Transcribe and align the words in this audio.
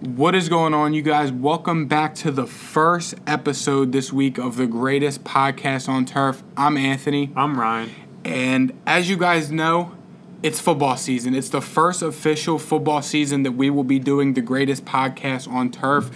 What 0.00 0.34
is 0.34 0.48
going 0.48 0.72
on, 0.72 0.94
you 0.94 1.02
guys? 1.02 1.30
Welcome 1.30 1.86
back 1.86 2.14
to 2.16 2.30
the 2.30 2.46
first 2.46 3.16
episode 3.26 3.92
this 3.92 4.10
week 4.12 4.38
of 4.38 4.56
the 4.56 4.66
greatest 4.66 5.24
podcast 5.24 5.90
on 5.90 6.06
turf. 6.06 6.42
I'm 6.56 6.78
Anthony, 6.78 7.30
I'm 7.36 7.60
Ryan. 7.60 7.90
and 8.24 8.72
as 8.86 9.10
you 9.10 9.18
guys 9.18 9.50
know, 9.50 9.92
it's 10.42 10.58
football 10.58 10.96
season. 10.96 11.34
It's 11.34 11.50
the 11.50 11.60
first 11.60 12.00
official 12.00 12.58
football 12.58 13.02
season 13.02 13.42
that 13.42 13.52
we 13.52 13.68
will 13.68 13.84
be 13.84 13.98
doing 13.98 14.32
the 14.32 14.40
greatest 14.40 14.86
podcast 14.86 15.46
on 15.46 15.70
turf. 15.70 16.10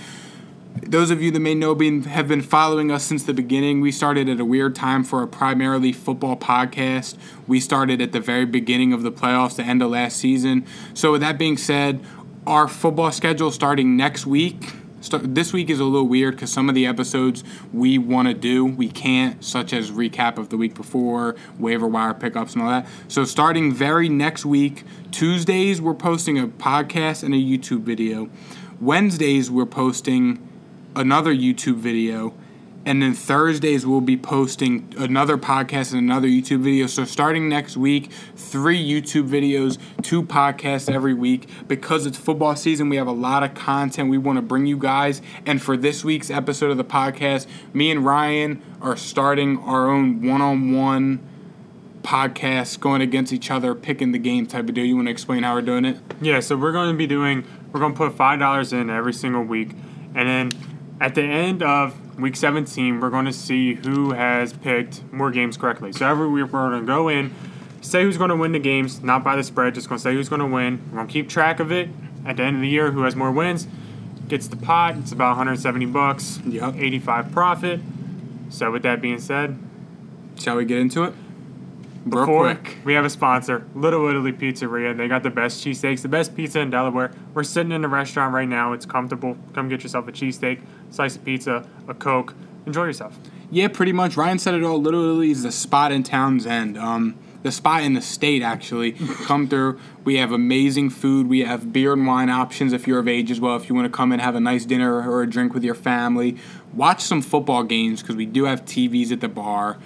Those 0.82 1.10
of 1.10 1.22
you 1.22 1.30
that 1.30 1.40
may 1.40 1.54
know 1.54 1.74
been 1.74 2.04
have 2.04 2.26
been 2.26 2.40
following 2.42 2.90
us 2.90 3.04
since 3.04 3.22
the 3.24 3.34
beginning. 3.34 3.82
We 3.82 3.92
started 3.92 4.30
at 4.30 4.40
a 4.40 4.44
weird 4.46 4.74
time 4.74 5.04
for 5.04 5.22
a 5.22 5.28
primarily 5.28 5.92
football 5.92 6.36
podcast. 6.36 7.16
We 7.46 7.60
started 7.60 8.00
at 8.00 8.12
the 8.12 8.20
very 8.20 8.46
beginning 8.46 8.94
of 8.94 9.02
the 9.02 9.12
playoffs, 9.12 9.56
the 9.56 9.62
end 9.62 9.82
of 9.82 9.90
last 9.90 10.16
season. 10.16 10.64
So 10.94 11.12
with 11.12 11.20
that 11.20 11.38
being 11.38 11.56
said, 11.58 12.00
our 12.46 12.68
football 12.68 13.10
schedule 13.12 13.50
starting 13.50 13.96
next 13.96 14.26
week. 14.26 14.72
Start, 15.00 15.34
this 15.34 15.52
week 15.52 15.68
is 15.68 15.80
a 15.80 15.84
little 15.84 16.08
weird 16.08 16.34
because 16.34 16.52
some 16.52 16.68
of 16.68 16.74
the 16.74 16.86
episodes 16.86 17.44
we 17.72 17.98
want 17.98 18.28
to 18.28 18.34
do 18.34 18.64
we 18.64 18.88
can't, 18.88 19.42
such 19.44 19.72
as 19.72 19.90
recap 19.90 20.38
of 20.38 20.48
the 20.48 20.56
week 20.56 20.74
before, 20.74 21.36
waiver 21.58 21.86
wire 21.86 22.14
pickups, 22.14 22.54
and 22.54 22.62
all 22.62 22.70
that. 22.70 22.86
So 23.08 23.24
starting 23.24 23.72
very 23.72 24.08
next 24.08 24.44
week, 24.46 24.84
Tuesdays 25.10 25.80
we're 25.80 25.94
posting 25.94 26.38
a 26.38 26.46
podcast 26.46 27.22
and 27.22 27.34
a 27.34 27.38
YouTube 27.38 27.82
video. 27.82 28.30
Wednesdays 28.80 29.50
we're 29.50 29.66
posting 29.66 30.46
another 30.96 31.34
YouTube 31.34 31.76
video. 31.76 32.34
And 32.86 33.02
then 33.02 33.14
Thursdays 33.14 33.86
we'll 33.86 34.00
be 34.00 34.16
posting 34.16 34.92
another 34.98 35.38
podcast 35.38 35.92
and 35.92 36.00
another 36.00 36.28
YouTube 36.28 36.60
video. 36.60 36.86
So 36.86 37.04
starting 37.04 37.48
next 37.48 37.76
week, 37.76 38.10
three 38.36 38.82
YouTube 38.82 39.28
videos, 39.28 39.78
two 40.02 40.22
podcasts 40.22 40.92
every 40.92 41.14
week. 41.14 41.48
Because 41.66 42.04
it's 42.04 42.18
football 42.18 42.56
season, 42.56 42.88
we 42.88 42.96
have 42.96 43.06
a 43.06 43.12
lot 43.12 43.42
of 43.42 43.54
content 43.54 44.10
we 44.10 44.18
want 44.18 44.36
to 44.36 44.42
bring 44.42 44.66
you 44.66 44.76
guys. 44.76 45.22
And 45.46 45.62
for 45.62 45.76
this 45.76 46.04
week's 46.04 46.30
episode 46.30 46.70
of 46.70 46.76
the 46.76 46.84
podcast, 46.84 47.46
me 47.72 47.90
and 47.90 48.04
Ryan 48.04 48.62
are 48.82 48.96
starting 48.96 49.58
our 49.60 49.90
own 49.90 50.26
one-on-one 50.26 51.30
podcast, 52.02 52.80
going 52.80 53.00
against 53.00 53.32
each 53.32 53.50
other, 53.50 53.74
picking 53.74 54.12
the 54.12 54.18
game 54.18 54.46
type 54.46 54.68
of 54.68 54.74
deal. 54.74 54.84
You 54.84 54.96
want 54.96 55.08
to 55.08 55.10
explain 55.12 55.42
how 55.42 55.54
we're 55.54 55.62
doing 55.62 55.86
it? 55.86 55.96
Yeah, 56.20 56.40
so 56.40 56.54
we're 56.54 56.72
going 56.72 56.92
to 56.92 56.96
be 56.96 57.06
doing, 57.06 57.46
we're 57.72 57.80
going 57.80 57.92
to 57.92 57.96
put 57.96 58.12
$5 58.12 58.72
in 58.74 58.90
every 58.90 59.14
single 59.14 59.42
week. 59.42 59.70
And 60.14 60.28
then 60.28 60.50
at 61.00 61.14
the 61.14 61.22
end 61.22 61.62
of 61.62 61.98
week 62.18 62.36
17, 62.36 63.00
we're 63.00 63.10
going 63.10 63.24
to 63.26 63.32
see 63.32 63.74
who 63.74 64.12
has 64.12 64.52
picked 64.52 65.02
more 65.12 65.30
games 65.30 65.56
correctly. 65.56 65.92
So 65.92 66.08
every 66.08 66.28
week 66.28 66.52
we're 66.52 66.68
going 66.68 66.80
to 66.80 66.86
go 66.86 67.08
in, 67.08 67.34
say 67.80 68.02
who's 68.02 68.16
going 68.16 68.30
to 68.30 68.36
win 68.36 68.52
the 68.52 68.58
games, 68.58 69.02
not 69.02 69.24
by 69.24 69.36
the 69.36 69.44
spread, 69.44 69.74
just 69.74 69.88
going 69.88 69.98
to 69.98 70.02
say 70.02 70.12
who's 70.14 70.28
going 70.28 70.40
to 70.40 70.46
win. 70.46 70.80
We're 70.90 70.96
going 70.96 71.06
to 71.08 71.12
keep 71.12 71.28
track 71.28 71.60
of 71.60 71.72
it. 71.72 71.88
At 72.26 72.38
the 72.38 72.42
end 72.42 72.56
of 72.56 72.62
the 72.62 72.68
year, 72.68 72.90
who 72.90 73.02
has 73.02 73.14
more 73.14 73.30
wins 73.30 73.66
gets 74.28 74.48
the 74.48 74.56
pot. 74.56 74.96
It's 74.96 75.12
about 75.12 75.28
170 75.36 75.84
bucks, 75.86 76.40
Yep. 76.46 76.76
85 76.76 77.32
profit. 77.32 77.80
So 78.48 78.70
with 78.70 78.82
that 78.82 79.00
being 79.02 79.18
said, 79.20 79.58
Shall 80.38 80.56
we 80.56 80.64
get 80.64 80.78
into 80.78 81.04
it? 81.04 81.12
Real 82.06 82.26
quick. 82.26 82.76
we 82.84 82.92
have 82.94 83.04
a 83.04 83.10
sponsor, 83.10 83.66
Little 83.74 84.06
Italy 84.08 84.32
Pizzeria. 84.32 84.94
They 84.96 85.08
got 85.08 85.22
the 85.22 85.30
best 85.30 85.64
cheesesteaks, 85.64 86.02
the 86.02 86.08
best 86.08 86.34
pizza 86.36 86.60
in 86.60 86.68
Delaware. 86.70 87.12
We're 87.32 87.44
sitting 87.44 87.72
in 87.72 87.80
the 87.82 87.88
restaurant 87.88 88.34
right 88.34 88.48
now. 88.48 88.72
It's 88.74 88.84
comfortable. 88.84 89.38
Come 89.54 89.68
get 89.70 89.82
yourself 89.82 90.06
a 90.08 90.12
cheesesteak, 90.12 90.60
slice 90.94 91.16
of 91.16 91.24
pizza, 91.24 91.66
a 91.88 91.94
Coke. 91.94 92.34
Enjoy 92.66 92.84
yourself. 92.84 93.18
Yeah, 93.50 93.68
pretty 93.68 93.92
much. 93.92 94.16
Ryan 94.16 94.38
said 94.38 94.54
it 94.54 94.62
all. 94.62 94.80
Literally, 94.80 95.30
is 95.30 95.42
the 95.42 95.52
spot 95.52 95.92
in 95.92 96.02
Townsend. 96.02 96.78
Um, 96.78 97.16
the 97.42 97.52
spot 97.52 97.82
in 97.82 97.92
the 97.92 98.00
state, 98.00 98.42
actually. 98.42 98.92
come 99.26 99.48
through. 99.48 99.78
We 100.04 100.16
have 100.16 100.32
amazing 100.32 100.90
food. 100.90 101.28
We 101.28 101.40
have 101.40 101.72
beer 101.72 101.92
and 101.92 102.06
wine 102.06 102.30
options 102.30 102.72
if 102.72 102.86
you're 102.86 103.00
of 103.00 103.08
age 103.08 103.30
as 103.30 103.40
well. 103.40 103.56
If 103.56 103.68
you 103.68 103.74
want 103.74 103.86
to 103.86 103.94
come 103.94 104.12
and 104.12 104.22
have 104.22 104.34
a 104.34 104.40
nice 104.40 104.64
dinner 104.64 105.08
or 105.10 105.22
a 105.22 105.28
drink 105.28 105.52
with 105.52 105.64
your 105.64 105.74
family, 105.74 106.38
watch 106.72 107.02
some 107.02 107.20
football 107.20 107.64
games 107.64 108.00
because 108.00 108.16
we 108.16 108.24
do 108.24 108.44
have 108.44 108.64
TVs 108.64 109.12
at 109.12 109.20
the 109.20 109.28
bar. 109.28 109.78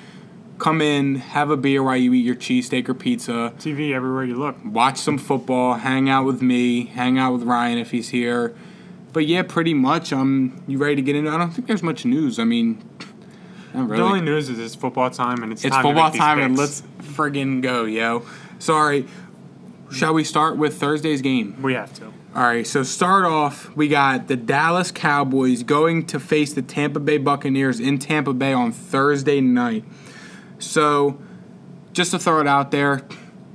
Come 0.59 0.83
in, 0.83 1.17
have 1.17 1.51
a 1.51 1.57
beer 1.57 1.83
while 1.83 1.97
you 1.97 2.13
eat 2.15 2.25
your 2.25 2.35
cheesesteak 2.35 2.89
or 2.89 2.95
pizza. 2.95 3.53
TV 3.59 3.93
everywhere 3.93 4.25
you 4.25 4.35
look. 4.35 4.57
Watch 4.65 4.99
some 4.99 5.17
football. 5.17 5.75
Hang 5.75 6.09
out 6.09 6.25
with 6.25 6.43
me. 6.43 6.87
Hang 6.87 7.19
out 7.19 7.33
with 7.33 7.43
Ryan 7.45 7.79
if 7.79 7.93
he's 7.93 8.09
here. 8.09 8.55
But 9.19 9.27
yeah, 9.27 9.43
pretty 9.43 9.75
much. 9.75 10.13
Um, 10.13 10.63
you 10.69 10.79
ready 10.79 10.95
to 10.95 11.03
get 11.03 11.17
into? 11.17 11.29
I 11.29 11.39
don't 11.39 11.51
think 11.51 11.67
there's 11.67 11.83
much 11.83 12.05
news. 12.05 12.39
I 12.39 12.45
mean, 12.45 12.89
not 13.75 13.89
really. 13.89 13.97
The 13.97 14.07
only 14.07 14.21
news 14.21 14.49
is 14.49 14.61
it's 14.61 14.77
football 14.77 15.11
time 15.11 15.43
and 15.43 15.51
it's, 15.51 15.65
It's 15.65 15.75
time 15.75 15.83
football 15.83 16.13
time, 16.13 16.39
and 16.39 16.57
let's 16.57 16.85
friggin' 17.01 17.61
go, 17.61 17.85
yo. 17.85 18.25
Sorry. 18.61 19.09
Shall 19.91 20.15
we 20.15 20.23
start 20.23 20.57
with 20.57 20.79
Thursday's 20.79 21.21
game? 21.21 21.61
We 21.61 21.75
have 21.75 21.93
to. 21.95 22.05
All 22.05 22.45
right, 22.45 22.65
so 22.65 22.85
start 22.85 23.25
off. 23.25 23.75
We 23.75 23.89
got 23.89 24.29
the 24.29 24.37
Dallas 24.37 24.93
Cowboys 24.93 25.65
going 25.65 26.07
to 26.07 26.21
face 26.21 26.53
the 26.53 26.63
Tampa 26.63 27.01
Bay 27.01 27.19
Buccaneers 27.19 27.81
in 27.81 27.99
Tampa 27.99 28.33
Bay 28.33 28.53
on 28.53 28.71
Thursday 28.71 29.41
night. 29.41 29.83
So, 30.61 31.21
just 31.93 32.13
to 32.13 32.21
throw 32.21 32.41
it 32.41 32.47
out 32.47 32.71
there, 32.71 33.03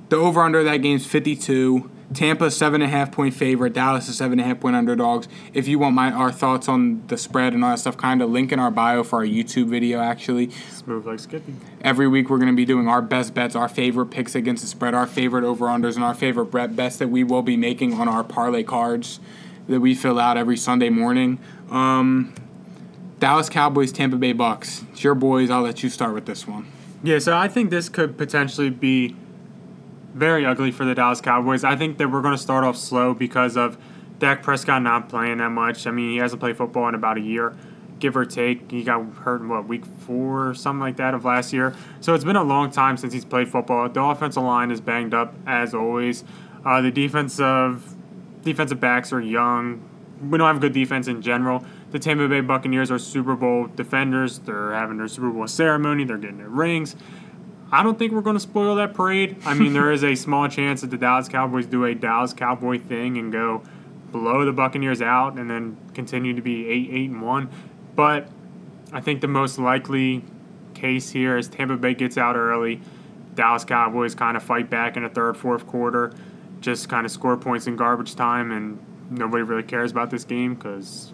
the 0.10 0.18
over 0.18 0.42
under 0.42 0.60
of 0.60 0.66
that 0.66 0.82
game 0.82 0.98
is 0.98 1.06
52. 1.06 1.90
Tampa 2.14 2.52
seven 2.52 2.82
and 2.82 2.92
a 2.92 2.96
half 2.96 3.12
point 3.12 3.34
favorite. 3.34 3.74
Dallas 3.74 4.08
is 4.08 4.18
seven 4.18 4.40
and 4.40 4.42
a 4.42 4.54
half 4.54 4.60
point 4.60 4.76
underdogs. 4.76 5.28
If 5.54 5.68
you 5.68 5.80
want 5.80 5.96
my 5.96 6.12
our 6.12 6.32
thoughts 6.32 6.68
on 6.68 7.06
the 7.08 7.18
spread 7.18 7.54
and 7.54 7.64
all 7.64 7.72
that 7.72 7.80
stuff, 7.80 7.98
kind 7.98 8.22
of 8.22 8.30
link 8.30 8.52
in 8.52 8.60
our 8.60 8.72
bio 8.72 9.04
for 9.04 9.20
our 9.20 9.26
YouTube 9.26 9.68
video. 9.68 10.00
Actually, 10.00 10.50
Smooth 10.52 11.06
like 11.06 11.20
Skippy. 11.20 11.56
Every 11.82 12.08
week 12.08 12.30
we're 12.30 12.38
going 12.38 12.52
to 12.52 12.56
be 12.56 12.66
doing 12.66 12.88
our 12.88 13.02
best 13.02 13.34
bets, 13.34 13.56
our 13.56 13.70
favorite 13.70 14.08
picks 14.08 14.36
against 14.36 14.64
the 14.64 14.68
spread, 14.68 14.94
our 14.94 15.08
favorite 15.08 15.44
over-unders, 15.44 15.96
and 15.96 16.04
our 16.04 16.14
favorite 16.14 16.46
bet 16.46 16.76
bets 16.76 16.98
that 16.98 17.10
we 17.10 17.24
will 17.24 17.42
be 17.42 17.58
making 17.58 17.94
on 17.94 18.08
our 18.08 18.24
parlay 18.24 18.64
cards 18.64 19.20
that 19.68 19.80
we 19.80 19.96
fill 19.96 20.20
out 20.20 20.38
every 20.38 20.58
Sunday 20.58 20.90
morning. 20.90 21.40
Um, 21.70 22.34
Dallas 23.20 23.50
Cowboys, 23.50 23.92
Tampa 23.92 24.18
Bay 24.18 24.34
Bucks. 24.34 24.84
It's 24.92 25.04
your 25.04 25.16
boys. 25.16 25.50
I'll 25.50 25.62
let 25.62 25.82
you 25.82 25.90
start 25.90 26.14
with 26.14 26.26
this 26.26 26.46
one. 26.46 26.68
Yeah, 27.02 27.20
so 27.20 27.36
I 27.36 27.48
think 27.48 27.70
this 27.70 27.90
could 27.90 28.18
potentially 28.18 28.70
be 28.70 29.16
very 30.14 30.46
ugly 30.46 30.72
for 30.72 30.86
the 30.86 30.96
Dallas 30.96 31.22
Cowboys. 31.22 31.64
I 31.64 31.76
think 31.76 31.98
that 31.98 32.10
we're 32.10 32.22
going 32.22 32.36
to 32.36 32.42
start 32.42 32.64
off 32.64 32.78
slow 32.78 33.14
because 33.14 33.58
of 33.58 33.78
Dak 34.20 34.44
Prescott 34.44 34.82
not 34.82 35.10
playing 35.10 35.40
that 35.40 35.50
much. 35.50 35.88
I 35.88 35.92
mean, 35.92 36.12
he 36.12 36.18
hasn't 36.18 36.40
played 36.40 36.56
football 36.56 36.88
in 36.88 36.96
about 36.96 37.18
a 37.18 37.22
year, 37.22 37.56
give 38.00 38.16
or 38.16 38.26
take. 38.26 38.72
He 38.72 38.84
got 38.84 39.04
hurt 39.16 39.42
in 39.42 39.50
what 39.50 39.68
week 39.68 39.86
four 39.86 40.50
or 40.50 40.54
something 40.54 40.80
like 40.80 40.98
that 40.98 41.14
of 41.14 41.26
last 41.26 41.52
year. 41.52 41.76
So 42.00 42.14
it's 42.14 42.24
been 42.24 42.36
a 42.36 42.44
long 42.44 42.72
time 42.72 42.98
since 42.98 43.12
he's 43.12 43.26
played 43.26 43.50
football. 43.50 43.90
The 43.90 44.02
offensive 44.02 44.44
line 44.44 44.72
is 44.72 44.82
banged 44.82 45.14
up 45.14 45.34
as 45.46 45.74
always. 45.74 46.24
Uh, 46.66 46.82
the 46.82 46.92
defensive 46.92 47.96
defensive 48.44 48.80
backs 48.80 49.12
are 49.12 49.22
young. 49.22 49.82
We 50.22 50.38
don't 50.38 50.48
have 50.48 50.62
good 50.62 50.74
defense 50.74 51.08
in 51.08 51.22
general. 51.22 51.66
The 51.92 52.00
Tampa 52.00 52.28
Bay 52.28 52.42
Buccaneers 52.42 52.92
are 52.92 53.00
Super 53.00 53.36
Bowl 53.36 53.68
defenders. 53.68 54.40
They're 54.40 54.74
having 54.74 54.98
their 54.98 55.08
Super 55.08 55.30
Bowl 55.30 55.48
ceremony. 55.48 56.06
They're 56.06 56.18
getting 56.18 56.38
their 56.38 56.50
rings. 56.50 56.96
I 57.74 57.82
don't 57.82 57.98
think 57.98 58.12
we're 58.14 58.22
going 58.22 58.36
to 58.36 58.40
spoil 58.40 58.76
that 58.76 58.94
parade. 58.94 59.36
I 59.46 59.56
mean, 59.56 59.74
there 59.74 59.92
is 59.92 60.04
a 60.04 60.14
small 60.14 60.48
chance 60.48 60.82
that 60.82 60.92
the 60.92 60.98
Dallas 60.98 61.28
Cowboys 61.28 61.66
do 61.66 61.86
a 61.86 61.96
Dallas 61.96 62.32
Cowboy 62.32 62.78
thing 62.78 63.18
and 63.18 63.32
go 63.32 63.64
blow 64.12 64.46
the 64.46 64.54
Buccaneers 64.54 65.02
out 65.02 65.40
and 65.40 65.50
then 65.50 65.76
continue 65.96 66.36
to 66.36 66.42
be 66.42 66.68
eight, 66.68 66.90
eight, 66.92 67.10
and 67.10 67.20
one. 67.24 67.50
But 67.96 68.30
I 68.92 69.02
think 69.02 69.22
the 69.22 69.28
most 69.28 69.58
likely 69.58 70.24
case 70.76 71.10
here 71.10 71.36
is 71.36 71.48
Tampa 71.48 71.76
Bay 71.76 71.96
gets 71.96 72.16
out 72.16 72.36
early. 72.36 72.80
Dallas 73.34 73.66
Cowboys 73.66 74.14
kind 74.14 74.38
of 74.38 74.44
fight 74.44 74.70
back 74.70 74.96
in 74.96 75.02
the 75.02 75.10
third, 75.10 75.36
fourth 75.36 75.66
quarter, 75.66 76.14
just 76.62 76.90
kind 76.90 77.08
of 77.08 77.12
score 77.12 77.38
points 77.38 77.66
in 77.66 77.76
garbage 77.76 78.14
time, 78.14 78.52
and 78.52 78.78
nobody 79.10 79.42
really 79.42 79.64
cares 79.64 79.90
about 79.90 80.12
this 80.12 80.26
game 80.26 80.54
because 80.54 81.12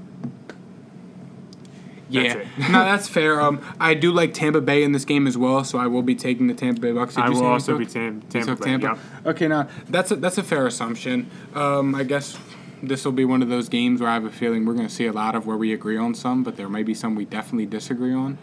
Yeah, 2.10 2.38
it. 2.38 2.48
no, 2.58 2.84
that's 2.84 3.08
fair. 3.08 3.40
Um, 3.40 3.62
I 3.80 3.94
do 3.94 4.12
like 4.12 4.34
Tampa 4.34 4.62
Bay 4.62 4.84
in 4.84 4.92
this 4.94 5.06
game 5.06 5.28
as 5.28 5.38
well, 5.38 5.64
so 5.64 5.78
I 5.78 5.88
will 5.88 6.02
be 6.02 6.16
taking 6.16 6.48
the 6.48 6.54
Tampa 6.54 6.82
Bay 6.82 6.92
Bucks. 6.92 7.16
Did 7.16 7.24
I 7.26 7.30
will 7.30 7.46
also 7.46 7.78
be 7.78 7.86
Tam- 7.86 8.22
Tampa 8.24 8.56
Bay. 8.56 8.66
Tampa. 8.66 9.00
Okay, 9.26 9.48
now 9.48 9.68
that's 9.90 10.12
a, 10.12 10.16
that's 10.16 10.38
a 10.38 10.44
fair 10.44 10.66
assumption. 10.66 11.30
Um, 11.54 11.94
I 11.94 12.04
guess 12.04 12.38
this 12.82 13.06
will 13.06 13.12
be 13.12 13.26
one 13.26 13.42
of 13.42 13.50
those 13.50 13.70
games 13.70 14.02
where 14.02 14.10
I 14.10 14.14
have 14.16 14.26
a 14.26 14.32
feeling 14.32 14.66
we're 14.66 14.74
going 14.74 14.88
to 14.88 14.94
see 14.94 15.06
a 15.06 15.12
lot 15.14 15.36
of 15.36 15.46
where 15.46 15.58
we 15.58 15.72
agree 15.74 15.98
on 15.98 16.16
some, 16.16 16.44
but 16.44 16.56
there 16.58 16.70
may 16.70 16.82
be 16.84 16.94
some 16.94 17.14
we 17.16 17.26
definitely 17.26 17.66
disagree 17.68 18.14
on. 18.14 18.38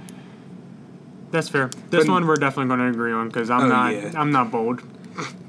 That's 1.32 1.49
fair. 1.49 1.70
This 1.91 2.06
But- 2.06 2.12
one 2.12 2.26
we're 2.26 2.37
definitely 2.37 2.69
going 2.69 2.81
to 2.81 2.96
agree 2.96 3.12
on 3.12 3.29
because 3.29 3.50
I'm 3.50 3.62
Oh, 3.64 3.69
not 3.69 3.94
yeah. 3.94 4.12
I'm 4.14 4.31
not 4.31 4.50
bold. 4.50 4.82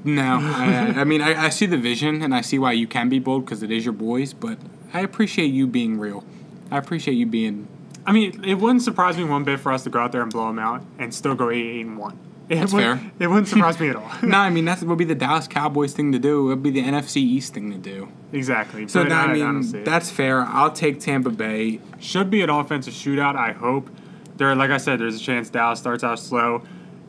No, 0.04 0.38
I, 0.42 0.94
I 0.96 1.04
mean 1.04 1.20
I, 1.22 1.44
I 1.44 1.48
see 1.50 1.66
the 1.66 1.76
vision 1.76 2.22
and 2.22 2.34
I 2.34 2.40
see 2.40 2.58
why 2.58 2.72
you 2.72 2.86
can 2.88 3.08
be 3.08 3.18
bold 3.18 3.44
because 3.44 3.62
it 3.62 3.70
is 3.70 3.84
your 3.84 3.92
boys, 3.92 4.32
but 4.32 4.58
I 4.92 5.00
appreciate 5.00 5.48
you 5.48 5.66
being 5.66 5.98
real. 5.98 6.24
I 6.70 6.78
appreciate 6.78 7.14
you 7.14 7.26
being. 7.26 7.68
I 8.08 8.12
mean, 8.12 8.42
it 8.44 8.54
wouldn't 8.54 8.82
surprise 8.82 9.16
me 9.16 9.24
one 9.24 9.44
bit 9.44 9.60
for 9.60 9.70
us 9.72 9.84
to 9.84 9.90
go 9.90 9.98
out 10.00 10.12
there 10.12 10.22
and 10.22 10.32
blow 10.32 10.46
them 10.46 10.58
out 10.58 10.82
and 10.98 11.12
still 11.14 11.34
go 11.34 11.50
eight, 11.50 11.64
eight 11.64 11.86
and 11.86 11.98
one. 11.98 12.18
It 12.48 12.56
That's 12.56 12.72
wouldn't- 12.72 13.00
fair. 13.02 13.10
It 13.18 13.26
wouldn't 13.26 13.48
surprise 13.48 13.78
me 13.78 13.90
at 13.90 13.96
all. 13.96 14.10
No, 14.22 14.38
I 14.38 14.48
mean 14.48 14.64
that 14.64 14.82
would 14.82 14.96
be 14.98 15.04
the 15.04 15.14
Dallas 15.14 15.46
Cowboys 15.46 15.92
thing 15.92 16.12
to 16.12 16.18
do. 16.18 16.46
It 16.46 16.48
would 16.48 16.62
be 16.62 16.70
the 16.70 16.82
NFC 16.82 17.18
East 17.18 17.52
thing 17.52 17.70
to 17.70 17.76
do. 17.78 18.08
exactly. 18.32 18.88
So 18.88 19.02
now, 19.04 19.24
I 19.28 19.36
don't 19.38 19.60
mean 19.72 19.84
that's 19.84 20.10
fair. 20.10 20.40
I'll 20.42 20.72
take 20.72 20.98
Tampa 21.00 21.28
Bay. 21.30 21.80
should 22.00 22.30
be 22.30 22.40
an 22.42 22.48
offensive 22.50 22.94
shootout. 22.94 23.36
I 23.36 23.52
hope. 23.52 23.90
There, 24.38 24.54
like 24.54 24.70
I 24.70 24.78
said, 24.78 25.00
there's 25.00 25.16
a 25.16 25.20
chance 25.22 25.50
Dallas 25.50 25.78
starts 25.80 26.02
out 26.04 26.18
slow, 26.18 26.62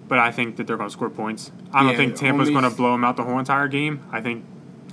but 0.09 0.17
I 0.19 0.31
think 0.31 0.57
that 0.57 0.67
they're 0.67 0.77
going 0.77 0.89
to 0.89 0.93
score 0.93 1.09
points. 1.09 1.51
I 1.71 1.83
don't 1.83 1.91
Yeah, 1.91 1.97
think 1.97 2.15
Tampa's 2.15 2.49
only 2.49 2.59
going 2.59 2.69
to 2.71 2.75
blow 2.75 2.91
them 2.91 3.03
out 3.05 3.15
the 3.15 3.23
whole 3.23 3.39
entire 3.39 3.67
game. 3.69 4.01
I 4.11 4.19
think. 4.19 4.43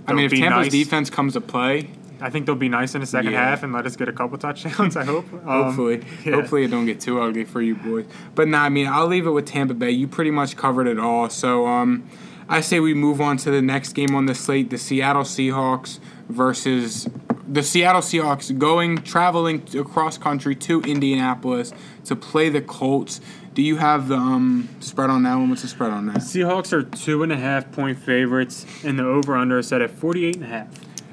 I 0.06 0.12
mean, 0.12 0.26
if 0.26 0.32
Tampa's 0.32 0.66
nice. 0.66 0.70
defense 0.70 1.10
comes 1.10 1.32
to 1.32 1.40
play, 1.40 1.90
I 2.20 2.30
think 2.30 2.46
they'll 2.46 2.54
be 2.54 2.68
nice 2.68 2.94
in 2.94 3.00
the 3.00 3.06
second 3.06 3.32
Yeah. 3.32 3.44
half 3.48 3.62
and 3.62 3.72
let 3.72 3.86
us 3.86 3.96
get 3.96 4.08
a 4.08 4.12
couple 4.12 4.38
touchdowns. 4.38 4.96
I 4.96 5.04
hope. 5.04 5.30
Um, 5.32 5.40
Hopefully, 5.44 6.02
yeah. 6.24 6.34
hopefully 6.34 6.64
it 6.64 6.68
don't 6.70 6.86
get 6.86 7.00
too 7.00 7.20
ugly 7.20 7.44
for 7.44 7.60
you 7.62 7.74
boys. 7.74 8.06
But 8.34 8.48
nah, 8.48 8.62
I 8.62 8.68
mean, 8.68 8.86
I'll 8.86 9.06
leave 9.06 9.26
it 9.26 9.30
with 9.30 9.46
Tampa 9.46 9.74
Bay. 9.74 9.90
You 9.90 10.06
pretty 10.08 10.30
much 10.30 10.56
covered 10.56 10.86
it 10.86 10.98
all. 10.98 11.28
So 11.28 11.66
um, 11.66 12.08
I 12.48 12.60
say 12.60 12.80
we 12.80 12.94
move 12.94 13.20
on 13.20 13.36
to 13.38 13.50
the 13.50 13.62
next 13.62 13.92
game 13.92 14.14
on 14.14 14.26
the 14.26 14.34
slate: 14.34 14.70
the 14.70 14.78
Seattle 14.78 15.22
Seahawks 15.24 15.98
versus 16.28 17.08
the 17.48 17.62
Seattle 17.62 18.00
Seahawks 18.02 18.56
going 18.58 18.98
traveling 19.02 19.62
across 19.78 20.18
country 20.18 20.54
to 20.56 20.80
Indianapolis 20.82 21.72
to 22.04 22.16
play 22.16 22.48
the 22.48 22.60
Colts. 22.60 23.20
Do 23.54 23.62
you 23.62 23.76
have 23.76 24.08
the 24.08 24.16
um, 24.16 24.68
spread 24.80 25.08
on 25.08 25.22
that 25.22 25.34
one? 25.36 25.48
What's 25.48 25.62
the 25.62 25.68
spread 25.68 25.90
on 25.90 26.06
that? 26.08 26.16
Seahawks 26.18 26.72
are 26.74 26.82
two 26.82 27.22
and 27.22 27.32
a 27.32 27.36
half 27.36 27.72
point 27.72 27.98
favorites, 27.98 28.66
and 28.84 28.98
the 28.98 29.04
over 29.06 29.34
under 29.34 29.58
is 29.60 29.68
set 29.68 29.80
at 29.80 29.90
48 29.90 30.34
and 30.36 30.44
a 30.44 30.48
half. 30.48 30.68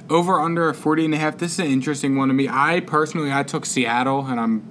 Over 0.09 0.39
under 0.39 0.69
a 0.69 0.73
40 0.73 1.05
and 1.05 1.13
a 1.13 1.17
half. 1.17 1.37
This 1.37 1.53
is 1.53 1.59
an 1.59 1.67
interesting 1.67 2.15
one 2.17 2.27
to 2.27 2.33
me. 2.33 2.47
I 2.49 2.81
personally 2.81 3.31
I 3.31 3.43
took 3.43 3.65
Seattle 3.65 4.25
and 4.25 4.39
I'm 4.39 4.63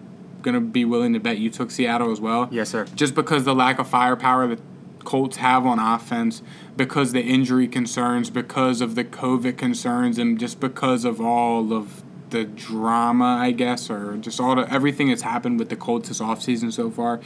going 0.43 0.55
to 0.55 0.61
be 0.61 0.85
willing 0.85 1.13
to 1.15 1.21
bet 1.21 1.39
you 1.39 1.51
took 1.51 1.71
Seattle 1.71 2.11
as 2.11 2.21
well. 2.21 2.49
Yes, 2.51 2.71
sir. 2.71 2.85
Just 2.95 3.15
because 3.15 3.45
the 3.45 3.55
lack 3.55 3.79
of 3.79 3.89
firepower 3.89 4.47
that 4.49 4.61
Colts 5.05 5.39
have 5.39 5.67
on 5.67 5.79
offense, 5.79 6.43
because 6.77 7.13
the 7.13 7.23
injury 7.23 7.67
concerns, 7.67 8.31
because 8.31 8.81
of 8.81 8.95
the 8.95 9.05
COVID 9.05 9.57
concerns 9.57 10.19
and 10.19 10.39
just 10.39 10.61
because 10.61 11.05
of 11.05 11.21
all 11.21 11.73
of 11.73 12.03
the 12.31 12.45
drama, 12.45 13.39
I 13.41 13.53
guess, 13.53 13.91
or 13.91 14.17
just 14.17 14.41
all 14.41 14.57
the 14.57 14.73
everything 14.73 15.09
that's 15.09 15.23
happened 15.23 15.59
with 15.59 15.69
the 15.69 15.77
Colts 15.77 16.09
this 16.09 16.21
offseason 16.21 16.73
so 16.73 16.91
far. 16.91 17.21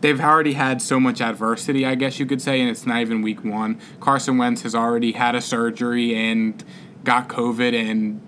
They've 0.00 0.20
already 0.20 0.52
had 0.52 0.80
so 0.80 1.00
much 1.00 1.20
adversity, 1.20 1.84
I 1.84 1.96
guess 1.96 2.20
you 2.20 2.26
could 2.26 2.40
say, 2.40 2.60
and 2.60 2.70
it's 2.70 2.86
not 2.86 3.00
even 3.00 3.20
week 3.20 3.44
one. 3.44 3.80
Carson 3.98 4.38
Wentz 4.38 4.62
has 4.62 4.74
already 4.74 5.12
had 5.12 5.34
a 5.34 5.40
surgery 5.40 6.14
and 6.14 6.62
got 7.04 7.28
COVID, 7.28 7.74
and 7.74 8.20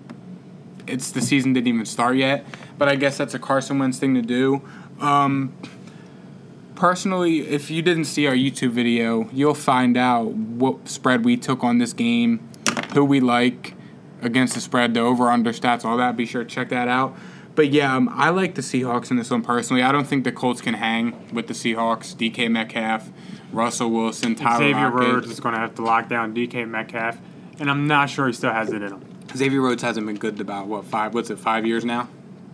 it's 0.87 1.11
the 1.11 1.21
season 1.21 1.53
didn't 1.53 1.67
even 1.67 1.85
start 1.85 2.17
yet. 2.17 2.45
But 2.77 2.89
I 2.89 2.95
guess 2.95 3.17
that's 3.17 3.33
a 3.33 3.39
Carson 3.39 3.79
Wentz 3.79 3.99
thing 3.99 4.15
to 4.15 4.21
do. 4.21 4.61
Um, 4.99 5.53
personally, 6.75 7.47
if 7.47 7.69
you 7.69 7.81
didn't 7.81 8.05
see 8.05 8.27
our 8.27 8.33
YouTube 8.33 8.71
video, 8.71 9.29
you'll 9.31 9.53
find 9.53 9.97
out 9.97 10.33
what 10.33 10.87
spread 10.87 11.23
we 11.23 11.37
took 11.37 11.63
on 11.63 11.77
this 11.77 11.93
game, 11.93 12.47
who 12.93 13.05
we 13.05 13.19
like 13.19 13.75
against 14.21 14.55
the 14.55 14.61
spread, 14.61 14.93
the 14.93 14.99
over 14.99 15.29
under 15.29 15.51
stats, 15.51 15.85
all 15.85 15.97
that. 15.97 16.17
Be 16.17 16.25
sure 16.25 16.43
to 16.43 16.49
check 16.49 16.69
that 16.69 16.87
out. 16.87 17.15
But 17.55 17.69
yeah, 17.69 17.95
um, 17.95 18.09
I 18.13 18.29
like 18.29 18.55
the 18.55 18.61
Seahawks 18.61 19.11
in 19.11 19.17
this 19.17 19.29
one 19.29 19.41
personally. 19.41 19.83
I 19.83 19.91
don't 19.91 20.07
think 20.07 20.23
the 20.23 20.31
Colts 20.31 20.61
can 20.61 20.73
hang 20.75 21.29
with 21.33 21.47
the 21.47 21.53
Seahawks. 21.53 22.15
DK 22.15 22.49
Metcalf, 22.49 23.09
Russell 23.51 23.91
Wilson, 23.91 24.35
Tyler 24.35 24.59
Xavier. 24.59 24.89
Rhodes 24.89 25.29
is 25.29 25.39
going 25.39 25.53
to 25.53 25.59
have 25.59 25.75
to 25.75 25.81
lock 25.81 26.07
down 26.07 26.33
DK 26.33 26.67
Metcalf, 26.67 27.17
and 27.61 27.69
I'm 27.71 27.87
not 27.87 28.09
sure 28.09 28.27
he 28.27 28.33
still 28.33 28.51
has 28.51 28.69
it 28.73 28.81
in 28.81 28.91
him. 28.91 29.05
Xavier 29.33 29.61
Rhodes 29.61 29.81
hasn't 29.83 30.05
been 30.05 30.17
good 30.17 30.41
about 30.41 30.67
what 30.67 30.83
five? 30.83 31.13
What's 31.13 31.29
it? 31.29 31.39
Five 31.39 31.65
years 31.65 31.85
now. 31.85 32.09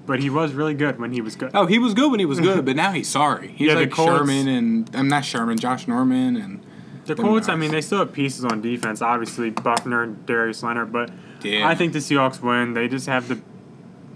But 0.05 0.19
he 0.19 0.29
was 0.29 0.53
really 0.53 0.73
good 0.75 0.99
when 0.99 1.11
he 1.11 1.19
was 1.21 1.35
good. 1.35 1.51
Oh, 1.53 1.65
he 1.65 1.79
was 1.79 1.93
good 1.93 2.11
when 2.11 2.19
he 2.19 2.25
was 2.25 2.39
good, 2.39 2.63
but 2.63 2.75
now 2.75 2.91
he's 2.91 3.09
sorry. 3.09 3.49
He's 3.49 3.67
Yeah, 3.67 3.73
the 3.73 3.79
like 3.81 3.91
Colts- 3.91 4.19
Sherman 4.19 4.47
and 4.47 4.95
I'm 4.95 5.07
not 5.09 5.25
Sherman, 5.25 5.57
Josh 5.57 5.87
Norman 5.87 6.37
and 6.37 6.61
The 7.05 7.15
Colts, 7.15 7.49
I 7.49 7.55
mean, 7.55 7.71
they 7.71 7.81
still 7.81 7.99
have 7.99 8.13
pieces 8.13 8.45
on 8.45 8.61
defense. 8.61 9.01
Obviously, 9.01 9.49
Buckner 9.49 10.03
and 10.03 10.25
Darius 10.25 10.61
Leonard, 10.63 10.91
but 10.93 11.09
Yeah. 11.41 11.67
I 11.67 11.73
think 11.75 11.93
the 11.93 11.99
Seahawks 11.99 12.41
win. 12.41 12.73
They 12.73 12.87
just 12.87 13.07
have 13.07 13.27
the. 13.27 13.39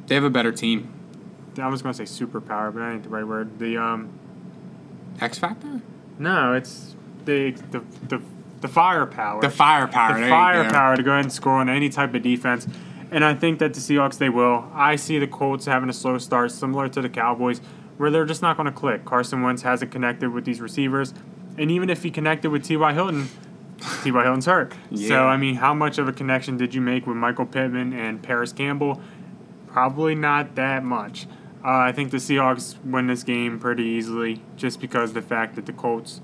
they 0.08 0.16
have 0.16 0.24
a 0.24 0.30
better 0.30 0.52
team. 0.52 0.94
I 1.62 1.68
was 1.68 1.82
going 1.82 1.94
to 1.94 2.06
say 2.06 2.26
superpower, 2.26 2.74
but 2.74 2.80
that 2.80 2.92
ain't 2.94 3.04
the 3.04 3.10
right 3.10 3.28
word. 3.28 3.60
The 3.60 3.78
um, 3.78 4.10
X 5.20 5.38
Factor? 5.40 5.82
no, 6.20 6.54
it's 6.54 6.96
the 7.26 7.52
the 7.72 7.82
the, 8.08 8.22
the 8.62 8.68
firepower. 8.68 9.42
The 9.42 9.50
firepower. 9.50 10.14
the 10.14 10.20
there 10.20 10.24
you 10.26 10.30
go. 10.30 10.36
firepower 10.36 10.96
to 10.96 11.04
go 11.04 11.12
ahead 11.12 11.26
and 11.26 11.34
score 11.34 11.54
on 11.54 11.70
any 11.70 11.90
type 11.90 12.14
of 12.14 12.22
defense. 12.22 12.68
And 13.12 13.26
I 13.26 13.34
think 13.34 13.60
that 13.60 13.74
the 13.74 13.80
Seahawks, 13.80 14.18
they 14.18 14.30
will. 14.30 14.70
I 14.74 14.96
see 14.96 15.20
the 15.20 15.28
Colts 15.28 15.66
having 15.66 15.90
a 15.90 15.94
slow 15.94 16.18
start, 16.18 16.52
similar 16.52 16.88
to 16.90 17.02
the 17.02 17.10
Cowboys, 17.10 17.60
where 17.98 18.10
they're 18.10 18.26
just 18.26 18.42
not 18.42 18.56
going 18.56 18.68
to 18.68 18.72
click. 18.72 19.04
Carson 19.04 19.42
Wentz 19.42 19.64
hasn't 19.64 19.92
connected 19.92 20.32
with 20.32 20.46
these 20.46 20.62
receivers. 20.62 21.14
And 21.58 21.70
even 21.70 21.90
if 21.90 22.04
he 22.04 22.10
connected 22.10 22.50
with 22.52 22.64
T.Y. 22.64 22.94
Hilton, 22.94 23.28
T.Y. 24.04 24.24
Hilton's 24.24 24.46
hurt. 24.46 24.74
Yeah. 24.90 25.10
So, 25.10 25.28
I 25.28 25.36
mean, 25.36 25.56
how 25.56 25.74
much 25.74 25.98
of 25.98 26.08
a 26.08 26.14
connection 26.14 26.56
did 26.56 26.74
you 26.74 26.80
make 26.80 27.06
with 27.06 27.18
Michael 27.18 27.46
Pittman 27.46 27.92
and 27.92 28.24
Parris 28.24 28.54
Campbell? 28.54 29.02
Probably 29.68 30.16
not 30.16 30.56
that 30.56 30.84
much. 30.86 31.28
Uh, 31.64 31.70
I 31.70 31.92
think 31.92 32.12
the 32.12 32.18
Seahawks 32.18 32.82
win 32.84 33.08
this 33.08 33.24
game 33.24 33.60
pretty 33.60 33.84
easily 33.84 34.42
just 34.56 34.80
because 34.80 35.12
of 35.12 35.14
the 35.16 35.22
fact 35.22 35.56
that 35.56 35.66
the 35.66 35.74
Colts, 35.74 36.22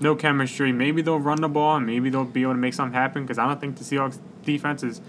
no 0.00 0.14
chemistry. 0.14 0.72
Maybe 0.72 1.02
they'll 1.02 1.18
run 1.20 1.40
the 1.40 1.48
ball 1.48 1.76
and 1.76 1.86
maybe 1.86 2.10
they'll 2.10 2.24
be 2.24 2.42
able 2.42 2.52
to 2.52 2.58
make 2.58 2.74
something 2.74 2.94
happen 2.94 3.22
because 3.22 3.38
I 3.38 3.46
don't 3.46 3.60
think 3.60 3.76
the 3.76 3.84
Seahawks 3.84 4.18
defense 4.44 4.82
is, 4.82 5.00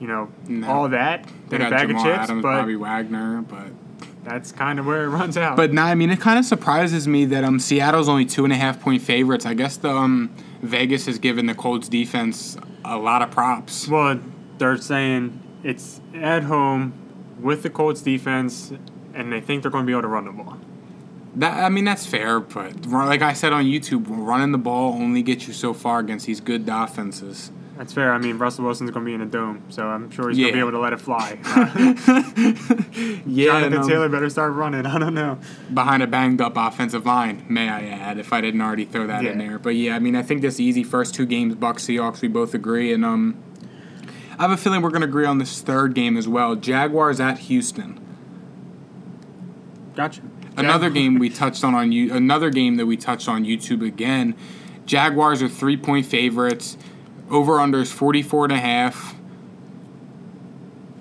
you 0.00 0.06
know, 0.06 0.28
No. 0.48 0.68
all 0.70 0.88
that 0.90 1.26
They 1.48 1.56
in 1.56 1.62
a 1.62 1.64
got 1.64 1.70
bag 1.78 1.88
Jamal 1.88 2.02
of 2.02 2.06
chips. 2.12 2.22
Adams, 2.24 2.42
but 2.42 2.58
Bobby 2.60 2.76
Wagner, 2.76 3.42
but 3.42 3.68
that's 4.24 4.52
kind 4.52 4.78
of 4.78 4.86
where 4.86 5.04
it 5.04 5.08
runs 5.20 5.36
out. 5.36 5.56
but 5.56 5.72
now, 5.72 5.86
I 5.86 5.94
mean 5.94 6.10
it 6.10 6.20
kind 6.20 6.38
of 6.38 6.44
surprises 6.44 7.06
me 7.08 7.24
that 7.26 7.44
um 7.44 7.58
Seattle's 7.58 8.08
only 8.08 8.24
two 8.26 8.44
and 8.44 8.52
a 8.52 8.56
half 8.56 8.80
point 8.80 9.02
favorites. 9.02 9.46
I 9.46 9.54
guess 9.54 9.76
the 9.76 9.90
um 9.90 10.30
Vegas 10.62 11.06
has 11.06 11.18
given 11.18 11.46
the 11.46 11.54
Colts 11.54 11.88
defense 11.88 12.56
a 12.84 12.96
lot 12.98 13.22
of 13.22 13.30
props. 13.30 13.86
well, 13.88 14.18
they're 14.58 14.76
saying 14.76 15.40
it's 15.62 16.00
at 16.14 16.42
home 16.44 16.92
with 17.40 17.62
the 17.62 17.70
Colts 17.70 18.00
defense, 18.02 18.72
and 19.14 19.32
they 19.32 19.40
think 19.40 19.62
they're 19.62 19.70
going 19.70 19.84
to 19.84 19.86
be 19.86 19.92
able 19.92 20.02
to 20.02 20.08
run 20.08 20.24
the 20.26 20.32
ball. 20.32 20.56
That 21.36 21.64
I 21.64 21.68
mean 21.68 21.84
that's 21.84 22.06
fair, 22.06 22.38
but 22.40 22.86
like 22.86 23.22
I 23.22 23.32
said 23.32 23.52
on 23.52 23.64
YouTube, 23.64 24.04
running 24.08 24.52
the 24.52 24.58
ball 24.58 24.94
only 24.94 25.22
gets 25.22 25.48
you 25.48 25.52
so 25.52 25.74
far 25.74 25.98
against 25.98 26.26
these 26.26 26.40
good 26.40 26.68
offenses. 26.68 27.50
That's 27.76 27.92
fair. 27.92 28.12
I 28.12 28.18
mean, 28.18 28.38
Russell 28.38 28.64
Wilson's 28.64 28.92
going 28.92 29.04
to 29.04 29.08
be 29.08 29.14
in 29.14 29.20
a 29.20 29.26
dome, 29.26 29.64
so 29.68 29.88
I'm 29.88 30.08
sure 30.10 30.28
he's 30.28 30.38
going 30.38 30.52
to 30.52 30.54
be 30.54 30.60
able 30.60 30.70
to 30.70 30.78
let 30.78 30.92
it 30.92 31.00
fly. 31.00 31.38
Yeah, 33.26 33.46
Jonathan 33.46 33.72
and, 33.72 33.82
um, 33.82 33.88
Taylor 33.88 34.08
better 34.08 34.30
start 34.30 34.52
running. 34.52 34.86
I 34.86 34.98
don't 34.98 35.14
know. 35.14 35.38
behind 35.72 36.02
a 36.02 36.06
banged 36.06 36.40
up 36.40 36.56
offensive 36.56 37.04
line, 37.04 37.44
may 37.48 37.68
I 37.68 37.86
add, 37.86 38.18
if 38.18 38.32
I 38.32 38.40
didn't 38.40 38.60
already 38.60 38.84
throw 38.84 39.08
that 39.08 39.24
in 39.24 39.38
there. 39.38 39.58
But 39.58 39.70
yeah, 39.70 39.96
I 39.96 39.98
mean, 39.98 40.14
I 40.14 40.22
think 40.22 40.40
this 40.40 40.60
easy 40.60 40.84
first 40.84 41.14
two 41.14 41.26
games, 41.26 41.56
Bucks 41.56 41.84
Seahawks, 41.84 42.20
we 42.20 42.28
both 42.28 42.54
agree, 42.54 42.92
and 42.92 43.04
um, 43.04 43.42
I 44.38 44.42
have 44.42 44.52
a 44.52 44.56
feeling 44.56 44.82
we're 44.82 44.90
gonna 44.90 45.06
agree 45.06 45.26
on 45.26 45.38
this 45.38 45.60
third 45.60 45.94
game 45.94 46.16
as 46.16 46.28
well. 46.28 46.54
Jaguars 46.54 47.18
at 47.18 47.38
Houston. 47.40 48.00
Gotcha. 49.96 50.22
Another 50.56 50.90
game 50.90 51.18
we 51.18 51.30
touched 51.30 51.64
on 51.64 51.74
on 51.74 51.92
you. 51.92 52.12
Another 52.12 52.50
game 52.50 52.76
that 52.76 52.86
we 52.86 52.96
touched 52.96 53.28
on 53.28 53.44
YouTube 53.44 53.84
again. 53.84 54.34
Jaguars 54.86 55.42
are 55.42 55.48
three 55.48 55.76
point 55.76 56.06
favorites. 56.06 56.76
Over 57.30 57.58
under 57.58 57.80
is 57.80 57.90
44 57.90 58.44
and 58.44 58.52
a 58.52 58.58
half. 58.58 59.13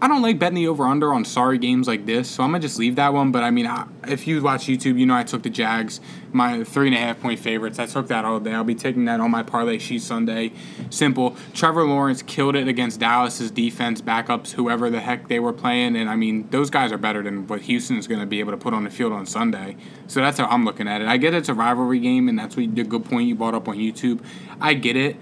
I 0.03 0.09
don't 0.09 0.21
like 0.21 0.37
betting 0.37 0.55
the 0.55 0.67
over 0.67 0.83
under 0.83 1.13
on 1.13 1.23
sorry 1.23 1.57
games 1.57 1.87
like 1.87 2.05
this, 2.05 2.29
so 2.29 2.43
I'm 2.43 2.49
gonna 2.49 2.59
just 2.59 2.77
leave 2.77 2.97
that 2.97 3.13
one. 3.13 3.31
But 3.31 3.43
I 3.43 3.51
mean, 3.51 3.65
I, 3.65 3.87
if 4.05 4.27
you 4.27 4.43
watch 4.43 4.65
YouTube, 4.65 4.99
you 4.99 5.05
know 5.05 5.15
I 5.15 5.23
took 5.23 5.43
the 5.43 5.49
Jags, 5.49 6.01
my 6.33 6.65
three 6.65 6.87
and 6.87 6.95
a 6.97 6.99
half 6.99 7.21
point 7.21 7.39
favorites. 7.39 7.79
I 7.79 7.85
took 7.85 8.09
that 8.09 8.25
all 8.25 8.41
day. 8.41 8.51
I'll 8.51 8.65
be 8.65 8.75
taking 8.75 9.05
that 9.05 9.21
on 9.21 9.31
my 9.31 9.43
parlay 9.43 9.77
sheet 9.77 10.01
Sunday. 10.01 10.51
Simple. 10.89 11.37
Trevor 11.53 11.85
Lawrence 11.85 12.21
killed 12.21 12.57
it 12.57 12.67
against 12.67 12.99
Dallas's 12.99 13.49
defense, 13.49 14.01
backups, 14.01 14.51
whoever 14.51 14.89
the 14.89 14.99
heck 14.99 15.29
they 15.29 15.39
were 15.39 15.53
playing, 15.53 15.95
and 15.95 16.09
I 16.09 16.17
mean 16.17 16.49
those 16.49 16.69
guys 16.69 16.91
are 16.91 16.97
better 16.97 17.23
than 17.23 17.47
what 17.47 17.61
Houston's 17.61 18.05
gonna 18.05 18.25
be 18.25 18.41
able 18.41 18.51
to 18.51 18.57
put 18.57 18.73
on 18.73 18.83
the 18.83 18.89
field 18.89 19.13
on 19.13 19.25
Sunday. 19.25 19.77
So 20.07 20.19
that's 20.19 20.37
how 20.37 20.47
I'm 20.47 20.65
looking 20.65 20.89
at 20.89 21.01
it. 21.01 21.07
I 21.07 21.15
get 21.15 21.33
it's 21.33 21.47
a 21.47 21.53
rivalry 21.53 21.99
game, 21.99 22.27
and 22.27 22.37
that's 22.37 22.57
what 22.57 22.75
the 22.75 22.83
good 22.83 23.05
point 23.05 23.29
you 23.29 23.35
brought 23.35 23.55
up 23.55 23.69
on 23.69 23.77
YouTube. 23.77 24.19
I 24.59 24.73
get 24.73 24.97
it. 24.97 25.15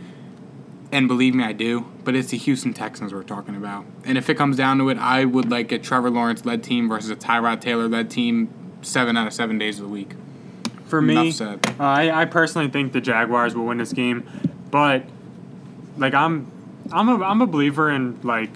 And 0.91 1.07
believe 1.07 1.33
me, 1.33 1.43
I 1.43 1.53
do. 1.53 1.85
But 2.03 2.15
it's 2.15 2.31
the 2.31 2.37
Houston 2.37 2.73
Texans 2.73 3.13
we're 3.13 3.23
talking 3.23 3.55
about. 3.55 3.85
And 4.03 4.17
if 4.17 4.29
it 4.29 4.35
comes 4.35 4.57
down 4.57 4.77
to 4.79 4.89
it, 4.89 4.97
I 4.97 5.25
would 5.25 5.49
like 5.49 5.71
a 5.71 5.79
Trevor 5.79 6.09
Lawrence 6.09 6.45
led 6.45 6.63
team 6.63 6.89
versus 6.89 7.09
a 7.09 7.15
Tyrod 7.15 7.61
Taylor 7.61 7.87
led 7.87 8.09
team 8.11 8.49
seven 8.81 9.15
out 9.15 9.27
of 9.27 9.33
seven 9.33 9.57
days 9.57 9.79
of 9.79 9.85
the 9.85 9.91
week. 9.91 10.13
For 10.85 11.01
me, 11.01 11.33
uh, 11.39 11.57
I, 11.79 12.11
I 12.11 12.25
personally 12.25 12.67
think 12.67 12.91
the 12.91 12.99
Jaguars 12.99 13.55
will 13.55 13.65
win 13.65 13.77
this 13.77 13.93
game, 13.93 14.29
but 14.69 15.05
like 15.97 16.13
I'm, 16.13 16.51
I'm 16.91 17.07
a 17.07 17.23
I'm 17.23 17.41
a 17.41 17.47
believer 17.47 17.89
in 17.89 18.19
like 18.23 18.49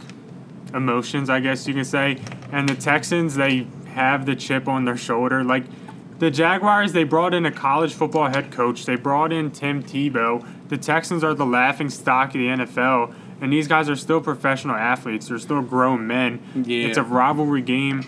emotions, 0.73 1.29
I 1.29 1.39
guess 1.39 1.65
you 1.65 1.73
can 1.73 1.85
say. 1.85 2.17
And 2.51 2.67
the 2.67 2.75
Texans, 2.75 3.35
they 3.35 3.67
have 3.93 4.25
the 4.25 4.35
chip 4.35 4.67
on 4.67 4.83
their 4.83 4.97
shoulder. 4.97 5.45
Like 5.45 5.63
the 6.19 6.29
Jaguars, 6.29 6.91
they 6.91 7.05
brought 7.05 7.33
in 7.33 7.45
a 7.45 7.51
college 7.51 7.93
football 7.93 8.27
head 8.27 8.51
coach. 8.51 8.85
They 8.85 8.95
brought 8.95 9.31
in 9.31 9.51
Tim 9.51 9.81
Tebow. 9.81 10.45
The 10.69 10.77
Texans 10.77 11.23
are 11.23 11.33
the 11.33 11.45
laughing 11.45 11.89
stock 11.89 12.29
of 12.29 12.33
the 12.33 12.47
NFL. 12.47 13.13
And 13.41 13.51
these 13.51 13.67
guys 13.67 13.89
are 13.89 13.95
still 13.95 14.21
professional 14.21 14.75
athletes. 14.75 15.27
They're 15.27 15.39
still 15.39 15.61
grown 15.61 16.07
men. 16.07 16.41
Yeah. 16.55 16.87
It's 16.87 16.97
a 16.97 17.03
rivalry 17.03 17.61
game. 17.61 18.05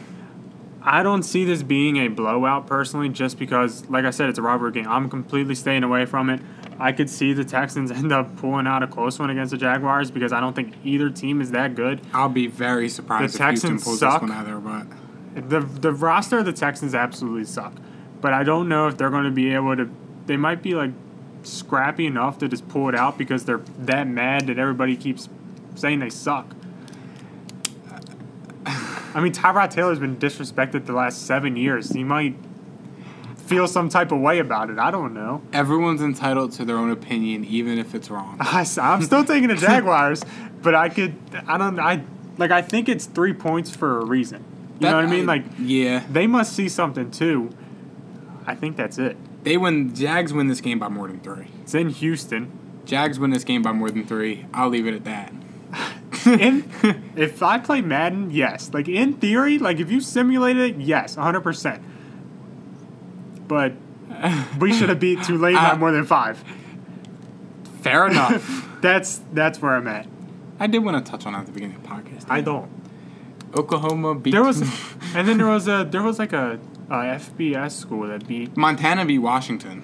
I 0.81 1.03
don't 1.03 1.23
see 1.23 1.43
this 1.43 1.63
being 1.63 1.97
a 1.97 2.07
blowout 2.07 2.65
personally, 2.65 3.09
just 3.09 3.37
because, 3.37 3.85
like 3.89 4.05
I 4.05 4.09
said, 4.11 4.29
it's 4.29 4.39
a 4.39 4.41
rivalry 4.41 4.71
game. 4.71 4.87
I'm 4.87 5.09
completely 5.09 5.53
staying 5.53 5.83
away 5.83 6.05
from 6.05 6.29
it. 6.29 6.39
I 6.79 6.93
could 6.93 7.09
see 7.09 7.33
the 7.33 7.43
Texans 7.43 7.91
end 7.91 8.13
up 8.13 8.37
pulling 8.37 8.67
out 8.67 8.83
a 8.83 8.87
close 8.87 9.19
one 9.19 9.29
against 9.29 9.51
the 9.51 9.57
Jaguars 9.57 10.11
because 10.11 10.31
I 10.31 10.39
don't 10.39 10.55
think 10.55 10.73
either 10.85 11.09
team 11.09 11.41
is 11.41 11.51
that 11.51 11.75
good. 11.75 11.99
I'll 12.13 12.29
be 12.29 12.47
very 12.47 12.87
surprised 12.87 13.37
The 13.37 13.43
if 13.43 13.49
Houston 13.49 13.71
Texans 13.71 13.83
pulls 13.83 13.99
suck. 13.99 14.21
this 14.21 14.29
one 14.29 14.45
there. 14.45 14.59
But 14.59 15.49
The 15.49 15.59
the 15.59 15.91
roster 15.91 16.37
of 16.39 16.45
the 16.45 16.53
Texans 16.53 16.95
absolutely 16.95 17.45
suck, 17.45 17.73
but 18.21 18.31
I 18.33 18.43
don't 18.43 18.69
know 18.69 18.87
if 18.87 18.97
they're 18.97 19.09
going 19.09 19.25
to 19.25 19.31
be 19.31 19.53
able 19.53 19.75
to. 19.75 19.89
They 20.25 20.37
might 20.37 20.61
be 20.63 20.73
like 20.73 20.91
scrappy 21.47 22.05
enough 22.05 22.37
to 22.39 22.47
just 22.47 22.67
pull 22.67 22.89
it 22.89 22.95
out 22.95 23.17
because 23.17 23.45
they're 23.45 23.61
that 23.79 24.07
mad 24.07 24.47
that 24.47 24.57
everybody 24.57 24.95
keeps 24.95 25.29
saying 25.75 25.99
they 25.99 26.09
suck. 26.09 26.53
I 28.65 29.19
mean, 29.19 29.33
Tyrod 29.33 29.71
Taylor's 29.71 29.99
been 29.99 30.17
disrespected 30.17 30.85
the 30.85 30.93
last 30.93 31.25
seven 31.25 31.55
years. 31.55 31.89
He 31.91 32.03
might 32.03 32.35
feel 33.35 33.67
some 33.67 33.89
type 33.89 34.11
of 34.11 34.19
way 34.19 34.39
about 34.39 34.69
it. 34.69 34.77
I 34.77 34.91
don't 34.91 35.13
know. 35.13 35.41
Everyone's 35.53 36.01
entitled 36.01 36.51
to 36.53 36.65
their 36.65 36.77
own 36.77 36.91
opinion, 36.91 37.45
even 37.45 37.79
if 37.79 37.95
it's 37.95 38.09
wrong. 38.09 38.37
I, 38.41 38.65
am 38.77 39.01
still 39.01 39.23
taking 39.23 39.47
the 39.47 39.55
Jaguars, 39.55 40.23
but 40.61 40.75
I 40.75 40.89
could. 40.89 41.15
I 41.47 41.57
don't. 41.57 41.79
I 41.79 42.03
like. 42.37 42.51
I 42.51 42.61
think 42.61 42.89
it's 42.89 43.05
three 43.05 43.33
points 43.33 43.75
for 43.75 43.99
a 43.99 44.05
reason. 44.05 44.43
You 44.75 44.81
That- 44.81 44.91
know 44.91 44.97
what 44.97 45.05
I 45.05 45.09
mean? 45.09 45.25
Like 45.25 45.45
yeah, 45.57 46.03
they 46.11 46.27
must 46.27 46.53
see 46.53 46.69
something 46.69 47.09
too. 47.09 47.49
I 48.45 48.55
think 48.55 48.77
that's 48.77 48.97
it. 48.97 49.17
They 49.47 49.55
win. 49.55 49.95
Jags 49.95 50.33
win 50.33 50.47
this 50.47 50.59
game 50.59 50.77
by 50.77 50.89
more 50.89 51.07
than 51.07 51.21
three. 51.21 51.47
It's 51.61 51.73
in 51.73 51.89
Houston. 51.89 52.51
Jags 52.83 53.17
win 53.17 53.29
this 53.31 53.45
game 53.45 53.61
by 53.61 53.71
more 53.71 53.89
than 53.89 54.05
three. 54.05 54.45
I'll 54.53 54.67
leave 54.69 54.87
it 54.87 54.93
at 54.93 55.03
that. 55.05 55.33
In, 56.25 56.69
if 57.15 57.41
I 57.43 57.57
play 57.59 57.81
Madden, 57.81 58.31
yes. 58.31 58.73
Like 58.73 58.87
in 58.87 59.13
theory, 59.13 59.57
like 59.59 59.79
if 59.79 59.91
you 59.91 59.99
simulated 60.01 60.75
it, 60.75 60.81
yes, 60.81 61.15
100%. 61.15 61.81
But 63.47 63.73
we 64.59 64.73
should 64.73 64.89
have 64.89 64.99
beat 64.99 65.23
Tulane 65.23 65.55
by 65.55 65.71
Uh, 65.71 65.77
more 65.77 65.91
than 65.91 66.05
five. 66.05 66.43
Fair 67.81 68.07
enough. 68.07 68.65
That's 68.81 69.21
that's 69.33 69.59
where 69.61 69.75
I'm 69.75 69.87
at. 69.87 70.07
I 70.59 70.67
did 70.67 70.79
want 70.79 71.03
to 71.03 71.11
touch 71.11 71.25
on 71.25 71.33
that 71.33 71.39
at 71.39 71.45
the 71.47 71.51
beginning 71.51 71.77
of 71.77 71.83
the 71.83 71.89
podcast. 71.89 72.25
I 72.29 72.41
don't. 72.41 72.69
Oklahoma 73.55 74.13
beat. 74.15 74.31
There 74.31 74.43
was, 74.43 74.61
and 75.15 75.27
then 75.27 75.37
there 75.37 75.47
was 75.47 75.67
a 75.67 75.87
there 75.89 76.03
was 76.03 76.19
like 76.19 76.31
a, 76.31 76.59
a 76.89 76.93
FBS 76.93 77.71
school 77.71 78.07
that 78.07 78.27
beat. 78.27 78.55
Montana 78.55 79.05
beat 79.05 79.19
Washington. 79.19 79.83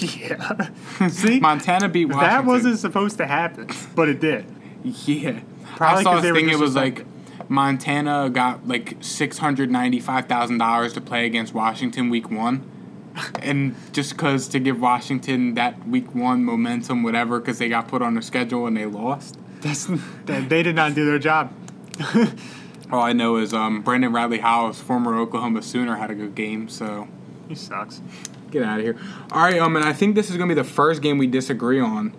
Yeah. 0.00 0.68
See, 1.08 1.40
Montana 1.40 1.88
beat 1.88 2.06
Washington. 2.06 2.28
that 2.28 2.44
wasn't 2.44 2.78
supposed 2.78 3.18
to 3.18 3.26
happen, 3.26 3.68
but 3.94 4.08
it 4.08 4.20
did. 4.20 4.46
Yeah. 4.84 5.40
Probably 5.76 6.00
I 6.00 6.02
saw 6.02 6.20
this 6.20 6.32
thing. 6.32 6.48
It 6.48 6.58
was 6.58 6.74
like. 6.74 7.04
Montana 7.50 8.28
got 8.28 8.68
like 8.68 8.96
six 9.00 9.38
hundred 9.38 9.70
ninety-five 9.70 10.26
thousand 10.26 10.58
dollars 10.58 10.92
to 10.92 11.00
play 11.00 11.24
against 11.24 11.54
Washington 11.54 12.10
week 12.10 12.30
one, 12.30 12.68
and 13.40 13.74
just 13.92 14.10
because 14.10 14.48
to 14.48 14.58
give 14.60 14.78
Washington 14.82 15.54
that 15.54 15.88
week 15.88 16.14
one 16.14 16.44
momentum, 16.44 17.02
whatever, 17.02 17.40
because 17.40 17.58
they 17.58 17.70
got 17.70 17.88
put 17.88 18.02
on 18.02 18.12
their 18.12 18.22
schedule 18.22 18.66
and 18.66 18.76
they 18.76 18.84
lost. 18.84 19.38
That's, 19.62 19.86
that 20.26 20.50
they 20.50 20.62
did 20.62 20.76
not 20.76 20.94
do 20.94 21.06
their 21.06 21.18
job. 21.18 21.52
All 22.90 23.02
I 23.02 23.12
know 23.12 23.36
is 23.36 23.52
um, 23.52 23.82
Brendan 23.82 24.12
Radley-Hiles, 24.12 24.80
former 24.80 25.18
Oklahoma 25.18 25.62
Sooner, 25.62 25.96
had 25.96 26.10
a 26.10 26.14
good 26.14 26.34
game. 26.34 26.68
So 26.68 27.06
He 27.48 27.54
sucks. 27.54 28.00
get 28.50 28.62
out 28.62 28.78
of 28.78 28.84
here. 28.84 28.96
All 29.30 29.42
right, 29.42 29.58
um, 29.58 29.76
and 29.76 29.84
I 29.84 29.92
think 29.92 30.14
this 30.14 30.30
is 30.30 30.36
gonna 30.36 30.48
be 30.48 30.54
the 30.54 30.64
first 30.64 31.02
game 31.02 31.18
we 31.18 31.26
disagree 31.26 31.80
on. 31.80 32.14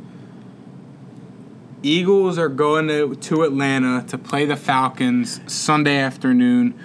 Eagles 1.82 2.38
are 2.38 2.50
going 2.50 2.88
to, 2.90 3.16
to 3.16 3.44
Atlanta 3.44 4.04
to 4.08 4.18
play 4.18 4.46
the 4.46 4.58
Falcons 4.58 5.40
Sunday 5.52 5.98
afternoon. 5.98 6.78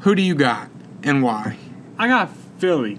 Who 0.00 0.16
do 0.16 0.22
you 0.22 0.34
got 0.34 0.68
and 1.04 1.22
why? 1.22 1.56
I 1.98 2.08
got 2.08 2.30
Philly 2.58 2.98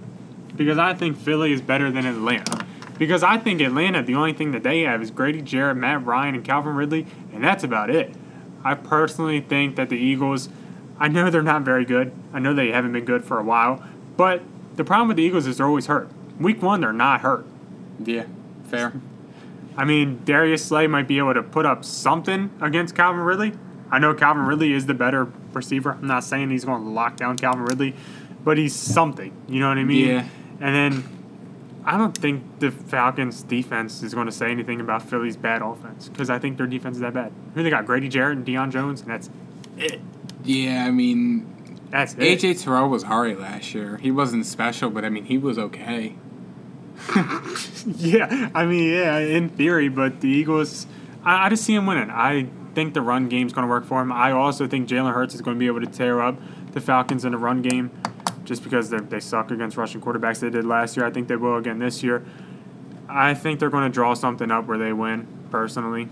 because 0.55 0.77
I 0.77 0.93
think 0.93 1.17
Philly 1.17 1.51
is 1.51 1.61
better 1.61 1.91
than 1.91 2.05
Atlanta. 2.05 2.65
Because 2.97 3.21
I 3.21 3.37
think 3.37 3.59
Atlanta, 3.59 4.01
the 4.01 4.15
only 4.15 4.31
thing 4.33 4.51
that 4.51 4.63
they 4.63 4.81
have 4.81 5.01
is 5.01 5.11
Grady 5.11 5.41
Jarrett, 5.41 5.75
Matt 5.75 6.05
Ryan, 6.05 6.35
and 6.35 6.45
Calvin 6.45 6.73
Ridley, 6.75 7.05
and 7.33 7.43
that's 7.43 7.65
about 7.65 7.89
it. 7.89 8.13
I 8.63 8.75
personally 8.75 9.41
think 9.41 9.75
that 9.75 9.89
the 9.89 9.97
Eagles, 9.97 10.49
I 10.99 11.07
know 11.07 11.29
they're 11.29 11.41
not 11.41 11.63
very 11.63 11.85
good. 11.85 12.11
I 12.33 12.39
know 12.39 12.53
they 12.53 12.71
haven't 12.71 12.93
been 12.93 13.05
good 13.05 13.25
for 13.25 13.39
a 13.39 13.43
while, 13.43 13.83
but 14.17 14.41
the 14.75 14.83
problem 14.83 15.07
with 15.07 15.17
the 15.17 15.23
Eagles 15.23 15.47
is 15.47 15.57
they're 15.57 15.67
always 15.67 15.87
hurt. 15.87 16.09
Week 16.39 16.61
one, 16.61 16.81
they're 16.81 16.93
not 16.93 17.21
hurt. 17.21 17.45
Yeah, 18.03 18.25
fair. 18.65 18.93
I 19.75 19.85
mean, 19.85 20.21
Darius 20.23 20.65
Slay 20.65 20.87
might 20.87 21.07
be 21.07 21.17
able 21.17 21.33
to 21.33 21.43
put 21.43 21.65
up 21.65 21.83
something 21.83 22.51
against 22.61 22.95
Calvin 22.95 23.21
Ridley. 23.21 23.53
I 23.91 23.99
know 23.99 24.13
Calvin 24.13 24.45
Ridley 24.45 24.73
is 24.73 24.85
the 24.85 24.93
better 24.93 25.25
receiver. 25.51 25.93
I'm 25.93 26.07
not 26.07 26.23
saying 26.23 26.49
he's 26.49 26.65
going 26.65 26.83
to 26.83 26.89
lock 26.89 27.17
down 27.17 27.37
Calvin 27.37 27.65
Ridley, 27.65 27.95
but 28.43 28.57
he's 28.57 28.75
something. 28.75 29.31
You 29.47 29.59
know 29.59 29.69
what 29.69 29.77
I 29.77 29.83
mean? 29.83 30.07
Yeah. 30.07 30.27
And 30.59 30.75
then 30.75 31.12
I 31.85 31.97
don't 31.97 32.17
think 32.17 32.59
the 32.59 32.71
Falcons' 32.71 33.43
defense 33.43 34.03
is 34.03 34.13
going 34.13 34.25
to 34.27 34.31
say 34.31 34.51
anything 34.51 34.79
about 34.79 35.01
Philly's 35.01 35.35
bad 35.35 35.61
offense 35.61 36.07
because 36.09 36.29
I 36.29 36.39
think 36.39 36.57
their 36.57 36.67
defense 36.67 36.95
is 36.97 37.01
that 37.01 37.13
bad. 37.13 37.31
Who 37.55 37.63
they 37.63 37.69
got? 37.69 37.85
Grady 37.85 38.07
Jarrett 38.07 38.37
and 38.37 38.47
Deion 38.47 38.71
Jones, 38.71 39.01
and 39.01 39.09
that's 39.09 39.29
it. 39.77 39.99
Yeah, 40.43 40.85
I 40.85 40.91
mean, 40.91 41.87
That's 41.89 42.13
it. 42.13 42.39
AJ 42.39 42.63
Terrell 42.63 42.89
was 42.89 43.03
alright 43.03 43.39
last 43.39 43.73
year. 43.73 43.97
He 43.97 44.11
wasn't 44.11 44.45
special, 44.45 44.89
but 44.89 45.03
I 45.05 45.09
mean, 45.09 45.25
he 45.25 45.37
was 45.37 45.57
okay. 45.57 46.15
Yeah, 47.85 48.49
I 48.55 48.65
mean, 48.65 48.93
yeah, 48.93 49.17
in 49.17 49.49
theory, 49.49 49.89
but 49.89 50.21
the 50.21 50.29
Eagles, 50.29 50.87
I, 51.25 51.47
I 51.47 51.49
just 51.49 51.65
see 51.65 51.75
him 51.75 51.85
winning. 51.85 52.09
I 52.09 52.47
think 52.75 52.93
the 52.93 53.01
run 53.01 53.27
game's 53.27 53.51
going 53.51 53.67
to 53.67 53.69
work 53.69 53.85
for 53.85 54.01
him. 54.01 54.09
I 54.11 54.31
also 54.31 54.67
think 54.67 54.87
Jalen 54.87 55.13
Hurts 55.13 55.35
is 55.35 55.41
going 55.41 55.57
to 55.57 55.59
be 55.59 55.67
able 55.67 55.81
to 55.81 55.87
tear 55.87 56.21
up 56.21 56.37
the 56.71 56.79
Falcons 56.79 57.25
in 57.25 57.33
the 57.33 57.37
run 57.37 57.61
game 57.61 57.91
just 58.45 58.63
because 58.63 58.89
they 58.89 59.19
suck 59.19 59.51
against 59.51 59.77
rushing 59.77 60.01
quarterbacks. 60.01 60.39
They 60.39 60.49
did 60.49 60.65
last 60.65 60.97
year. 60.97 61.05
I 61.05 61.11
think 61.11 61.27
they 61.27 61.35
will 61.35 61.57
again 61.57 61.79
this 61.79 62.03
year. 62.03 62.25
I 63.07 63.33
think 63.33 63.59
they're 63.59 63.69
going 63.69 63.89
to 63.89 63.93
draw 63.93 64.13
something 64.13 64.49
up 64.51 64.65
where 64.65 64.77
they 64.77 64.93
win, 64.93 65.27
personally. 65.51 66.09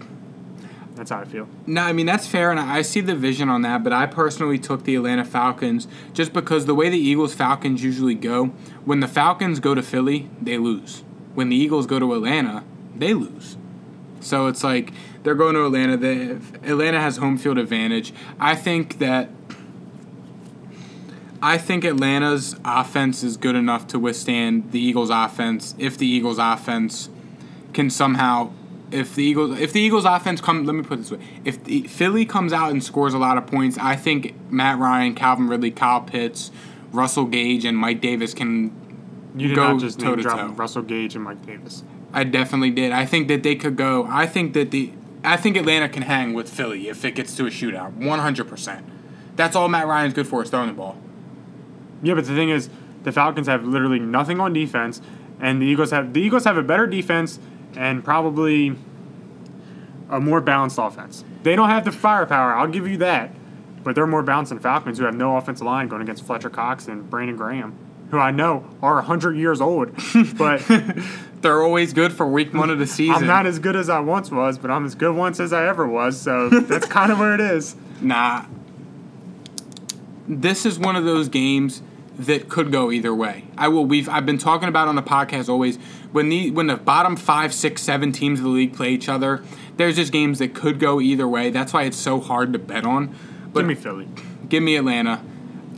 That's 0.95 1.09
how 1.09 1.19
I 1.19 1.25
feel. 1.25 1.47
No, 1.65 1.81
I 1.81 1.93
mean 1.93 2.05
that's 2.05 2.27
fair, 2.27 2.51
and 2.51 2.59
I 2.59 2.81
see 2.81 3.01
the 3.01 3.15
vision 3.15 3.49
on 3.49 3.61
that. 3.61 3.83
But 3.83 3.93
I 3.93 4.05
personally 4.05 4.59
took 4.59 4.83
the 4.83 4.95
Atlanta 4.95 5.23
Falcons 5.23 5.87
just 6.13 6.33
because 6.33 6.65
the 6.65 6.75
way 6.75 6.89
the 6.89 6.97
Eagles 6.99 7.33
Falcons 7.33 7.83
usually 7.83 8.13
go, 8.13 8.47
when 8.85 8.99
the 8.99 9.07
Falcons 9.07 9.59
go 9.59 9.73
to 9.73 9.81
Philly, 9.81 10.29
they 10.41 10.57
lose. 10.57 11.03
When 11.33 11.49
the 11.49 11.55
Eagles 11.55 11.85
go 11.87 11.97
to 11.97 12.13
Atlanta, 12.13 12.63
they 12.95 13.13
lose. 13.13 13.57
So 14.19 14.47
it's 14.47 14.63
like 14.63 14.91
they're 15.23 15.33
going 15.33 15.55
to 15.55 15.65
Atlanta. 15.65 15.97
They, 15.97 16.31
Atlanta 16.69 16.99
has 16.99 17.17
home 17.17 17.37
field 17.37 17.57
advantage. 17.57 18.13
I 18.39 18.55
think 18.55 18.99
that. 18.99 19.29
I 21.41 21.57
think 21.57 21.83
Atlanta's 21.83 22.55
offense 22.63 23.23
is 23.23 23.35
good 23.35 23.55
enough 23.55 23.87
to 23.87 23.99
withstand 23.99 24.71
the 24.71 24.79
Eagles' 24.79 25.09
offense. 25.09 25.73
If 25.79 25.97
the 25.97 26.05
Eagles' 26.05 26.37
offense 26.37 27.09
can 27.73 27.89
somehow 27.89 28.51
if 28.91 29.15
the 29.15 29.23
Eagles 29.23 29.59
if 29.59 29.71
the 29.71 29.79
Eagles 29.79 30.05
offense 30.05 30.41
come 30.41 30.65
let 30.65 30.75
me 30.75 30.83
put 30.83 30.99
it 30.99 31.01
this 31.03 31.11
way. 31.11 31.19
If 31.45 31.63
the, 31.63 31.83
Philly 31.83 32.25
comes 32.25 32.53
out 32.53 32.71
and 32.71 32.83
scores 32.83 33.13
a 33.13 33.17
lot 33.17 33.37
of 33.37 33.47
points 33.47 33.77
I 33.77 33.95
think 33.95 34.35
Matt 34.51 34.77
Ryan 34.79 35.15
Calvin 35.15 35.47
Ridley 35.47 35.71
Kyle 35.71 36.01
Pitts 36.01 36.51
Russell 36.91 37.25
Gage 37.25 37.65
and 37.65 37.77
Mike 37.77 38.01
Davis 38.01 38.33
can 38.33 38.71
You 39.35 39.49
did 39.49 39.55
Go 39.55 39.71
not 39.71 39.79
just 39.79 39.99
toe-to-toe. 39.99 40.49
Russell 40.49 40.81
Gage 40.81 41.15
and 41.15 41.23
Mike 41.23 41.45
Davis. 41.45 41.83
I 42.13 42.25
definitely 42.25 42.71
did. 42.71 42.91
I 42.91 43.05
think 43.05 43.29
that 43.29 43.43
they 43.43 43.55
could 43.55 43.77
go 43.77 44.05
I 44.09 44.27
think 44.27 44.53
that 44.53 44.71
the 44.71 44.91
I 45.23 45.37
think 45.37 45.55
Atlanta 45.55 45.87
can 45.87 46.03
hang 46.03 46.33
with 46.33 46.49
Philly 46.49 46.89
if 46.89 47.05
it 47.05 47.15
gets 47.15 47.35
to 47.37 47.45
a 47.45 47.49
shootout 47.49 47.97
100% 47.97 48.83
that's 49.37 49.55
all 49.55 49.69
Matt 49.69 49.87
Ryan's 49.87 50.13
good 50.13 50.27
for 50.27 50.43
is 50.43 50.49
throwing 50.49 50.67
the 50.67 50.73
ball 50.73 50.97
Yeah, 52.03 52.15
but 52.15 52.25
the 52.25 52.35
thing 52.35 52.49
is, 52.49 52.69
the 53.03 53.11
Falcons 53.11 53.47
have 53.47 53.63
literally 53.63 53.99
nothing 53.99 54.39
on 54.39 54.53
defense, 54.53 55.01
and 55.39 55.61
the 55.61 55.65
Eagles 55.65 55.91
have 55.91 56.13
the 56.13 56.21
Eagles 56.21 56.43
have 56.45 56.57
a 56.57 56.63
better 56.63 56.87
defense 56.87 57.39
and 57.75 58.03
probably 58.03 58.75
a 60.09 60.19
more 60.19 60.41
balanced 60.41 60.77
offense. 60.79 61.23
They 61.43 61.55
don't 61.55 61.69
have 61.69 61.85
the 61.85 61.91
firepower, 61.91 62.53
I'll 62.53 62.67
give 62.67 62.87
you 62.87 62.97
that, 62.97 63.31
but 63.83 63.95
they're 63.95 64.07
more 64.07 64.23
balanced 64.23 64.49
than 64.49 64.59
Falcons, 64.59 64.99
who 64.99 65.05
have 65.05 65.15
no 65.15 65.37
offensive 65.37 65.65
line 65.65 65.87
going 65.87 66.01
against 66.01 66.25
Fletcher 66.25 66.49
Cox 66.49 66.87
and 66.87 67.09
Brandon 67.09 67.35
Graham, 67.35 67.75
who 68.11 68.19
I 68.19 68.31
know 68.31 68.69
are 68.81 69.01
hundred 69.01 69.37
years 69.37 69.61
old, 69.61 69.91
but 70.37 70.61
they're 71.41 71.63
always 71.63 71.93
good 71.93 72.13
for 72.13 72.27
week 72.27 72.53
one 72.53 72.69
of 72.69 72.77
the 72.77 72.87
season 72.87 73.15
I'm 73.15 73.27
not 73.27 73.45
as 73.45 73.57
good 73.57 73.75
as 73.75 73.89
I 73.89 73.99
once 73.99 74.29
was, 74.29 74.57
but 74.57 74.69
I'm 74.69 74.85
as 74.85 74.95
good 74.95 75.15
once 75.15 75.39
as 75.39 75.53
I 75.53 75.67
ever 75.67 75.87
was. 75.87 76.19
So 76.19 76.49
that's 76.49 76.85
kind 76.87 77.11
of 77.11 77.19
where 77.19 77.33
it 77.33 77.41
is. 77.41 77.75
Nah. 77.99 78.45
This 80.27 80.65
is 80.65 80.77
one 80.77 80.95
of 80.95 81.03
those 81.03 81.29
games 81.29 81.81
that 82.25 82.49
could 82.49 82.71
go 82.71 82.91
either 82.91 83.13
way. 83.13 83.45
I 83.57 83.67
will. 83.67 83.85
We've. 83.85 84.07
I've 84.09 84.25
been 84.25 84.37
talking 84.37 84.67
about 84.69 84.87
on 84.87 84.95
the 84.95 85.03
podcast 85.03 85.49
always 85.49 85.77
when 86.11 86.29
the 86.29 86.51
when 86.51 86.67
the 86.67 86.77
bottom 86.77 87.15
five, 87.15 87.53
six, 87.53 87.81
seven 87.81 88.11
teams 88.11 88.39
of 88.39 88.43
the 88.45 88.49
league 88.51 88.75
play 88.75 88.91
each 88.91 89.09
other. 89.09 89.43
There's 89.77 89.95
just 89.95 90.11
games 90.11 90.39
that 90.39 90.53
could 90.53 90.79
go 90.79 91.01
either 91.01 91.27
way. 91.27 91.49
That's 91.49 91.73
why 91.73 91.83
it's 91.83 91.97
so 91.97 92.19
hard 92.19 92.53
to 92.53 92.59
bet 92.59 92.85
on. 92.85 93.15
But 93.53 93.61
Give 93.61 93.67
me 93.67 93.75
Philly. 93.75 94.07
give 94.49 94.61
me 94.63 94.75
Atlanta. 94.75 95.23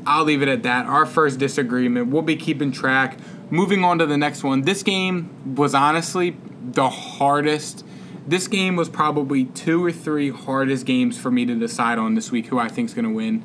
I'll 0.06 0.26
leave 0.26 0.42
it 0.42 0.50
at 0.50 0.64
that. 0.64 0.86
Our 0.86 1.06
first 1.06 1.40
disagreement. 1.40 2.08
We'll 2.08 2.22
be 2.24 2.36
keeping 2.36 2.72
track. 2.72 3.18
Moving 3.50 3.84
on 3.84 4.00
to 4.00 4.06
the 4.06 4.18
next 4.18 4.44
one. 4.44 4.64
This 4.64 4.84
game 4.84 5.56
was 5.56 5.74
honestly 5.74 6.36
the 6.62 6.90
hardest. 6.90 7.86
This 8.28 8.48
game 8.48 8.76
was 8.76 8.90
probably 8.90 9.46
two 9.46 9.84
or 9.86 9.92
three 9.92 10.30
hardest 10.30 10.86
games 10.86 11.18
for 11.18 11.30
me 11.32 11.46
to 11.46 11.56
decide 11.56 11.98
on 12.00 12.16
this 12.16 12.32
week 12.32 12.48
who 12.48 12.58
I 12.60 12.68
think 12.68 12.90
is 12.90 12.94
going 12.94 13.06
to 13.06 13.12
win. 13.14 13.44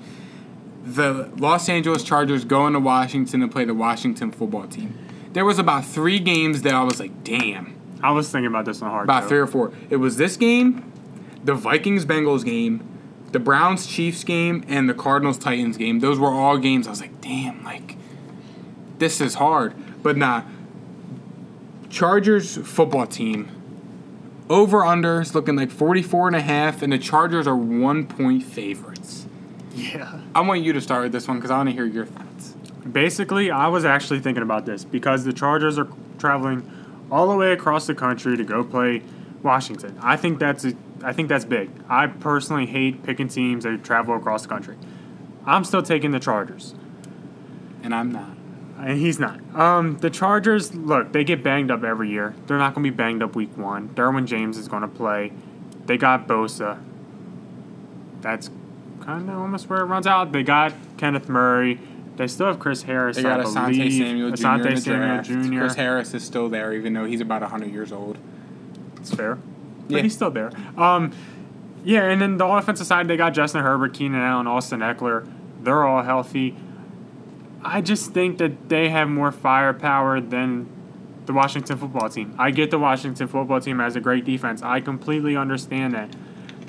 The 0.95 1.31
Los 1.37 1.69
Angeles 1.69 2.03
Chargers 2.03 2.45
going 2.45 2.73
to 2.73 2.81
Washington 2.81 3.41
to 3.41 3.49
play 3.49 3.65
the 3.65 3.75
Washington 3.75 4.31
football 4.31 4.67
team. 4.67 4.97
There 5.35 5.45
was 5.45 5.59
about 5.59 5.85
three 5.85 6.19
games 6.19 6.63
that 6.63 6.75
I 6.75 6.83
was 6.83 6.99
like, 6.99 7.25
damn, 7.25 7.79
I 8.03 8.11
was 8.13 8.31
thinking 8.31 8.47
about 8.47 8.65
this 8.65 8.81
on 8.81 8.91
hard. 8.91 9.05
about 9.05 9.25
too. 9.25 9.29
three 9.29 9.39
or 9.39 9.47
four. 9.47 9.73
It 9.91 9.97
was 9.97 10.17
this 10.17 10.37
game, 10.37 10.91
the 11.45 11.55
Vikings 11.55 12.07
Bengals 12.07 12.45
game, 12.45 12.83
the 13.33 13.39
Browns 13.39 13.87
Chiefs 13.87 14.25
game, 14.25 14.65
and 14.67 14.89
the 14.89 14.95
Cardinals 14.95 15.37
Titans 15.37 15.77
game. 15.77 16.01
Those 16.01 16.19
were 16.19 16.31
all 16.31 16.57
games 16.57 16.87
I 16.87 16.91
was 16.91 17.01
like, 17.03 17.21
damn, 17.21 17.63
like 17.65 17.97
this 18.99 19.21
is 19.21 19.35
hard. 19.35 19.75
But 20.03 20.17
nah. 20.17 20.43
Chargers 21.91 22.57
football 22.67 23.07
team. 23.07 23.51
Over 24.49 24.79
unders 24.79 25.35
looking 25.35 25.57
like 25.57 25.71
44 25.71 26.29
and 26.29 26.37
a 26.37 26.41
half, 26.41 26.81
and 26.81 26.93
the 26.93 26.99
Chargers 26.99 27.47
are 27.47 27.57
one 27.57 28.07
point 28.07 28.43
favorites. 28.43 29.27
Yeah. 29.79 30.21
I 30.35 30.41
want 30.41 30.63
you 30.63 30.73
to 30.73 30.81
start 30.81 31.05
with 31.05 31.13
this 31.13 31.29
one 31.29 31.39
because 31.39 31.51
I 31.51 31.57
want 31.57 31.69
to 31.69 31.75
hear 31.75 31.87
your 31.87 32.07
thoughts. 32.07 32.55
Basically, 32.91 33.51
I 33.51 33.69
was 33.69 33.85
actually 33.85 34.21
thinking 34.21 34.43
about 34.43 34.67
this 34.67 34.85
because 34.85 35.25
the 35.25 35.33
Chargers 35.33 35.79
are 35.79 35.89
traveling 36.19 36.71
all 37.11 37.29
the 37.29 37.37
way 37.37 37.53
across 37.53 37.87
the 37.87 37.95
country 37.95 38.37
to 38.37 38.45
go 38.45 38.65
play 38.65 39.03
Washington. 39.43 39.99
I 40.03 40.17
think 40.17 40.39
that's 40.39 40.65
a, 40.65 40.73
I 41.03 41.13
think 41.13 41.29
that's 41.29 41.45
big. 41.45 41.71
I 41.89 42.07
personally 42.07 42.67
hate 42.67 43.03
picking 43.03 43.29
teams 43.29 43.65
that 43.65 43.85
travel 43.85 44.17
across 44.17 44.43
the 44.43 44.49
country. 44.49 44.77
I'm 45.47 45.65
still 45.65 45.83
taking 45.83 46.11
the 46.11 46.21
Chargers. 46.21 46.75
And 47.83 47.95
I'm 47.95 48.11
not. 48.11 48.37
And 48.79 48.99
he's 48.99 49.19
not. 49.19 49.41
Um, 49.55 49.99
the 49.99 50.11
Chargers, 50.11 50.75
look, 50.75 51.13
they 51.13 51.25
get 51.25 51.43
banged 51.43 51.71
up 51.71 51.85
every 51.85 52.11
year. 52.11 52.35
They're 52.47 52.59
not 52.59 52.75
going 52.75 52.85
to 52.85 52.91
be 52.91 52.97
banged 52.97 53.23
up 53.23 53.35
week 53.35 53.57
one. 53.57 53.91
Derwin 53.91 54.27
James 54.27 54.57
is 54.57 54.69
going 54.69 54.83
to 54.83 54.89
play. 54.89 55.33
They 55.87 55.97
got 55.97 56.29
Bosa. 56.29 56.83
That's 58.21 58.51
kind 59.09 59.31
of 59.31 59.39
almost 59.39 59.71
where 59.71 59.81
it 59.81 59.85
runs 59.85 60.07
out. 60.07 60.33
They 60.33 60.43
got 60.43 60.75
Kenneth 60.99 61.31
Murray. 61.31 61.81
They 62.17 62.27
still 62.27 62.47
have 62.49 62.59
Chris 62.59 62.83
Harris. 62.83 63.17
They 63.17 63.23
got 63.23 63.41
I 63.41 63.45
Asante 63.45 63.71
believe. 63.71 63.93
Samuel 63.95 64.31
Jr. 64.33 64.37
Asante 64.45 64.67
in 64.67 64.75
the 64.75 64.81
Samuel 64.83 64.99
draft. 65.07 65.29
Jr. 65.29 65.59
Chris 65.61 65.75
Harris 65.77 66.15
is 66.15 66.25
still 66.25 66.49
there, 66.51 66.75
even 66.75 66.93
though 66.93 67.07
he's 67.07 67.23
about 67.23 67.41
100 67.41 67.71
years 67.73 67.91
old. 67.91 68.19
It's 68.99 69.15
fair. 69.15 69.37
But 69.87 69.97
Yeah. 69.97 70.03
he's 70.03 70.15
still 70.15 70.31
there. 70.31 70.51
Um, 70.77 71.13
yeah, 71.85 72.03
and 72.03 72.21
then 72.21 72.37
the 72.37 72.45
offensive 72.45 72.87
side, 72.87 73.09
they 73.09 73.17
got 73.17 73.33
Justin 73.33 73.63
Herbert, 73.63 73.95
Keenan 73.95 74.21
Allen, 74.21 74.47
Austin 74.47 74.81
Ekeler. 74.81 75.27
They're 75.63 75.85
all 75.85 76.03
healthy. 76.03 76.55
I 77.65 77.81
just 77.81 78.13
think 78.13 78.37
that 78.39 78.69
they 78.69 78.91
have 78.91 79.09
more 79.09 79.33
firepower 79.33 80.21
than 80.21 80.69
the 81.25 81.33
Washington 81.33 81.79
football 81.79 82.11
team. 82.11 82.35
I 82.39 82.51
get 82.51 82.71
the 82.71 82.79
Washington 82.79 83.27
football 83.27 83.61
team 83.61 83.79
has 83.79 83.97
a 83.97 84.01
great 84.01 84.27
defense. 84.27 84.63
I 84.63 84.81
completely 84.81 85.35
understand 85.35 85.95
that. 85.95 86.15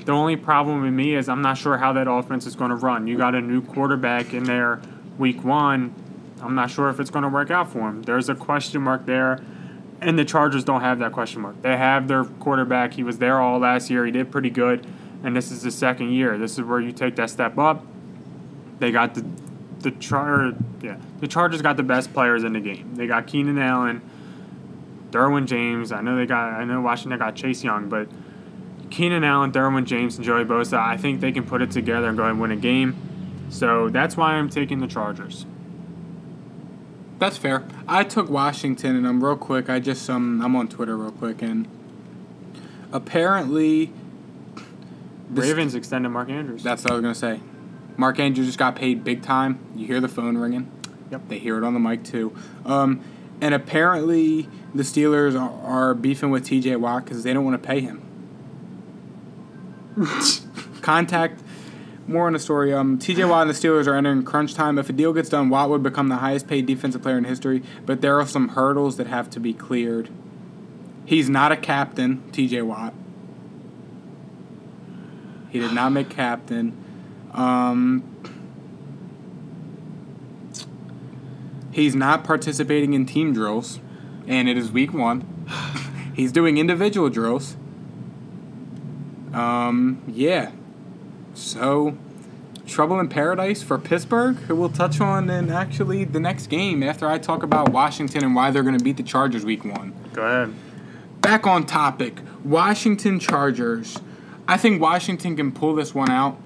The 0.09 0.15
only 0.15 0.37
problem 0.37 0.81
with 0.81 0.91
me 0.91 1.13
is 1.13 1.29
I'm 1.29 1.43
not 1.43 1.55
sure 1.55 1.77
how 1.77 1.93
that 1.93 2.09
offense 2.09 2.47
is 2.47 2.55
going 2.55 2.71
to 2.71 2.75
run. 2.75 3.05
You 3.05 3.15
got 3.15 3.35
a 3.35 3.41
new 3.41 3.61
quarterback 3.61 4.33
in 4.33 4.43
there 4.43 4.81
week 5.19 5.43
one. 5.43 5.93
I'm 6.41 6.55
not 6.55 6.71
sure 6.71 6.89
if 6.89 6.99
it's 6.99 7.11
going 7.11 7.21
to 7.21 7.29
work 7.29 7.51
out 7.51 7.71
for 7.71 7.87
him. 7.87 8.01
There's 8.01 8.27
a 8.27 8.33
question 8.33 8.81
mark 8.81 9.05
there. 9.05 9.39
And 10.01 10.17
the 10.17 10.25
Chargers 10.25 10.63
don't 10.63 10.81
have 10.81 10.97
that 10.97 11.11
question 11.11 11.41
mark. 11.41 11.61
They 11.61 11.77
have 11.77 12.07
their 12.07 12.23
quarterback. 12.23 12.93
He 12.93 13.03
was 13.03 13.19
there 13.19 13.39
all 13.39 13.59
last 13.59 13.91
year. 13.91 14.03
He 14.03 14.11
did 14.11 14.31
pretty 14.31 14.49
good. 14.49 14.87
And 15.23 15.35
this 15.35 15.51
is 15.51 15.61
the 15.61 15.69
second 15.69 16.11
year. 16.11 16.39
This 16.39 16.53
is 16.53 16.61
where 16.63 16.79
you 16.79 16.91
take 16.91 17.15
that 17.17 17.29
step 17.29 17.59
up. 17.59 17.85
They 18.79 18.91
got 18.91 19.13
the 19.13 19.23
the 19.81 19.91
char 19.91 20.53
yeah 20.81 20.97
the 21.19 21.27
Chargers 21.27 21.61
got 21.61 21.77
the 21.77 21.83
best 21.83 22.15
players 22.15 22.43
in 22.43 22.53
the 22.53 22.59
game. 22.59 22.95
They 22.95 23.05
got 23.05 23.27
Keenan 23.27 23.59
Allen, 23.59 24.01
Derwin 25.11 25.45
James. 25.45 25.91
I 25.91 26.01
know 26.01 26.15
they 26.15 26.25
got 26.25 26.53
I 26.53 26.63
know 26.65 26.81
Washington 26.81 27.19
got 27.19 27.35
Chase 27.35 27.63
Young, 27.63 27.89
but 27.89 28.09
Keenan 28.89 29.23
Allen, 29.23 29.51
Derwin 29.51 29.85
James, 29.85 30.15
and 30.15 30.25
Joey 30.25 30.45
Bosa. 30.45 30.77
I 30.77 30.97
think 30.97 31.21
they 31.21 31.31
can 31.31 31.45
put 31.45 31.61
it 31.61 31.71
together 31.71 32.07
and 32.07 32.17
go 32.17 32.25
and 32.25 32.39
win 32.39 32.51
a 32.51 32.55
game. 32.55 32.95
So 33.49 33.89
that's 33.89 34.15
why 34.15 34.33
I'm 34.33 34.49
taking 34.49 34.79
the 34.79 34.87
Chargers. 34.87 35.45
That's 37.19 37.37
fair. 37.37 37.65
I 37.87 38.03
took 38.03 38.29
Washington, 38.29 38.95
and 38.95 39.07
I'm 39.07 39.23
real 39.23 39.35
quick. 39.35 39.69
I 39.69 39.79
just 39.79 40.09
um, 40.09 40.41
I'm 40.41 40.55
on 40.55 40.67
Twitter 40.69 40.95
real 40.95 41.11
quick, 41.11 41.41
and 41.41 41.67
apparently, 42.93 43.91
Ravens 45.29 45.75
extended 45.75 46.09
Mark 46.09 46.29
Andrews. 46.29 46.63
That's 46.63 46.83
what 46.83 46.91
I 46.91 46.95
was 46.95 47.01
gonna 47.01 47.15
say. 47.15 47.41
Mark 47.97 48.19
Andrews 48.19 48.47
just 48.47 48.59
got 48.59 48.75
paid 48.75 49.03
big 49.03 49.21
time. 49.21 49.59
You 49.75 49.85
hear 49.85 49.99
the 49.99 50.07
phone 50.07 50.37
ringing. 50.37 50.71
Yep. 51.11 51.23
They 51.27 51.39
hear 51.39 51.57
it 51.57 51.63
on 51.65 51.73
the 51.73 51.79
mic 51.79 52.03
too. 52.03 52.33
Um, 52.65 53.01
and 53.41 53.53
apparently, 53.53 54.47
the 54.73 54.83
Steelers 54.83 55.39
are, 55.39 55.89
are 55.89 55.93
beefing 55.93 56.29
with 56.29 56.45
T.J. 56.45 56.77
Watt 56.77 57.03
because 57.03 57.23
they 57.23 57.33
don't 57.33 57.43
want 57.43 57.61
to 57.61 57.67
pay 57.67 57.81
him. 57.81 58.01
Contact. 60.81 61.41
More 62.07 62.25
on 62.25 62.33
the 62.33 62.39
story. 62.39 62.73
Um, 62.73 62.97
T.J. 62.97 63.25
Watt 63.25 63.47
and 63.47 63.49
the 63.49 63.53
Steelers 63.53 63.85
are 63.85 63.95
entering 63.95 64.23
crunch 64.23 64.55
time. 64.55 64.79
If 64.79 64.89
a 64.89 64.93
deal 64.93 65.13
gets 65.13 65.29
done, 65.29 65.49
Watt 65.49 65.69
would 65.69 65.83
become 65.83 66.09
the 66.09 66.17
highest 66.17 66.47
paid 66.47 66.65
defensive 66.65 67.03
player 67.03 67.17
in 67.17 67.25
history. 67.25 67.61
But 67.85 68.01
there 68.01 68.19
are 68.19 68.25
some 68.25 68.49
hurdles 68.49 68.97
that 68.97 69.07
have 69.07 69.29
to 69.31 69.39
be 69.39 69.53
cleared. 69.53 70.09
He's 71.05 71.29
not 71.29 71.51
a 71.51 71.57
captain, 71.57 72.29
T.J. 72.31 72.63
Watt. 72.63 72.93
He 75.49 75.59
did 75.59 75.73
not 75.73 75.91
make 75.91 76.09
captain. 76.09 76.75
Um, 77.31 78.03
he's 81.71 81.95
not 81.95 82.23
participating 82.23 82.93
in 82.93 83.05
team 83.05 83.33
drills, 83.33 83.79
and 84.27 84.47
it 84.47 84.57
is 84.57 84.71
week 84.71 84.93
one. 84.93 85.47
he's 86.15 86.31
doing 86.31 86.57
individual 86.57 87.09
drills. 87.09 87.55
Um, 89.33 90.01
yeah. 90.07 90.51
So, 91.33 91.97
trouble 92.67 92.99
in 92.99 93.07
paradise 93.09 93.63
for 93.63 93.77
Pittsburgh, 93.77 94.35
who 94.37 94.55
we'll 94.55 94.69
touch 94.69 94.99
on 94.99 95.29
in 95.29 95.49
actually 95.51 96.03
the 96.03 96.19
next 96.19 96.47
game 96.47 96.83
after 96.83 97.07
I 97.07 97.17
talk 97.17 97.43
about 97.43 97.69
Washington 97.71 98.23
and 98.23 98.35
why 98.35 98.51
they're 98.51 98.63
going 98.63 98.77
to 98.77 98.83
beat 98.83 98.97
the 98.97 99.03
Chargers 99.03 99.45
week 99.45 99.63
one. 99.63 99.93
Go 100.13 100.23
ahead. 100.23 100.53
back 101.21 101.45
on 101.45 101.65
topic 101.65 102.19
washington 102.43 103.19
chargers. 103.19 103.97
I 104.47 104.55
think 104.57 104.81
washington 104.81 105.35
can 105.35 105.51
pull 105.51 105.75
this 105.75 105.93
one 105.93 106.09
out. 106.09 106.37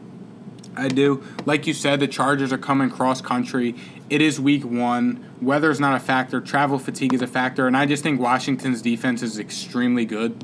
I 0.75 0.87
do. 0.87 1.23
Like 1.45 1.67
you 1.67 1.73
said 1.73 1.99
the 1.99 2.07
chargers 2.07 2.51
are 2.51 2.57
coming 2.57 2.89
cross 2.89 3.21
country. 3.21 3.75
It 4.09 4.21
is 4.21 4.39
week 4.41 4.65
one. 4.65 5.23
Weather 5.41 5.69
is 5.69 5.79
not 5.79 5.95
a 5.95 5.99
factor. 5.99 6.41
Travel 6.41 6.79
fatigue 6.79 7.13
is 7.13 7.21
a 7.21 7.27
factor. 7.27 7.67
And 7.67 7.77
i 7.77 7.85
just 7.85 8.01
think 8.03 8.19
washington's 8.19 8.81
defense 8.81 9.21
is 9.21 9.37
extremely 9.39 10.05
good 10.05 10.35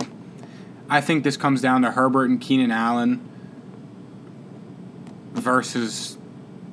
i 0.89 0.99
think 1.02 1.23
this 1.23 1.38
comes 1.38 1.62
down 1.62 1.82
to 1.82 1.91
herbert 1.91 2.30
and 2.30 2.41
keenan 2.41 2.71
allen 2.71 3.21
versus 5.34 6.17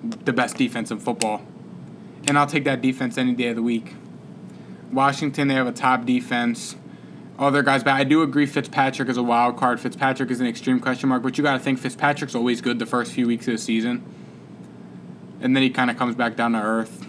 the 0.02 0.32
best 0.32 0.56
defense 0.56 0.90
in 0.90 0.98
football 0.98 1.42
and 2.26 2.38
i'll 2.38 2.46
take 2.46 2.64
that 2.64 2.80
defense 2.80 3.18
any 3.18 3.32
day 3.32 3.48
of 3.48 3.56
the 3.56 3.62
week 3.62 3.94
washington 4.92 5.48
they 5.48 5.54
have 5.54 5.66
a 5.66 5.72
top 5.72 6.04
defense 6.04 6.76
other 7.38 7.62
guys, 7.62 7.84
but 7.84 7.92
I 7.92 8.04
do 8.04 8.22
agree 8.22 8.46
Fitzpatrick 8.46 9.08
is 9.08 9.16
a 9.16 9.22
wild 9.22 9.56
card. 9.56 9.78
Fitzpatrick 9.78 10.30
is 10.30 10.40
an 10.40 10.46
extreme 10.46 10.80
question 10.80 11.08
mark, 11.08 11.22
but 11.22 11.36
you 11.36 11.44
got 11.44 11.52
to 11.52 11.58
think 11.58 11.78
Fitzpatrick's 11.78 12.34
always 12.34 12.60
good 12.60 12.78
the 12.78 12.86
first 12.86 13.12
few 13.12 13.26
weeks 13.26 13.46
of 13.46 13.52
the 13.52 13.58
season, 13.58 14.02
and 15.40 15.54
then 15.54 15.62
he 15.62 15.70
kind 15.70 15.90
of 15.90 15.98
comes 15.98 16.14
back 16.14 16.36
down 16.36 16.52
to 16.52 16.62
earth. 16.62 17.05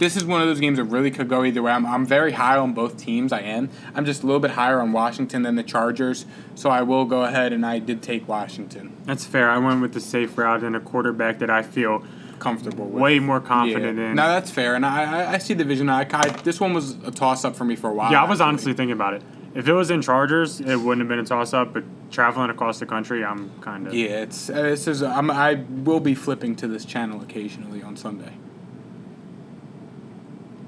This 0.00 0.16
is 0.16 0.24
one 0.24 0.40
of 0.40 0.48
those 0.48 0.60
games 0.60 0.78
that 0.78 0.84
really 0.84 1.10
could 1.10 1.28
go 1.28 1.44
either 1.44 1.60
way. 1.60 1.72
I'm, 1.72 1.84
I'm 1.84 2.06
very 2.06 2.32
high 2.32 2.56
on 2.56 2.72
both 2.72 2.96
teams. 2.96 3.34
I 3.34 3.40
am. 3.40 3.68
I'm 3.94 4.06
just 4.06 4.22
a 4.22 4.26
little 4.26 4.40
bit 4.40 4.52
higher 4.52 4.80
on 4.80 4.92
Washington 4.92 5.42
than 5.42 5.56
the 5.56 5.62
Chargers, 5.62 6.24
so 6.54 6.70
I 6.70 6.80
will 6.80 7.04
go 7.04 7.22
ahead 7.22 7.52
and 7.52 7.66
I 7.66 7.80
did 7.80 8.02
take 8.02 8.26
Washington. 8.26 8.96
That's 9.04 9.26
fair. 9.26 9.50
I 9.50 9.58
went 9.58 9.82
with 9.82 9.92
the 9.92 10.00
safe 10.00 10.38
route 10.38 10.64
and 10.64 10.74
a 10.74 10.80
quarterback 10.80 11.38
that 11.40 11.50
I 11.50 11.60
feel 11.60 12.02
Comfortable 12.38 12.86
with. 12.86 13.02
way 13.02 13.18
more 13.18 13.40
confident 13.40 13.98
yeah. 13.98 14.06
in. 14.06 14.14
No, 14.14 14.26
that's 14.26 14.50
fair, 14.50 14.74
and 14.74 14.86
I, 14.86 15.24
I, 15.24 15.32
I 15.34 15.38
see 15.38 15.52
the 15.52 15.64
vision. 15.64 15.90
I, 15.90 16.08
I, 16.10 16.30
this 16.44 16.58
one 16.58 16.72
was 16.72 16.92
a 17.04 17.10
toss 17.10 17.44
up 17.44 17.54
for 17.54 17.64
me 17.66 17.76
for 17.76 17.90
a 17.90 17.92
while. 17.92 18.10
yeah, 18.10 18.22
I 18.22 18.26
was 18.26 18.40
actually. 18.40 18.48
honestly 18.48 18.72
thinking 18.72 18.94
about 18.94 19.12
it. 19.12 19.22
If 19.54 19.68
it 19.68 19.74
was 19.74 19.90
in 19.90 20.00
Chargers, 20.00 20.60
it 20.60 20.76
wouldn't 20.76 21.00
have 21.00 21.08
been 21.08 21.18
a 21.18 21.24
toss 21.24 21.52
up. 21.52 21.74
But 21.74 21.84
traveling 22.10 22.48
across 22.48 22.78
the 22.78 22.86
country, 22.86 23.22
I'm 23.22 23.50
kind 23.60 23.86
of 23.86 23.92
Yeah, 23.92 24.22
it's 24.22 24.48
uh, 24.48 24.62
this 24.62 24.86
is 24.86 25.02
I'm, 25.02 25.30
I 25.30 25.64
will 25.84 26.00
be 26.00 26.14
flipping 26.14 26.56
to 26.56 26.68
this 26.68 26.86
channel 26.86 27.20
occasionally 27.20 27.82
on 27.82 27.98
Sunday. 27.98 28.32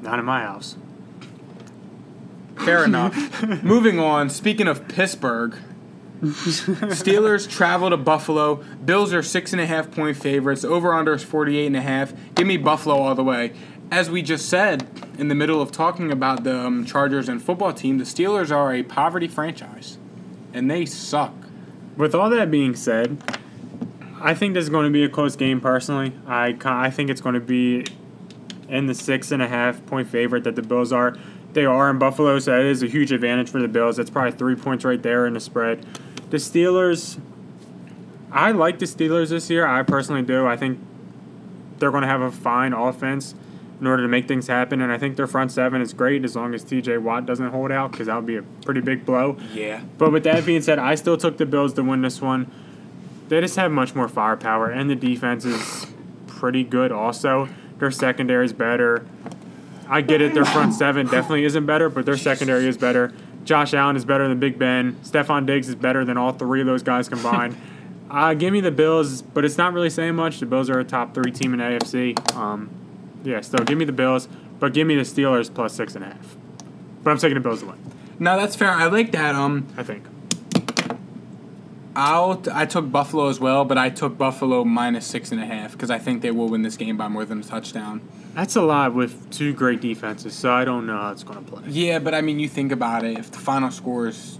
Not 0.02 0.18
in 0.18 0.24
my 0.24 0.42
house. 0.42 0.76
Fair 2.56 2.84
enough. 2.84 3.42
Moving 3.62 3.98
on. 3.98 4.30
Speaking 4.30 4.68
of 4.68 4.86
Pittsburgh, 4.88 5.56
Steelers 6.22 7.48
travel 7.48 7.90
to 7.90 7.96
Buffalo. 7.96 8.56
Bills 8.84 9.12
are 9.12 9.22
six 9.22 9.52
and 9.52 9.60
a 9.60 9.66
half 9.66 9.90
point 9.90 10.16
favorites. 10.16 10.64
Over 10.64 10.94
under 10.94 11.14
is 11.14 11.24
48 11.24 11.66
and 11.66 11.76
a 11.76 11.82
half. 11.82 12.12
Give 12.34 12.46
me 12.46 12.56
Buffalo 12.56 12.96
all 12.96 13.14
the 13.14 13.24
way. 13.24 13.52
As 13.90 14.08
we 14.10 14.22
just 14.22 14.48
said 14.48 14.86
in 15.18 15.28
the 15.28 15.34
middle 15.34 15.60
of 15.60 15.72
talking 15.72 16.10
about 16.12 16.44
the 16.44 16.58
um, 16.58 16.86
Chargers 16.86 17.28
and 17.28 17.42
football 17.42 17.72
team, 17.72 17.98
the 17.98 18.04
Steelers 18.04 18.54
are 18.54 18.72
a 18.72 18.82
poverty 18.82 19.28
franchise, 19.28 19.98
and 20.54 20.70
they 20.70 20.86
suck. 20.86 21.34
With 21.96 22.14
all 22.14 22.30
that 22.30 22.50
being 22.50 22.74
said, 22.74 23.22
I 24.20 24.34
think 24.34 24.54
this 24.54 24.62
is 24.62 24.70
going 24.70 24.86
to 24.86 24.92
be 24.92 25.04
a 25.04 25.08
close 25.08 25.36
game. 25.36 25.60
Personally, 25.60 26.12
I 26.26 26.56
I 26.64 26.90
think 26.90 27.10
it's 27.10 27.20
going 27.20 27.34
to 27.34 27.40
be 27.40 27.84
in 28.72 28.86
the 28.86 28.94
six 28.94 29.30
and 29.30 29.42
a 29.42 29.46
half 29.46 29.84
point 29.86 30.08
favorite 30.08 30.44
that 30.44 30.56
the 30.56 30.62
Bills 30.62 30.92
are. 30.92 31.16
They 31.52 31.66
are 31.66 31.90
in 31.90 31.98
Buffalo, 31.98 32.38
so 32.38 32.52
that 32.52 32.62
is 32.62 32.82
a 32.82 32.86
huge 32.86 33.12
advantage 33.12 33.50
for 33.50 33.60
the 33.60 33.68
Bills. 33.68 33.98
That's 33.98 34.10
probably 34.10 34.32
three 34.32 34.56
points 34.56 34.84
right 34.84 35.02
there 35.02 35.26
in 35.26 35.34
the 35.34 35.40
spread. 35.40 35.86
The 36.30 36.38
Steelers, 36.38 37.20
I 38.32 38.52
like 38.52 38.78
the 38.78 38.86
Steelers 38.86 39.28
this 39.28 39.50
year. 39.50 39.66
I 39.66 39.82
personally 39.82 40.22
do. 40.22 40.46
I 40.46 40.56
think 40.56 40.80
they're 41.78 41.90
going 41.90 42.02
to 42.02 42.08
have 42.08 42.22
a 42.22 42.32
fine 42.32 42.72
offense 42.72 43.34
in 43.78 43.86
order 43.86 44.02
to 44.02 44.08
make 44.08 44.26
things 44.26 44.46
happen, 44.46 44.80
and 44.80 44.90
I 44.90 44.96
think 44.96 45.16
their 45.16 45.26
front 45.26 45.52
seven 45.52 45.82
is 45.82 45.92
great 45.92 46.24
as 46.24 46.34
long 46.34 46.54
as 46.54 46.64
T.J. 46.64 46.98
Watt 46.98 47.26
doesn't 47.26 47.50
hold 47.50 47.70
out 47.70 47.92
because 47.92 48.06
that 48.06 48.16
would 48.16 48.26
be 48.26 48.36
a 48.36 48.42
pretty 48.64 48.80
big 48.80 49.04
blow. 49.04 49.36
Yeah. 49.52 49.82
But 49.98 50.12
with 50.12 50.24
that 50.24 50.46
being 50.46 50.62
said, 50.62 50.78
I 50.78 50.94
still 50.94 51.18
took 51.18 51.36
the 51.36 51.44
Bills 51.44 51.74
to 51.74 51.82
win 51.82 52.00
this 52.00 52.22
one. 52.22 52.50
They 53.28 53.40
just 53.40 53.56
have 53.56 53.70
much 53.72 53.94
more 53.94 54.08
firepower, 54.08 54.70
and 54.70 54.88
the 54.88 54.94
defense 54.94 55.44
is 55.44 55.86
pretty 56.26 56.64
good 56.64 56.92
also. 56.92 57.48
Their 57.82 57.90
secondary 57.90 58.44
is 58.44 58.52
better. 58.52 59.04
I 59.88 60.02
get 60.02 60.20
it, 60.20 60.34
their 60.34 60.44
front 60.44 60.72
seven 60.72 61.06
definitely 61.06 61.44
isn't 61.46 61.66
better, 61.66 61.88
but 61.88 62.06
their 62.06 62.16
secondary 62.16 62.68
is 62.68 62.76
better. 62.76 63.12
Josh 63.42 63.74
Allen 63.74 63.96
is 63.96 64.04
better 64.04 64.28
than 64.28 64.38
Big 64.38 64.56
Ben. 64.56 64.92
Stefon 65.02 65.46
Diggs 65.46 65.68
is 65.68 65.74
better 65.74 66.04
than 66.04 66.16
all 66.16 66.30
three 66.30 66.60
of 66.60 66.66
those 66.68 66.84
guys 66.84 67.08
combined. 67.08 67.56
Uh, 68.10 68.34
give 68.34 68.52
me 68.52 68.60
the 68.60 68.70
Bills, 68.70 69.22
but 69.22 69.42
it's 69.42 69.56
not 69.56 69.72
really 69.72 69.88
saying 69.88 70.14
much. 70.14 70.38
The 70.38 70.44
Bills 70.44 70.68
are 70.68 70.78
a 70.78 70.84
top 70.84 71.14
three 71.14 71.32
team 71.32 71.54
in 71.54 71.60
AFC. 71.60 72.36
Um, 72.36 72.68
yeah, 73.24 73.40
so 73.40 73.56
give 73.56 73.78
me 73.78 73.86
the 73.86 73.92
Bills, 73.92 74.28
but 74.60 74.74
give 74.74 74.86
me 74.86 74.96
the 74.96 75.00
Steelers 75.00 75.52
plus 75.52 75.72
six 75.72 75.94
and 75.94 76.04
a 76.04 76.08
half. 76.08 76.36
But 77.02 77.12
I'm 77.12 77.16
taking 77.16 77.36
the 77.36 77.40
Bills 77.40 77.60
to 77.60 77.68
win. 77.68 77.78
No, 78.18 78.38
that's 78.38 78.54
fair. 78.54 78.70
I 78.70 78.88
like 78.88 79.12
that. 79.12 79.34
Um, 79.34 79.66
I 79.78 79.82
think. 79.82 80.04
I'll 81.94 82.42
I 82.52 82.64
took 82.66 82.90
Buffalo 82.90 83.28
as 83.28 83.38
well, 83.38 83.64
but 83.64 83.76
I 83.78 83.90
took 83.90 84.16
Buffalo 84.16 84.64
minus 84.64 85.06
six 85.06 85.30
and 85.32 85.40
a 85.40 85.46
half 85.46 85.72
because 85.72 85.90
I 85.90 85.98
think 85.98 86.22
they 86.22 86.30
will 86.30 86.48
win 86.48 86.62
this 86.62 86.76
game 86.76 86.96
by 86.96 87.08
more 87.08 87.24
than 87.24 87.40
a 87.40 87.44
touchdown. 87.44 88.00
That's 88.34 88.56
a 88.56 88.62
lot 88.62 88.94
with 88.94 89.30
two 89.30 89.52
great 89.52 89.80
defenses, 89.82 90.34
so 90.34 90.52
I 90.52 90.64
don't 90.64 90.86
know 90.86 90.96
how 90.96 91.12
it's 91.12 91.22
going 91.22 91.44
to 91.44 91.50
play. 91.50 91.64
Yeah, 91.68 91.98
but 91.98 92.14
I 92.14 92.22
mean, 92.22 92.38
you 92.38 92.48
think 92.48 92.72
about 92.72 93.04
it. 93.04 93.18
If 93.18 93.30
the 93.30 93.38
final 93.38 93.70
score 93.70 94.06
is 94.08 94.38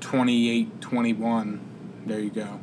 28-21, 0.00 1.58
there 2.06 2.20
you 2.20 2.30
go. 2.30 2.60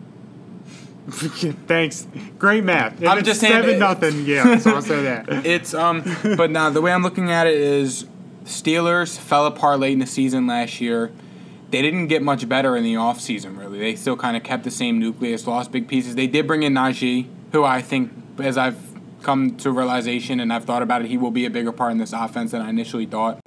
Thanks. 1.10 2.08
Great 2.38 2.64
math. 2.64 3.02
If 3.02 3.08
I'm 3.10 3.24
just 3.24 3.40
saying 3.40 3.54
seven 3.54 3.70
it- 3.72 3.80
nothing. 3.80 4.26
Yeah, 4.26 4.58
so 4.60 4.76
I'll 4.76 4.82
say 4.84 5.02
that. 5.04 5.28
It's 5.46 5.74
um, 5.74 6.04
but 6.38 6.52
now 6.52 6.70
the 6.70 6.82
way 6.82 6.94
I'm 6.94 7.02
looking 7.02 7.32
at 7.32 7.48
it 7.48 7.56
is, 7.56 8.06
Steelers 8.46 9.18
fell 9.18 9.48
apart 9.48 9.80
late 9.80 9.94
in 9.94 10.00
the 10.00 10.06
season 10.06 10.46
last 10.48 10.80
year. 10.80 11.12
They 11.72 11.82
didn't 11.82 12.08
get 12.08 12.22
much 12.22 12.48
better 12.48 12.76
in 12.76 12.84
the 12.84 12.96
offseason, 12.96 13.58
really. 13.58 13.80
They 13.80 13.96
still 13.96 14.18
kind 14.18 14.36
of 14.36 14.44
kept 14.44 14.66
the 14.66 14.72
same 14.72 15.00
nucleus, 15.00 15.48
lost 15.48 15.72
big 15.72 15.88
pieces. 15.88 16.16
They 16.16 16.28
did 16.28 16.46
bring 16.46 16.64
in 16.64 16.74
Najee, 16.74 17.28
who 17.54 17.64
I 17.64 17.82
think, 17.82 18.12
as 18.40 18.58
I've 18.58 18.78
come 19.24 19.56
to 19.58 19.72
realization 19.72 20.40
and 20.40 20.52
I've 20.52 20.66
thought 20.66 20.82
about 20.82 21.02
it, 21.02 21.08
he 21.08 21.18
will 21.18 21.32
be 21.32 21.46
a 21.46 21.50
bigger 21.50 21.72
part 21.72 21.92
in 21.92 21.98
this 21.98 22.14
offense 22.14 22.52
than 22.52 22.62
I 22.62 22.70
initially 22.70 23.06
thought. 23.06 23.40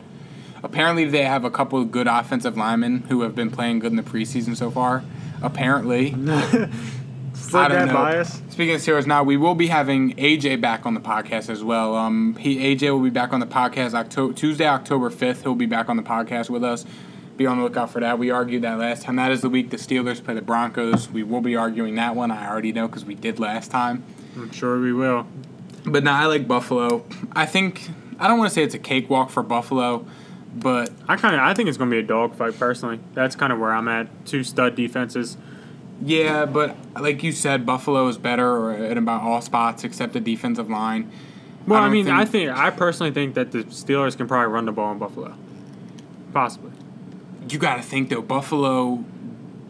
Apparently, 0.63 1.05
they 1.05 1.25
have 1.25 1.45
a 1.45 1.51
couple 1.51 1.79
of 1.79 1.91
good 1.91 2.07
offensive 2.07 2.57
linemen 2.57 3.03
who 3.11 3.21
have 3.23 3.35
been 3.35 3.51
playing 3.51 3.81
good 3.81 3.93
in 3.93 3.97
the 3.97 4.03
preseason 4.03 4.57
so 4.57 4.71
far. 4.71 5.05
Apparently. 5.43 6.15
I 7.53 7.69
don't 7.69 7.87
know. 7.89 7.93
bias. 7.93 8.41
Speaking 8.49 8.75
of 8.75 8.81
Steelers, 8.81 9.07
now 9.07 9.23
we 9.23 9.37
will 9.37 9.55
be 9.55 9.67
having 9.67 10.15
AJ 10.15 10.61
back 10.61 10.87
on 10.87 10.95
the 10.95 11.01
podcast 11.01 11.51
as 11.51 11.63
well. 11.63 11.95
Um, 11.95 12.37
he 12.37 12.75
AJ 12.75 12.93
will 12.93 13.03
be 13.03 13.11
back 13.11 13.33
on 13.33 13.41
the 13.41 13.47
podcast 13.47 13.93
October 13.95 14.33
Tuesday, 14.33 14.67
October 14.67 15.11
fifth. 15.11 15.43
He'll 15.43 15.55
be 15.55 15.67
back 15.67 15.89
on 15.89 15.97
the 15.97 16.03
podcast 16.03 16.49
with 16.49 16.65
us. 16.65 16.85
Be 17.37 17.47
on 17.47 17.59
the 17.59 17.65
lookout 17.65 17.91
for 17.91 18.01
that. 18.01 18.19
We 18.19 18.31
argued 18.31 18.63
that 18.63 18.79
last 18.79 19.03
time. 19.03 19.17
That 19.17 19.33
is 19.33 19.41
the 19.41 19.49
week 19.49 19.71
the 19.71 19.77
Steelers 19.77 20.23
play 20.23 20.35
the 20.35 20.43
Broncos. 20.43 21.11
We 21.11 21.23
will 21.25 21.41
be 21.41 21.57
arguing 21.57 21.97
that 21.97 22.15
one. 22.15 22.31
I 22.31 22.49
already 22.49 22.73
know 22.73 22.87
because 22.87 23.05
we 23.05 23.15
did 23.17 23.41
last 23.41 23.71
time. 23.71 24.05
I'm 24.37 24.53
sure 24.53 24.81
we 24.81 24.93
will. 24.93 25.27
But 25.85 26.05
now 26.05 26.17
I 26.21 26.27
like 26.27 26.47
Buffalo. 26.47 27.05
I 27.33 27.47
think 27.47 27.89
I 28.19 28.29
don't 28.29 28.39
want 28.39 28.51
to 28.51 28.55
say 28.55 28.63
it's 28.63 28.75
a 28.75 28.79
cakewalk 28.79 29.31
for 29.31 29.43
Buffalo, 29.43 30.07
but 30.55 30.91
I 31.09 31.17
kind 31.17 31.35
of 31.35 31.41
I 31.41 31.55
think 31.55 31.69
it's 31.69 31.77
going 31.77 31.91
to 31.91 31.95
be 31.95 32.01
a 32.01 32.07
dogfight 32.07 32.59
personally. 32.59 33.01
That's 33.15 33.35
kind 33.35 33.53
of 33.53 33.59
where 33.59 33.73
I'm 33.73 33.89
at. 33.89 34.27
Two 34.27 34.45
stud 34.45 34.77
defenses. 34.77 35.37
yeah. 36.03 36.47
But 36.47 36.77
like 36.99 37.23
you 37.25 37.33
said, 37.33 37.67
Buffalo 37.67 38.07
is 38.07 38.17
better 38.17 38.71
at 38.71 38.97
about 38.97 39.23
all 39.23 39.41
spots 39.41 39.83
except 39.83 40.13
the 40.13 40.21
defensive 40.21 40.71
line. 40.71 41.11
Well, 41.67 41.81
I, 41.81 41.85
don't 41.85 41.93
mean, 41.93 42.09
I 42.09 42.25
think 42.27 42.51
I 42.51 42.71
personally 42.71 43.11
think 43.11 43.35
that 43.35 43.51
the 43.51 43.65
Steelers 43.65 44.17
can 44.17 44.29
probably 44.29 44.53
run 44.53 44.67
the 44.67 44.73
ball 44.73 44.93
in 44.93 44.99
Buffalo. 44.99 45.35
Possibly. 46.33 46.73
You 47.49 47.59
got 47.59 47.77
to 47.77 47.83
think 47.83 48.09
though 48.11 48.23
buffalo 48.23 49.05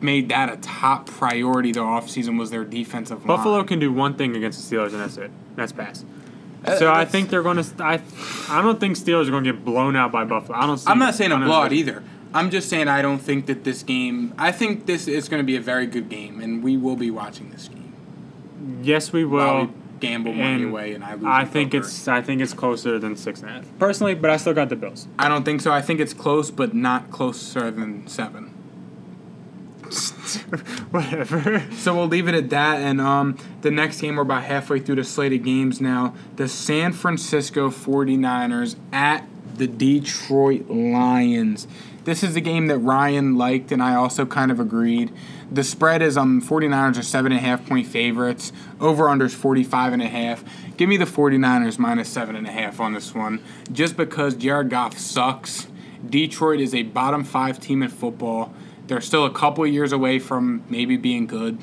made 0.00 0.28
that 0.28 0.52
a 0.52 0.56
top 0.58 1.06
priority 1.06 1.72
the 1.72 1.80
offseason 1.80 2.38
was 2.38 2.50
their 2.50 2.64
defensive 2.64 3.18
line 3.20 3.26
Buffalo 3.26 3.64
can 3.64 3.78
do 3.78 3.90
one 3.92 4.14
thing 4.14 4.36
against 4.36 4.68
the 4.68 4.76
Steelers, 4.76 4.92
and 4.92 5.00
that's 5.00 5.16
it. 5.16 5.30
That's 5.56 5.72
pass. 5.72 6.04
Uh, 6.66 6.76
So 6.76 6.92
I 6.92 7.06
think 7.06 7.30
they're 7.30 7.42
going 7.42 7.56
to. 7.62 7.64
I, 7.82 8.00
I 8.50 8.60
don't 8.60 8.78
think 8.78 8.96
Steelers 8.98 9.28
are 9.28 9.30
going 9.30 9.44
to 9.44 9.52
get 9.52 9.64
blown 9.64 9.96
out 9.96 10.12
by 10.12 10.24
Buffalo. 10.24 10.58
I 10.58 10.66
don't. 10.66 10.76
See 10.76 10.90
i'm 10.90 10.98
not 10.98 11.14
saying 11.14 11.30
a 11.30 11.34
one 11.36 11.42
of 11.44 11.46
blowout 11.48 11.70
the- 11.70 11.76
either 11.78 12.02
i'm 12.34 12.50
just 12.50 12.68
saying 12.68 12.88
i 12.88 13.00
don't 13.00 13.20
think 13.20 13.46
that 13.46 13.64
this 13.64 13.82
game 13.82 14.34
i 14.36 14.50
think 14.52 14.84
this 14.86 15.06
is 15.08 15.28
going 15.28 15.40
to 15.40 15.46
be 15.46 15.56
a 15.56 15.60
very 15.60 15.86
good 15.86 16.08
game 16.10 16.40
and 16.40 16.62
we 16.62 16.76
will 16.76 16.96
be 16.96 17.10
watching 17.10 17.50
this 17.50 17.68
game 17.68 17.92
Yes, 18.82 19.12
we 19.12 19.24
while 19.24 19.66
will. 19.66 19.74
Gamble 20.06 20.32
money 20.32 20.62
and 20.62 20.70
away 20.70 20.94
and 20.94 21.04
i 21.04 21.14
lose 21.14 21.24
I 21.24 21.44
think 21.44 21.74
it's. 21.74 22.08
I 22.08 22.20
think 22.20 22.40
it's 22.40 22.52
closer 22.52 22.98
than 22.98 23.16
six 23.16 23.40
and 23.40 23.50
a 23.50 23.52
half. 23.54 23.78
Personally, 23.78 24.14
but 24.14 24.30
I 24.30 24.36
still 24.36 24.54
got 24.54 24.68
the 24.68 24.76
Bills. 24.76 25.08
i 25.18 25.28
don't 25.28 25.44
think 25.44 25.60
so 25.60 25.72
i 25.72 25.82
think 25.82 26.00
it's 26.00 26.14
close 26.14 26.50
but 26.50 26.74
not 26.74 27.10
closer 27.10 27.70
than 27.70 28.06
seven 28.06 28.54
Whatever. 30.90 31.64
So 31.72 31.94
we'll 31.94 32.08
leave 32.08 32.28
it 32.28 32.34
at 32.34 32.50
that. 32.50 32.80
And 32.80 33.00
um, 33.00 33.36
the 33.60 33.70
next 33.70 34.00
game, 34.00 34.16
we're 34.16 34.22
about 34.22 34.44
halfway 34.44 34.80
through 34.80 34.96
the 34.96 35.04
slate 35.04 35.32
of 35.32 35.42
games 35.42 35.80
now. 35.80 36.14
The 36.36 36.48
San 36.48 36.92
Francisco 36.92 37.70
49ers 37.70 38.76
at 38.92 39.26
the 39.56 39.66
Detroit 39.66 40.68
Lions. 40.68 41.68
This 42.04 42.22
is 42.22 42.34
the 42.34 42.40
game 42.42 42.66
that 42.66 42.78
Ryan 42.78 43.36
liked, 43.36 43.72
and 43.72 43.82
I 43.82 43.94
also 43.94 44.26
kind 44.26 44.50
of 44.50 44.60
agreed. 44.60 45.10
The 45.50 45.64
spread 45.64 46.02
is 46.02 46.16
um 46.18 46.42
49ers 46.42 46.98
are 46.98 47.02
seven 47.02 47.32
and 47.32 47.40
a 47.40 47.44
half 47.44 47.66
point 47.66 47.86
favorites. 47.86 48.52
Over 48.80 49.08
under 49.08 49.24
is 49.24 49.34
45 49.34 49.94
and 49.94 50.02
a 50.02 50.08
half. 50.08 50.44
Give 50.76 50.88
me 50.88 50.96
the 50.96 51.06
49ers 51.06 51.78
minus 51.78 52.08
seven 52.08 52.36
and 52.36 52.46
a 52.46 52.52
half 52.52 52.78
on 52.78 52.92
this 52.92 53.14
one. 53.14 53.42
Just 53.72 53.96
because 53.96 54.34
Jared 54.34 54.70
Goff 54.70 54.98
sucks. 54.98 55.66
Detroit 56.08 56.60
is 56.60 56.74
a 56.74 56.82
bottom 56.82 57.24
five 57.24 57.58
team 57.58 57.82
in 57.82 57.88
football. 57.88 58.52
They're 58.86 59.00
still 59.00 59.24
a 59.24 59.30
couple 59.30 59.66
years 59.66 59.92
away 59.92 60.18
from 60.18 60.62
maybe 60.68 60.98
being 60.98 61.26
good. 61.26 61.58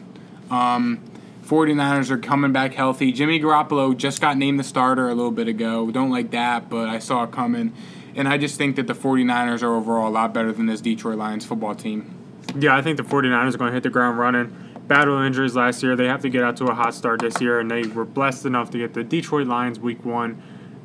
Um, 0.49 1.03
49ers 1.45 2.09
are 2.09 2.17
coming 2.17 2.51
back 2.51 2.73
healthy. 2.73 3.11
Jimmy 3.11 3.39
Garoppolo 3.39 3.95
just 3.95 4.21
got 4.21 4.37
named 4.37 4.59
the 4.59 4.63
starter 4.63 5.09
a 5.09 5.13
little 5.13 5.31
bit 5.31 5.47
ago. 5.47 5.91
Don't 5.91 6.09
like 6.09 6.31
that, 6.31 6.69
but 6.69 6.89
I 6.89 6.97
saw 6.97 7.25
it 7.25 7.31
coming. 7.31 7.73
And 8.15 8.27
I 8.27 8.37
just 8.37 8.57
think 8.57 8.75
that 8.75 8.87
the 8.87 8.93
49ers 8.93 9.63
are 9.63 9.73
overall 9.73 10.09
a 10.09 10.11
lot 10.11 10.33
better 10.33 10.51
than 10.51 10.65
this 10.65 10.81
Detroit 10.81 11.17
Lions 11.17 11.45
football 11.45 11.75
team. 11.75 12.13
Yeah, 12.57 12.75
I 12.75 12.81
think 12.81 12.97
the 12.97 13.03
49ers 13.03 13.53
are 13.53 13.57
going 13.57 13.69
to 13.69 13.73
hit 13.73 13.83
the 13.83 13.89
ground 13.89 14.17
running. 14.17 14.55
Battle 14.87 15.21
injuries 15.21 15.55
last 15.55 15.81
year. 15.83 15.95
They 15.95 16.07
have 16.07 16.21
to 16.21 16.29
get 16.29 16.43
out 16.43 16.57
to 16.57 16.65
a 16.65 16.73
hot 16.73 16.93
start 16.93 17.21
this 17.21 17.39
year, 17.39 17.59
and 17.59 17.71
they 17.71 17.83
were 17.83 18.03
blessed 18.03 18.45
enough 18.45 18.71
to 18.71 18.77
get 18.77 18.93
the 18.93 19.03
Detroit 19.03 19.47
Lions 19.47 19.79
week 19.79 20.03
one. 20.03 20.41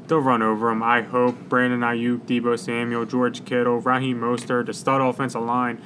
They'll 0.07 0.19
run 0.19 0.43
over 0.43 0.69
them. 0.69 0.83
I 0.83 1.03
hope. 1.03 1.49
Brandon 1.49 1.81
Aiyuk, 1.81 2.21
Deebo 2.27 2.57
Samuel, 2.57 3.05
George 3.07 3.45
Kittle, 3.45 3.81
Raheem 3.81 4.21
Mostert, 4.21 4.67
the 4.67 4.75
stud 4.75 5.01
offensive 5.01 5.43
line, 5.43 5.83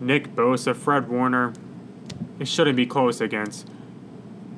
Nick 0.00 0.34
Bosa, 0.34 0.76
Fred 0.76 1.08
Warner. 1.08 1.54
It 2.38 2.48
shouldn't 2.48 2.76
be 2.76 2.84
close 2.84 3.20
against 3.22 3.70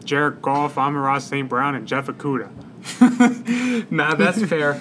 Jared 0.04 0.42
Goff, 0.42 0.76
Amon 0.76 1.20
St. 1.20 1.48
Brown, 1.48 1.76
and 1.76 1.86
Jeff 1.86 2.06
Okudah. 2.06 2.50
nah, 3.90 4.14
that's 4.14 4.44
fair. 4.44 4.80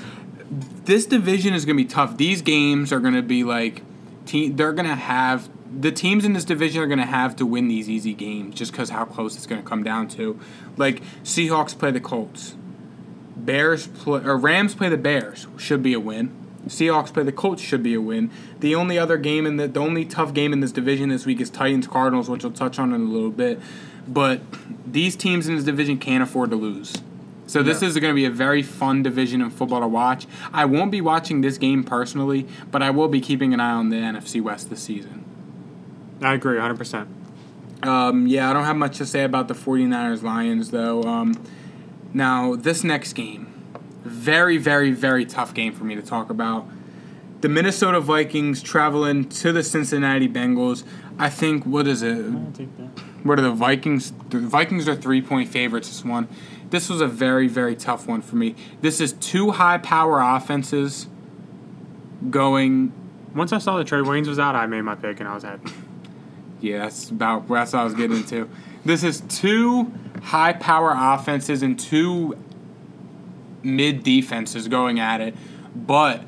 This 0.85 1.05
division 1.05 1.53
is 1.53 1.65
going 1.65 1.77
to 1.77 1.83
be 1.83 1.89
tough. 1.89 2.17
These 2.17 2.41
games 2.41 2.91
are 2.91 2.99
going 2.99 3.13
to 3.13 3.21
be 3.21 3.43
like, 3.43 3.83
te- 4.25 4.49
they're 4.49 4.73
going 4.73 4.87
to 4.87 4.95
have 4.95 5.49
the 5.79 5.91
teams 5.91 6.23
in 6.23 6.33
this 6.33 6.45
division 6.45 6.81
are 6.81 6.87
going 6.87 6.99
to 6.99 7.05
have 7.05 7.35
to 7.37 7.45
win 7.45 7.67
these 7.67 7.89
easy 7.89 8.13
games 8.13 8.55
just 8.55 8.71
because 8.71 8.89
how 8.89 9.05
close 9.05 9.35
it's 9.35 9.47
going 9.47 9.61
to 9.61 9.67
come 9.67 9.83
down 9.83 10.07
to. 10.09 10.39
Like 10.77 11.01
Seahawks 11.23 11.77
play 11.77 11.91
the 11.91 11.99
Colts, 11.99 12.55
Bears 13.35 13.87
play 13.87 14.21
or 14.23 14.37
Rams 14.37 14.75
play 14.75 14.89
the 14.89 14.97
Bears 14.97 15.47
should 15.57 15.81
be 15.81 15.93
a 15.93 15.99
win. 15.99 16.35
Seahawks 16.67 17.13
play 17.13 17.23
the 17.23 17.31
Colts 17.31 17.61
should 17.61 17.83
be 17.83 17.93
a 17.93 18.01
win. 18.01 18.31
The 18.59 18.75
only 18.75 18.97
other 18.97 19.17
game 19.17 19.45
in 19.45 19.57
the 19.57 19.67
the 19.67 19.79
only 19.79 20.05
tough 20.05 20.33
game 20.33 20.53
in 20.53 20.59
this 20.59 20.71
division 20.71 21.09
this 21.09 21.25
week 21.25 21.41
is 21.41 21.49
Titans 21.49 21.87
Cardinals, 21.87 22.29
which 22.29 22.43
we'll 22.43 22.53
touch 22.53 22.79
on 22.79 22.93
in 22.93 23.01
a 23.01 23.05
little 23.05 23.31
bit. 23.31 23.59
But 24.07 24.41
these 24.85 25.15
teams 25.15 25.47
in 25.47 25.55
this 25.55 25.65
division 25.65 25.97
can't 25.97 26.23
afford 26.23 26.51
to 26.51 26.55
lose. 26.55 26.93
So 27.53 27.61
this 27.61 27.83
No. 27.83 27.87
is 27.87 27.93
going 27.99 28.09
to 28.11 28.15
be 28.15 28.25
a 28.25 28.31
very 28.31 28.63
fun 28.63 29.03
division 29.03 29.39
in 29.39 29.51
football 29.51 29.81
to 29.81 29.87
watch. 29.87 30.25
I 30.51 30.65
won't 30.65 30.89
be 30.89 31.01
watching 31.01 31.41
this 31.41 31.59
game 31.59 31.83
personally, 31.83 32.47
but 32.71 32.81
I 32.81 32.89
will 32.89 33.07
be 33.07 33.21
keeping 33.21 33.53
an 33.53 33.59
eye 33.59 33.73
on 33.73 33.89
the 33.89 33.97
NFC 33.97 34.41
West 34.41 34.71
this 34.71 34.81
season. 34.81 35.23
I 36.19 36.33
agree, 36.33 36.57
100%. 36.57 37.05
Um, 37.83 38.25
yeah, 38.25 38.49
I 38.49 38.53
don't 38.53 38.63
have 38.65 38.75
much 38.75 38.97
to 38.97 39.05
say 39.05 39.23
about 39.23 39.49
the 39.49 39.53
49ers 39.53 40.23
Lions, 40.23 40.71
though. 40.71 41.03
Um, 41.03 41.35
now, 42.11 42.55
this 42.55 42.83
next 42.83 43.13
game, 43.13 43.45
very, 44.03 44.57
very, 44.57 44.89
very 44.89 45.23
tough 45.23 45.53
game 45.53 45.73
for 45.73 45.83
me 45.83 45.93
to 45.93 46.01
talk 46.01 46.31
about. 46.31 46.65
The 47.41 47.49
Minnesota 47.49 47.99
Vikings 47.99 48.63
traveling 48.63 49.29
to 49.29 49.51
the 49.51 49.61
Cincinnati 49.61 50.27
Bengals. 50.27 50.83
I 51.19 51.29
think, 51.29 51.67
what 51.67 51.85
is 51.85 52.01
it? 52.01 52.25
What 53.23 53.39
are 53.39 53.41
the 53.41 53.51
Vikings? 53.51 54.13
The 54.29 54.39
Vikings 54.39 54.87
are 54.87 54.95
three 54.95 55.21
point 55.21 55.49
favorites 55.49 55.87
this 55.87 56.05
one. 56.05 56.27
This 56.69 56.89
was 56.89 57.01
a 57.01 57.07
very, 57.07 57.47
very 57.47 57.75
tough 57.75 58.07
one 58.07 58.21
for 58.21 58.35
me. 58.35 58.55
This 58.81 58.99
is 58.99 59.13
two 59.13 59.51
high 59.51 59.77
power 59.77 60.19
offenses 60.19 61.07
going 62.29 62.91
Once 63.35 63.51
I 63.51 63.57
saw 63.57 63.77
that 63.77 63.87
Trae 63.87 64.03
Waynes 64.03 64.27
was 64.27 64.39
out, 64.39 64.55
I 64.55 64.65
made 64.65 64.81
my 64.81 64.95
pick 64.95 65.19
and 65.19 65.27
I 65.27 65.33
was 65.33 65.43
happy. 65.43 65.71
Yeah, 66.61 66.79
that's 66.79 67.09
about 67.09 67.47
that's 67.47 67.73
what 67.73 67.79
I 67.79 67.83
was 67.83 67.93
getting 67.93 68.17
into. 68.17 68.49
This 68.85 69.03
is 69.03 69.21
two 69.21 69.91
high 70.23 70.53
power 70.53 70.93
offenses 70.95 71.63
and 71.63 71.79
two 71.79 72.37
mid 73.63 74.03
defenses 74.03 74.67
going 74.67 74.99
at 74.99 75.21
it. 75.21 75.35
But 75.75 76.23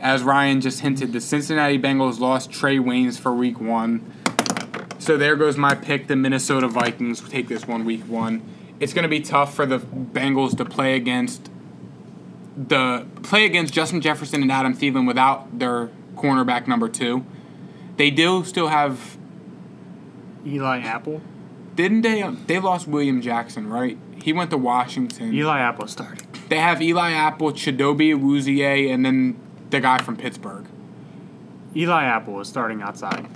as 0.00 0.22
Ryan 0.22 0.60
just 0.60 0.80
hinted, 0.80 1.12
the 1.12 1.20
Cincinnati 1.20 1.78
Bengals 1.78 2.18
lost 2.18 2.50
Trae 2.50 2.80
Waynes 2.80 3.18
for 3.18 3.32
week 3.32 3.60
one. 3.60 4.10
So 5.02 5.16
there 5.16 5.34
goes 5.34 5.56
my 5.56 5.74
pick. 5.74 6.06
The 6.06 6.14
Minnesota 6.14 6.68
Vikings 6.68 7.28
take 7.28 7.48
this 7.48 7.66
one 7.66 7.84
week 7.84 8.02
one. 8.02 8.40
It's 8.78 8.92
going 8.94 9.02
to 9.02 9.08
be 9.08 9.18
tough 9.18 9.52
for 9.52 9.66
the 9.66 9.80
Bengals 9.80 10.56
to 10.58 10.64
play 10.64 10.94
against 10.94 11.50
the 12.56 13.04
play 13.24 13.44
against 13.44 13.74
Justin 13.74 14.00
Jefferson 14.00 14.42
and 14.42 14.52
Adam 14.52 14.76
Thielen 14.76 15.04
without 15.04 15.58
their 15.58 15.90
cornerback 16.14 16.68
number 16.68 16.88
two. 16.88 17.26
They 17.96 18.10
do 18.10 18.44
still 18.44 18.68
have 18.68 19.18
Eli 20.46 20.78
Apple. 20.78 21.20
Didn't 21.74 22.02
they? 22.02 22.22
um, 22.22 22.44
They 22.46 22.60
lost 22.60 22.86
William 22.86 23.20
Jackson, 23.20 23.68
right? 23.68 23.98
He 24.22 24.32
went 24.32 24.50
to 24.50 24.56
Washington. 24.56 25.34
Eli 25.34 25.58
Apple 25.58 25.88
starting. 25.88 26.28
They 26.48 26.58
have 26.58 26.80
Eli 26.80 27.10
Apple, 27.10 27.50
Chidobe 27.50 28.14
Awuzie, 28.14 28.88
and 28.88 29.04
then 29.04 29.36
the 29.70 29.80
guy 29.80 29.98
from 29.98 30.16
Pittsburgh. 30.16 30.66
Eli 31.74 32.04
Apple 32.04 32.40
is 32.40 32.46
starting 32.46 32.82
outside. 32.82 33.26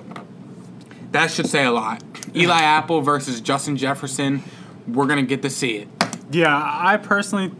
That 1.16 1.30
should 1.30 1.46
say 1.46 1.64
a 1.64 1.72
lot. 1.72 2.02
Eli 2.34 2.60
Apple 2.60 3.00
versus 3.00 3.40
Justin 3.40 3.76
Jefferson. 3.76 4.42
We're 4.86 5.06
gonna 5.06 5.22
get 5.22 5.42
to 5.42 5.50
see 5.50 5.76
it. 5.78 5.88
Yeah, 6.30 6.54
I 6.54 6.96
personally, 6.96 7.52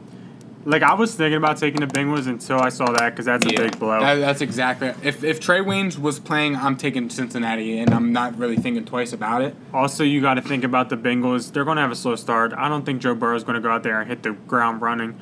like, 0.65 0.83
I 0.83 0.95
was 0.95 1.15
thinking 1.15 1.37
about 1.37 1.57
taking 1.57 1.81
the 1.81 1.87
Bengals 1.87 2.27
until 2.27 2.61
I 2.61 2.69
saw 2.69 2.87
that 2.93 3.11
because 3.11 3.27
that's 3.27 3.47
a 3.47 3.49
big 3.51 3.79
blow. 3.79 4.01
That- 4.01 4.17
that's 4.17 4.41
exactly. 4.41 4.89
If 5.03 5.23
if 5.25 5.41
Trae 5.41 5.65
Waynes 5.65 5.99
was 5.99 6.19
playing, 6.19 6.57
I'm 6.57 6.77
taking 6.77 7.09
Cincinnati, 7.11 7.79
and 7.79 7.95
I'm 7.95 8.13
not 8.13 8.37
really 8.39 8.57
thinking 8.57 8.85
twice 8.85 9.13
about 9.13 9.43
it. 9.43 9.55
Also, 9.73 10.03
you 10.05 10.21
got 10.21 10.35
to 10.35 10.43
think 10.43 10.65
about 10.65 10.89
the 10.89 10.97
Bengals. 10.97 11.53
They're 11.53 11.65
going 11.65 11.77
to 11.77 11.83
have 11.83 11.93
a 11.93 11.97
slow 11.97 12.17
start. 12.17 12.53
I 12.57 12.69
don't 12.69 12.85
think 12.85 13.01
Joe 13.01 13.15
Burrow's 13.15 13.45
going 13.45 13.55
to 13.55 13.61
go 13.61 13.71
out 13.71 13.83
there 13.85 14.01
and 14.01 14.09
hit 14.09 14.23
the 14.23 14.33
ground 14.33 14.83
running. 14.83 15.19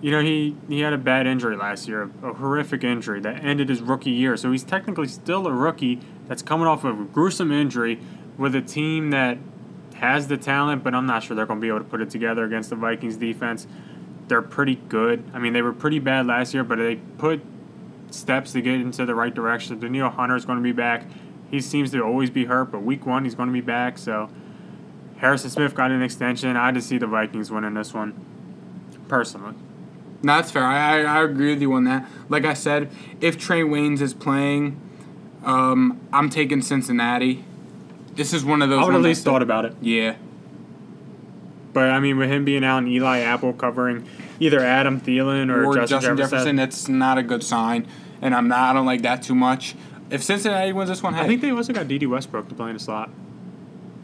You 0.00 0.10
know, 0.10 0.20
he, 0.20 0.56
he 0.68 0.80
had 0.80 0.92
a 0.92 0.98
bad 0.98 1.28
injury 1.28 1.56
last 1.56 1.86
year, 1.86 2.10
a 2.24 2.32
horrific 2.32 2.82
injury 2.82 3.20
that 3.20 3.44
ended 3.44 3.68
his 3.68 3.80
rookie 3.80 4.10
year. 4.10 4.36
So 4.36 4.50
he's 4.50 4.64
technically 4.64 5.06
still 5.06 5.46
a 5.46 5.52
rookie 5.52 6.00
that's 6.28 6.42
coming 6.42 6.66
off 6.66 6.84
of 6.84 7.00
a 7.00 7.04
gruesome 7.04 7.52
injury 7.52 8.00
with 8.38 8.54
a 8.54 8.62
team 8.62 9.10
that 9.10 9.38
has 9.94 10.28
the 10.28 10.36
talent, 10.36 10.82
but 10.82 10.94
I'm 10.94 11.06
not 11.06 11.22
sure 11.22 11.36
they're 11.36 11.46
going 11.46 11.60
to 11.60 11.62
be 11.62 11.68
able 11.68 11.78
to 11.78 11.84
put 11.84 12.00
it 12.00 12.10
together 12.10 12.44
against 12.44 12.70
the 12.70 12.76
Vikings 12.76 13.16
defense. 13.16 13.66
They're 14.28 14.42
pretty 14.42 14.76
good. 14.76 15.24
I 15.32 15.38
mean, 15.38 15.52
they 15.52 15.62
were 15.62 15.72
pretty 15.72 15.98
bad 15.98 16.26
last 16.26 16.54
year, 16.54 16.64
but 16.64 16.78
they 16.78 16.96
put 16.96 17.42
steps 18.10 18.52
to 18.52 18.60
get 18.60 18.74
into 18.74 19.06
the 19.06 19.14
right 19.14 19.34
direction. 19.34 19.78
Danielle 19.78 20.10
Hunter 20.10 20.36
is 20.36 20.44
going 20.44 20.58
to 20.58 20.62
be 20.62 20.72
back. 20.72 21.04
He 21.50 21.60
seems 21.60 21.90
to 21.92 22.02
always 22.02 22.30
be 22.30 22.46
hurt, 22.46 22.72
but 22.72 22.82
week 22.82 23.06
one 23.06 23.24
he's 23.24 23.34
going 23.34 23.48
to 23.48 23.52
be 23.52 23.60
back. 23.60 23.98
So 23.98 24.30
Harrison 25.18 25.50
Smith 25.50 25.74
got 25.74 25.90
an 25.90 26.02
extension. 26.02 26.56
I 26.56 26.72
just 26.72 26.88
see 26.88 26.98
the 26.98 27.06
Vikings 27.06 27.50
winning 27.50 27.74
this 27.74 27.94
one, 27.94 28.14
personally. 29.08 29.54
No, 30.22 30.36
that's 30.36 30.50
fair. 30.50 30.64
I, 30.64 31.02
I 31.02 31.22
agree 31.24 31.50
with 31.50 31.60
you 31.62 31.72
on 31.74 31.84
that. 31.84 32.08
Like 32.28 32.44
I 32.44 32.54
said, 32.54 32.90
if 33.20 33.36
Trae 33.36 33.64
Waynes 33.64 34.00
is 34.00 34.14
playing, 34.14 34.80
um, 35.44 36.00
I'm 36.12 36.30
taking 36.30 36.62
Cincinnati. 36.62 37.44
This 38.14 38.32
is 38.32 38.44
one 38.44 38.62
of 38.62 38.68
those. 38.70 38.82
I 38.82 38.86
would 38.86 38.94
at 38.94 39.00
least 39.00 39.24
thought 39.24 39.42
about 39.42 39.64
it. 39.64 39.74
Yeah, 39.80 40.16
But 41.72 41.90
I 41.90 42.00
mean, 42.00 42.18
with 42.18 42.30
him 42.30 42.44
being 42.44 42.64
out 42.64 42.78
and 42.78 42.88
Eli 42.88 43.20
Apple 43.20 43.52
covering 43.52 44.06
either 44.38 44.60
Adam 44.60 45.00
Thielen 45.00 45.50
or, 45.50 45.64
or 45.64 45.74
Justin, 45.74 45.88
Justin, 45.88 46.16
Jefferson, 46.16 46.16
Jefferson. 46.16 46.56
That's 46.56 46.88
not 46.88 47.18
a 47.18 47.22
good 47.22 47.42
sign, 47.42 47.86
and 48.20 48.34
I'm 48.34 48.48
not. 48.48 48.70
I 48.70 48.72
don't 48.72 48.86
like 48.86 49.02
that 49.02 49.22
too 49.22 49.34
much. 49.34 49.74
If 50.10 50.22
Cincinnati 50.22 50.72
wins 50.74 50.90
this 50.90 51.02
one, 51.02 51.14
hey, 51.14 51.22
I 51.22 51.26
think 51.26 51.40
they 51.40 51.50
also 51.50 51.72
got 51.72 51.88
Dede 51.88 52.06
Westbrook 52.06 52.48
to 52.50 52.54
play 52.54 52.68
in 52.68 52.74
the 52.74 52.80
slot. 52.80 53.08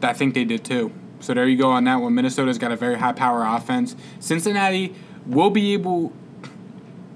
I 0.01 0.13
think 0.13 0.33
they 0.33 0.43
did 0.45 0.65
too. 0.65 0.91
So 1.19 1.33
there 1.33 1.45
you 1.45 1.57
go 1.57 1.69
on 1.69 1.83
that 1.83 1.97
one. 1.97 2.15
Minnesota's 2.15 2.57
got 2.57 2.71
a 2.71 2.75
very 2.75 2.95
high 2.97 3.11
power 3.11 3.43
offense. 3.45 3.95
Cincinnati 4.19 4.95
will 5.27 5.49
be 5.49 5.73
able, 5.73 6.13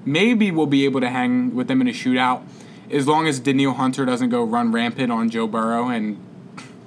maybe 0.06 0.52
will 0.52 0.68
be 0.68 0.86
able 0.86 1.00
to 1.02 1.10
hang 1.10 1.56
with 1.56 1.68
them 1.70 1.82
in 1.82 1.88
a 1.88 1.92
shootout, 1.92 2.44
as 2.94 3.08
long 3.08 3.28
as 3.28 3.40
Danielle 3.40 3.74
Hunter 3.74 4.06
doesn't 4.06 4.30
go 4.30 4.44
run 4.44 4.72
rampant 4.72 5.12
on 5.12 5.30
Joe 5.30 5.48
Burrow. 5.48 5.90
And 5.90 6.18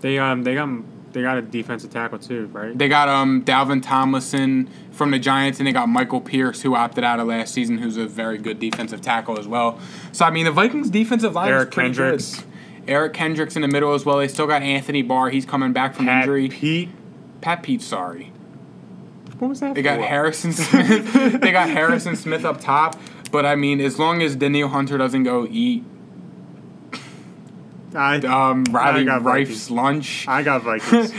They 0.00 0.18
um 0.18 0.42
they 0.44 0.54
got 0.54 0.68
they 1.12 1.22
got 1.22 1.38
a 1.38 1.42
defensive 1.42 1.90
tackle 1.90 2.18
too, 2.18 2.46
right? 2.52 2.76
they 2.76 2.88
got 2.88 3.08
um 3.08 3.42
Dalvin 3.44 3.82
Tomlinson 3.82 4.68
from 4.92 5.10
the 5.10 5.18
Giants, 5.18 5.58
and 5.60 5.66
they 5.66 5.72
got 5.72 5.88
Michael 5.88 6.20
Pierce 6.20 6.62
who 6.62 6.74
opted 6.74 7.04
out 7.04 7.20
of 7.20 7.26
last 7.26 7.52
season, 7.54 7.78
who's 7.78 7.96
a 7.96 8.06
very 8.06 8.38
good 8.38 8.58
defensive 8.58 9.00
tackle 9.02 9.38
as 9.38 9.46
well. 9.46 9.78
So 10.12 10.24
I 10.24 10.30
mean, 10.30 10.44
the 10.46 10.52
Vikings 10.52 10.90
defensive 10.90 11.34
line 11.34 11.48
Eric 11.48 11.68
is 11.70 11.74
pretty 11.74 11.88
Kendricks. 11.94 12.34
good. 12.36 12.44
Eric 12.88 13.14
Kendricks 13.14 13.56
in 13.56 13.62
the 13.62 13.68
middle 13.68 13.94
as 13.94 14.04
well. 14.06 14.18
They 14.18 14.28
still 14.28 14.46
got 14.46 14.62
Anthony 14.62 15.02
Barr. 15.02 15.28
He's 15.30 15.44
coming 15.44 15.72
back 15.72 15.94
from 15.94 16.06
Pat 16.06 16.22
injury. 16.22 16.48
Pete. 16.48 16.88
Pat 17.40 17.62
Pete, 17.62 17.82
sorry. 17.82 18.30
What 19.38 19.48
was 19.48 19.60
that? 19.60 19.74
They 19.74 19.82
got? 19.82 20.00
Harrison 20.00 20.52
Smith. 20.54 21.40
they 21.40 21.50
got 21.52 21.68
Harrison 21.68 22.14
Smith 22.16 22.44
up 22.44 22.60
top. 22.60 22.94
But 23.32 23.44
I 23.44 23.56
mean, 23.56 23.80
as 23.80 23.98
long 23.98 24.22
as 24.22 24.36
Danielle 24.36 24.68
Hunter 24.68 24.96
doesn't 24.96 25.24
go 25.24 25.46
eat 25.50 25.84
I, 27.96 28.16
um, 28.18 28.64
Riley 28.64 29.04
got 29.04 29.22
Reif's 29.24 29.68
Vikings. 29.68 29.70
lunch, 29.70 30.28
I 30.28 30.42
got 30.42 30.62
Vikings. 30.62 31.12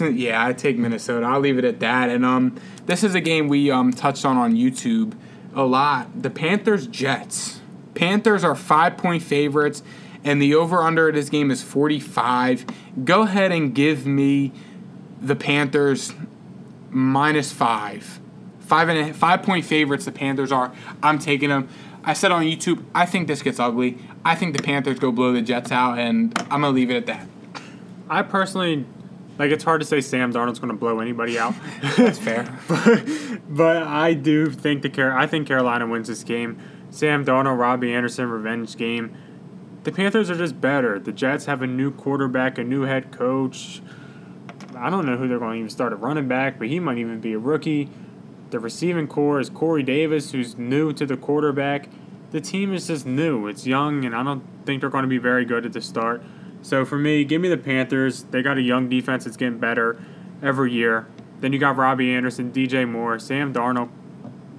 yeah, 0.00 0.44
I 0.44 0.52
take 0.52 0.76
Minnesota. 0.76 1.26
I'll 1.26 1.40
leave 1.40 1.58
it 1.58 1.64
at 1.64 1.80
that. 1.80 2.10
And 2.10 2.24
um, 2.24 2.56
this 2.86 3.04
is 3.04 3.14
a 3.14 3.20
game 3.20 3.48
we 3.48 3.70
um 3.70 3.92
touched 3.92 4.24
on 4.24 4.36
on 4.36 4.54
YouTube 4.54 5.14
a 5.54 5.64
lot. 5.64 6.22
The 6.22 6.30
Panthers 6.30 6.86
Jets. 6.86 7.60
Panthers 7.94 8.44
are 8.44 8.54
five 8.54 8.96
point 8.96 9.22
favorites, 9.22 9.82
and 10.22 10.40
the 10.40 10.54
over 10.54 10.82
under 10.82 11.08
of 11.08 11.14
this 11.14 11.30
game 11.30 11.50
is 11.50 11.62
forty 11.62 11.98
five. 11.98 12.66
Go 13.04 13.22
ahead 13.22 13.52
and 13.52 13.74
give 13.74 14.06
me 14.06 14.52
the 15.20 15.36
Panthers 15.36 16.12
minus 16.90 17.52
five. 17.52 18.20
Five 18.60 18.88
and 18.88 19.10
a, 19.10 19.14
five 19.14 19.42
point 19.42 19.64
favorites. 19.64 20.04
The 20.04 20.12
Panthers 20.12 20.52
are. 20.52 20.72
I'm 21.02 21.18
taking 21.18 21.48
them. 21.48 21.68
I 22.06 22.12
said 22.12 22.30
on 22.30 22.44
YouTube. 22.44 22.84
I 22.94 23.04
think 23.04 23.26
this 23.26 23.42
gets 23.42 23.58
ugly. 23.58 23.98
I 24.24 24.36
think 24.36 24.56
the 24.56 24.62
Panthers 24.62 24.98
go 24.98 25.10
blow 25.12 25.32
the 25.32 25.42
Jets 25.42 25.72
out, 25.72 25.98
and 25.98 26.32
I'm 26.38 26.62
gonna 26.62 26.70
leave 26.70 26.90
it 26.90 26.96
at 26.96 27.06
that. 27.06 27.26
I 28.08 28.22
personally, 28.22 28.86
like, 29.38 29.50
it's 29.50 29.64
hard 29.64 29.80
to 29.80 29.86
say 29.86 30.00
Sam 30.00 30.32
Darnold's 30.32 30.60
going 30.60 30.72
to 30.72 30.78
blow 30.78 31.00
anybody 31.00 31.38
out. 31.38 31.54
That's 31.96 32.18
fair. 32.18 32.56
but 33.48 33.82
I 33.82 34.14
do 34.14 34.50
think 34.50 34.82
the 34.82 34.88
Car- 34.88 35.16
I 35.16 35.26
think 35.26 35.48
Carolina 35.48 35.86
wins 35.86 36.08
this 36.08 36.22
game. 36.22 36.58
Sam 36.90 37.24
Darnold, 37.24 37.58
Robbie 37.58 37.92
Anderson, 37.92 38.30
revenge 38.30 38.76
game. 38.76 39.16
The 39.82 39.92
Panthers 39.92 40.30
are 40.30 40.36
just 40.36 40.60
better. 40.60 40.98
The 40.98 41.12
Jets 41.12 41.46
have 41.46 41.62
a 41.62 41.66
new 41.66 41.90
quarterback, 41.90 42.58
a 42.58 42.64
new 42.64 42.82
head 42.82 43.12
coach. 43.12 43.82
I 44.76 44.90
don't 44.90 45.06
know 45.06 45.16
who 45.16 45.28
they're 45.28 45.38
going 45.38 45.52
to 45.52 45.58
even 45.58 45.70
start 45.70 45.92
a 45.92 45.96
running 45.96 46.28
back, 46.28 46.58
but 46.58 46.68
he 46.68 46.80
might 46.80 46.98
even 46.98 47.20
be 47.20 47.32
a 47.32 47.38
rookie. 47.38 47.90
The 48.50 48.60
receiving 48.60 49.08
corps 49.08 49.40
is 49.40 49.50
Corey 49.50 49.82
Davis, 49.82 50.32
who's 50.32 50.56
new 50.56 50.92
to 50.92 51.04
the 51.04 51.16
quarterback. 51.16 51.88
The 52.30 52.40
team 52.40 52.72
is 52.72 52.86
just 52.86 53.06
new. 53.06 53.46
It's 53.46 53.66
young, 53.66 54.04
and 54.04 54.14
I 54.14 54.22
don't 54.22 54.44
think 54.64 54.80
they're 54.80 54.90
going 54.90 55.02
to 55.02 55.08
be 55.08 55.18
very 55.18 55.44
good 55.44 55.66
at 55.66 55.72
the 55.72 55.80
start. 55.80 56.22
So 56.62 56.84
for 56.84 56.98
me, 56.98 57.24
give 57.24 57.40
me 57.40 57.48
the 57.48 57.56
Panthers. 57.56 58.24
They 58.24 58.42
got 58.42 58.58
a 58.58 58.62
young 58.62 58.88
defense 58.88 59.24
that's 59.24 59.36
getting 59.36 59.58
better 59.58 60.02
every 60.42 60.72
year. 60.72 61.06
Then 61.40 61.52
you 61.52 61.58
got 61.58 61.76
Robbie 61.76 62.12
Anderson, 62.12 62.52
DJ 62.52 62.88
Moore, 62.88 63.18
Sam 63.18 63.52
Darnold, 63.52 63.90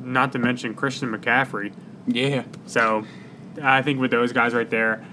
not 0.02 0.32
to 0.34 0.39
mention 0.39 0.73
Christian 0.73 1.10
McCaffrey. 1.12 1.73
Yeah. 2.08 2.43
So 2.65 3.06
I 3.62 3.82
think 3.82 4.00
with 4.00 4.12
those 4.12 4.32
guys 4.32 4.54
right 4.54 4.69
there, 4.69 5.06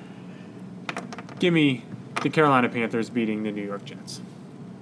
give 1.39 1.55
me 1.55 1.85
the 2.23 2.31
Carolina 2.31 2.69
Panthers 2.69 3.11
beating 3.11 3.43
the 3.43 3.51
New 3.51 3.65
York 3.65 3.85
Jets. 3.85 4.21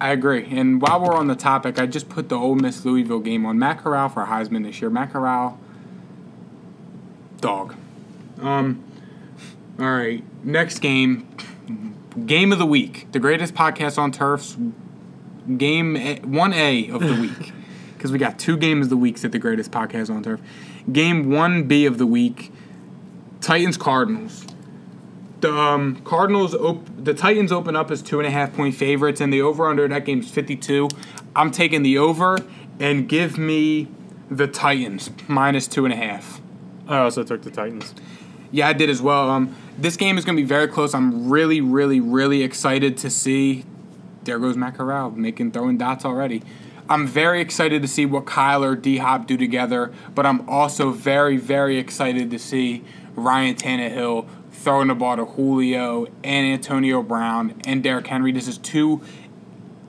I 0.03 0.11
agree. 0.11 0.49
And 0.51 0.83
while 0.83 1.01
we're 1.01 1.15
on 1.15 1.29
the 1.29 1.37
topic, 1.37 1.79
I 1.79 1.87
just 1.87 2.09
put 2.09 2.29
the 2.29 2.35
Ole 2.35 2.57
Miss 2.57 2.85
Louisville 2.85 3.21
game 3.21 3.47
on 3.47 3.57
Matt 3.57 3.79
Corral 3.79 4.09
for 4.09 4.25
Heisman 4.25 4.65
this 4.65 4.81
year. 4.81 4.91
Matt 4.91 5.13
Corral, 5.13 5.61
dog. 7.41 7.77
Um. 8.41 8.83
All 9.79 9.87
right. 9.87 10.25
Next 10.45 10.81
game, 10.81 11.29
game 12.27 12.51
of 12.51 12.59
the 12.59 12.67
week. 12.67 13.13
The 13.13 13.21
greatest 13.21 13.55
podcast 13.55 13.97
on 13.97 14.11
turfs. 14.11 14.57
Game 15.57 15.95
one 16.25 16.53
A 16.53 16.89
of 16.89 17.01
the 17.01 17.15
week, 17.15 17.53
because 17.97 18.11
we 18.11 18.19
got 18.19 18.41
two 18.41 18.57
games 18.57 18.87
of 18.87 18.91
the 18.91 18.97
weeks 18.97 19.25
at 19.25 19.31
the 19.31 19.39
greatest 19.39 19.71
podcast 19.71 20.13
on 20.13 20.25
turf. 20.25 20.41
Game 20.91 21.31
one 21.31 21.69
B 21.69 21.87
of 21.87 21.99
the 21.99 22.07
week. 22.07 22.51
Titans 23.41 23.77
Cardinals. 23.77 24.47
The 25.43 25.53
um, 25.53 25.97
Cardinals, 26.05 26.55
op- 26.55 26.87
the 26.97 27.15
Titans 27.15 27.51
open 27.51 27.75
up 27.75 27.91
as 27.91 28.01
two 28.01 28.21
and 28.21 28.29
a 28.29 28.31
half 28.31 28.55
point 28.55 28.77
favorites, 28.77 29.21
and 29.21 29.33
the 29.33 29.43
over 29.43 29.67
under 29.67 29.89
that 29.89 30.05
game 30.05 30.21
is 30.21 30.31
52. 30.31 30.89
I'm 31.35 31.51
taking 31.51 31.83
the 31.83 31.99
over 31.99 32.39
and 32.79 33.09
give 33.09 33.39
me 33.39 33.89
the 34.31 34.47
Titans 34.47 35.11
minus 35.27 35.67
two 35.67 35.85
and 35.85 35.93
a 35.93 35.97
half. 35.97 36.41
I 36.87 36.99
also 36.99 37.25
took 37.25 37.43
the 37.43 37.51
Titans. 37.51 37.93
Yeah, 38.53 38.69
I 38.69 38.73
did 38.73 38.89
as 38.89 39.03
well. 39.03 39.31
Um, 39.31 39.57
this 39.77 39.97
game 39.97 40.17
is 40.17 40.25
going 40.25 40.37
to 40.37 40.43
be 40.43 40.47
very 40.47 40.69
close. 40.69 40.95
I'm 40.95 41.29
really, 41.29 41.61
really, 41.61 41.99
really 41.99 42.45
excited 42.45 42.97
to 42.99 43.11
see. 43.11 43.65
There 44.23 44.39
goes 44.39 44.57
Matt 44.57 44.77
Corral 44.77 45.11
making 45.11 45.51
throwing 45.51 45.77
dots 45.77 46.05
already. 46.05 46.45
I'm 46.89 47.05
very 47.05 47.41
excited 47.41 47.83
to 47.83 47.89
see 47.89 48.07
what 48.07 48.27
Kyler, 48.27 48.81
D 48.81 48.99
Hop 48.99 49.27
do 49.27 49.37
together, 49.37 49.93
but 50.15 50.25
I'm 50.25 50.49
also 50.49 50.93
very, 50.93 51.37
very 51.37 51.79
excited 51.79 52.31
to 52.31 52.39
see 52.39 52.85
Ryan 53.17 53.57
Tannehill 53.57 54.29
throwing 54.63 54.89
the 54.89 54.95
ball 54.95 55.17
to 55.17 55.25
Julio 55.25 56.07
and 56.23 56.47
Antonio 56.47 57.03
Brown 57.03 57.61
and 57.67 57.83
Derrick 57.83 58.07
Henry. 58.07 58.33
This 58.33 58.47
is 58.49 58.59
two 58.59 59.01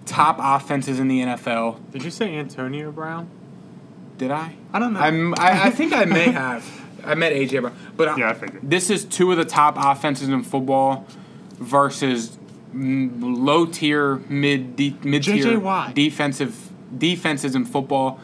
top 0.05 0.37
offenses 0.39 0.99
in 0.99 1.07
the 1.07 1.21
NFL. 1.21 1.79
Did 1.91 2.03
you 2.03 2.11
say 2.11 2.35
Antonio 2.35 2.91
Brown? 2.91 3.29
Did 4.17 4.31
I? 4.31 4.55
I 4.73 4.79
don't 4.79 4.93
know. 4.93 4.99
I'm, 4.99 5.33
I, 5.35 5.65
I 5.65 5.69
think 5.69 5.93
I 5.93 6.05
may 6.05 6.29
have. 6.31 6.65
I 7.05 7.15
met 7.15 7.33
AJ 7.33 7.61
Brown, 7.61 7.75
but 7.97 8.07
uh, 8.09 8.15
Yeah, 8.17 8.29
I 8.29 8.33
figured. 8.33 8.61
this 8.63 8.89
is 8.89 9.03
two 9.05 9.31
of 9.31 9.37
the 9.37 9.45
top 9.45 9.75
offenses 9.77 10.29
in 10.29 10.41
football 10.43 11.05
versus 11.59 12.37
low 12.73 13.65
tier, 13.65 14.17
mid 14.29 14.75
de, 14.75 14.95
mid 15.03 15.23
tier 15.23 15.91
defensive 15.93 16.69
defenses 16.97 17.55
in 17.55 17.65
football. 17.65 18.19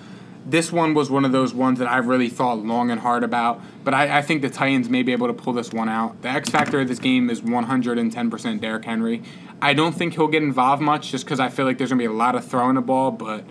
This 0.49 0.71
one 0.71 0.93
was 0.93 1.09
one 1.09 1.25
of 1.25 1.31
those 1.31 1.53
ones 1.53 1.79
that 1.79 1.87
I 1.87 1.97
really 1.97 2.29
thought 2.29 2.59
long 2.59 2.89
and 2.91 3.01
hard 3.01 3.23
about. 3.23 3.61
But 3.83 3.93
I, 3.93 4.19
I 4.19 4.21
think 4.21 4.41
the 4.41 4.49
Titans 4.49 4.89
may 4.89 5.03
be 5.03 5.11
able 5.11 5.27
to 5.27 5.33
pull 5.33 5.53
this 5.53 5.71
one 5.71 5.89
out. 5.89 6.21
The 6.21 6.29
X 6.29 6.49
factor 6.49 6.79
of 6.79 6.87
this 6.87 6.99
game 6.99 7.29
is 7.29 7.41
110% 7.41 8.61
Derrick 8.61 8.85
Henry. 8.85 9.21
I 9.61 9.73
don't 9.73 9.93
think 9.93 10.13
he'll 10.13 10.27
get 10.27 10.41
involved 10.43 10.81
much 10.81 11.11
just 11.11 11.25
because 11.25 11.39
I 11.39 11.49
feel 11.49 11.65
like 11.65 11.77
there's 11.77 11.89
going 11.89 11.99
to 11.99 12.07
be 12.07 12.13
a 12.13 12.17
lot 12.17 12.35
of 12.35 12.45
throwing 12.45 12.75
the 12.75 12.81
ball, 12.81 13.11
but 13.11 13.43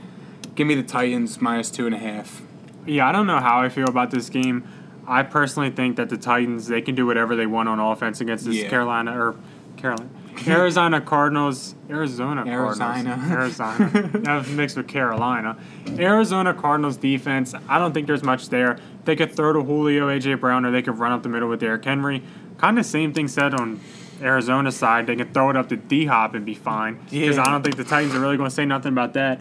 give 0.55 0.67
me 0.67 0.75
the 0.75 0.83
Titans 0.83 1.41
minus 1.41 1.71
two 1.71 1.87
and 1.87 1.95
a 1.95 1.99
half. 1.99 2.43
Yeah, 2.87 3.07
I 3.09 3.13
don't 3.13 3.27
know 3.27 3.39
how 3.41 3.61
I 3.61 3.69
feel 3.69 3.89
about 3.89 4.11
this 4.11 4.31
game. 4.31 4.67
I 5.07 5.23
personally 5.23 5.71
think 5.71 5.97
that 5.97 6.09
the 6.09 6.17
Titans 6.17 6.67
they 6.67 6.81
can 6.81 6.95
do 6.95 7.07
whatever 7.07 7.37
they 7.37 7.47
want 7.47 7.69
on 7.69 7.79
offense 7.79 8.21
against 8.21 8.45
this 8.45 8.57
Yeah. 8.57 8.69
Carolina 8.69 9.19
or 9.19 9.37
Carolina 9.77 10.09
Arizona 10.47 11.01
Cardinals, 11.01 11.75
Arizona 11.91 12.45
Cardinals, 12.45 12.81
Arizona. 12.81 13.29
Arizona. 13.31 14.11
that 14.23 14.39
was 14.39 14.49
mixed 14.51 14.77
with 14.77 14.89
Carolina. 14.89 15.57
Arizona 15.99 16.55
Cardinals 16.55 16.97
defense. 16.97 17.55
I 17.69 17.79
don't 17.79 17.93
think 17.93 18.07
there's 18.07 18.23
much 18.23 18.49
there. 18.49 18.79
They 19.05 19.17
could 19.17 19.33
throw 19.35 19.53
to 19.53 19.63
Julio, 19.63 20.09
AJ 20.09 20.41
Brown, 20.41 20.65
or 20.65 20.71
they 20.71 20.83
could 20.83 20.99
run 20.99 21.13
up 21.13 21.23
the 21.23 21.29
middle 21.29 21.49
with 21.49 21.61
Derrick 21.61 21.85
Henry. 21.85 22.23
Kind 22.59 22.79
of 22.79 22.87
same 22.87 23.13
thing 23.13 23.29
said 23.29 23.55
on 23.55 23.81
Arizona 24.21 24.71
side. 24.73 25.07
They 25.07 25.17
could 25.17 25.33
throw 25.33 25.51
it 25.51 25.57
up 25.57 25.69
to 25.71 25.77
D 25.77 26.07
Hop 26.07 26.35
and 26.35 26.45
be 26.45 26.55
fine. 26.55 27.01
Because 27.11 27.37
Yeah. 27.37 27.43
I 27.43 27.51
don't 27.51 27.63
think 27.63 27.77
the 27.77 27.85
Titans 27.85 28.15
are 28.15 28.21
really 28.21 28.37
going 28.37 28.51
to 28.51 28.55
say 28.55 28.65
nothing 28.65 28.93
about 28.93 29.15
that. 29.15 29.41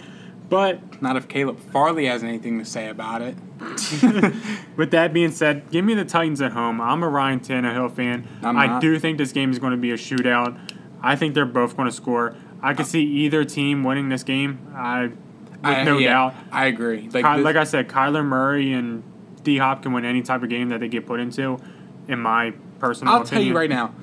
But 0.50 1.02
Not 1.02 1.18
if 1.18 1.28
Caleb 1.28 1.60
Farley 1.60 2.06
has 2.06 2.24
anything 2.24 2.58
to 2.60 2.64
say 2.66 2.88
about 2.88 3.22
it. 3.22 3.36
With 4.78 4.92
that 4.92 5.12
being 5.14 5.32
said, 5.32 5.70
give 5.72 5.84
me 5.84 5.94
the 5.94 6.06
Titans 6.06 6.42
at 6.42 6.54
home. 6.54 6.80
I'm 6.80 7.04
a 7.04 7.10
Ryan 7.10 7.40
Tannehill 7.42 7.92
fan. 7.94 8.28
I 8.44 8.80
do 8.80 8.98
think 9.00 9.18
this 9.18 9.32
game 9.34 9.52
is 9.52 9.60
going 9.60 9.72
to 9.72 9.78
be 9.78 9.92
a 9.92 9.96
shootout. 9.98 10.58
I 11.02 11.16
think 11.16 11.34
they're 11.34 11.46
both 11.46 11.76
going 11.78 11.90
to 11.90 11.96
score. 11.96 12.36
I 12.62 12.74
could 12.74 12.88
see 12.88 13.04
either 13.04 13.46
team 13.46 13.84
winning 13.84 14.10
this 14.10 14.24
game. 14.24 14.72
I, 14.76 15.04
with 15.08 15.16
I, 15.64 15.84
no 15.84 15.98
yeah, 15.98 16.10
doubt. 16.12 16.36
I 16.52 16.66
agree. 16.66 17.10
Like, 17.14 17.24
Ky- 17.26 17.36
this- 17.38 17.46
like 17.46 17.56
I 17.56 17.64
said, 17.64 17.88
Kyler 17.88 18.26
Murray 18.26 18.74
and 18.74 19.04
D 19.44 19.58
Hop 19.60 19.84
can 19.84 19.94
win 19.94 20.06
any 20.06 20.22
type 20.22 20.44
of 20.44 20.50
game 20.50 20.70
that 20.70 20.80
they 20.80 20.88
get 20.88 21.06
put 21.06 21.20
into. 21.20 21.60
In 22.08 22.20
my 22.20 22.54
personal 22.80 23.14
I'll 23.14 23.22
opinion, 23.22 23.42
tell 23.42 23.48
you 23.48 23.58
right 23.58 23.70
now, 23.70 23.94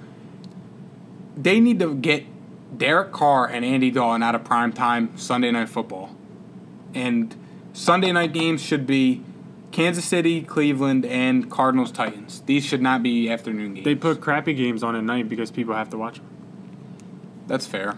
they 1.36 1.58
need 1.60 1.78
to 1.80 1.94
get 1.94 2.24
Derek 2.76 3.12
Carr 3.12 3.46
and 3.48 3.64
Andy 3.64 3.90
Dalton 3.90 4.22
out 4.22 4.34
of 4.34 4.44
prime 4.44 4.72
time 4.72 5.16
Sunday 5.16 5.50
night 5.50 5.68
football. 5.68 6.14
And 6.94 7.34
Sunday 7.72 8.12
night 8.12 8.32
games 8.32 8.62
should 8.62 8.86
be 8.86 9.22
Kansas 9.72 10.04
City, 10.04 10.42
Cleveland, 10.42 11.04
and 11.04 11.50
Cardinals 11.50 11.90
Titans. 11.90 12.42
These 12.46 12.64
should 12.64 12.82
not 12.82 13.02
be 13.02 13.28
afternoon 13.30 13.74
games. 13.74 13.84
they 13.84 13.94
put 13.96 14.20
crappy 14.20 14.54
games 14.54 14.82
on 14.84 14.94
at 14.94 15.02
night 15.02 15.28
because 15.28 15.50
people 15.50 15.74
have 15.74 15.88
to 15.90 15.98
watch 15.98 16.16
them. 16.16 16.26
That's 17.46 17.66
fair. 17.66 17.96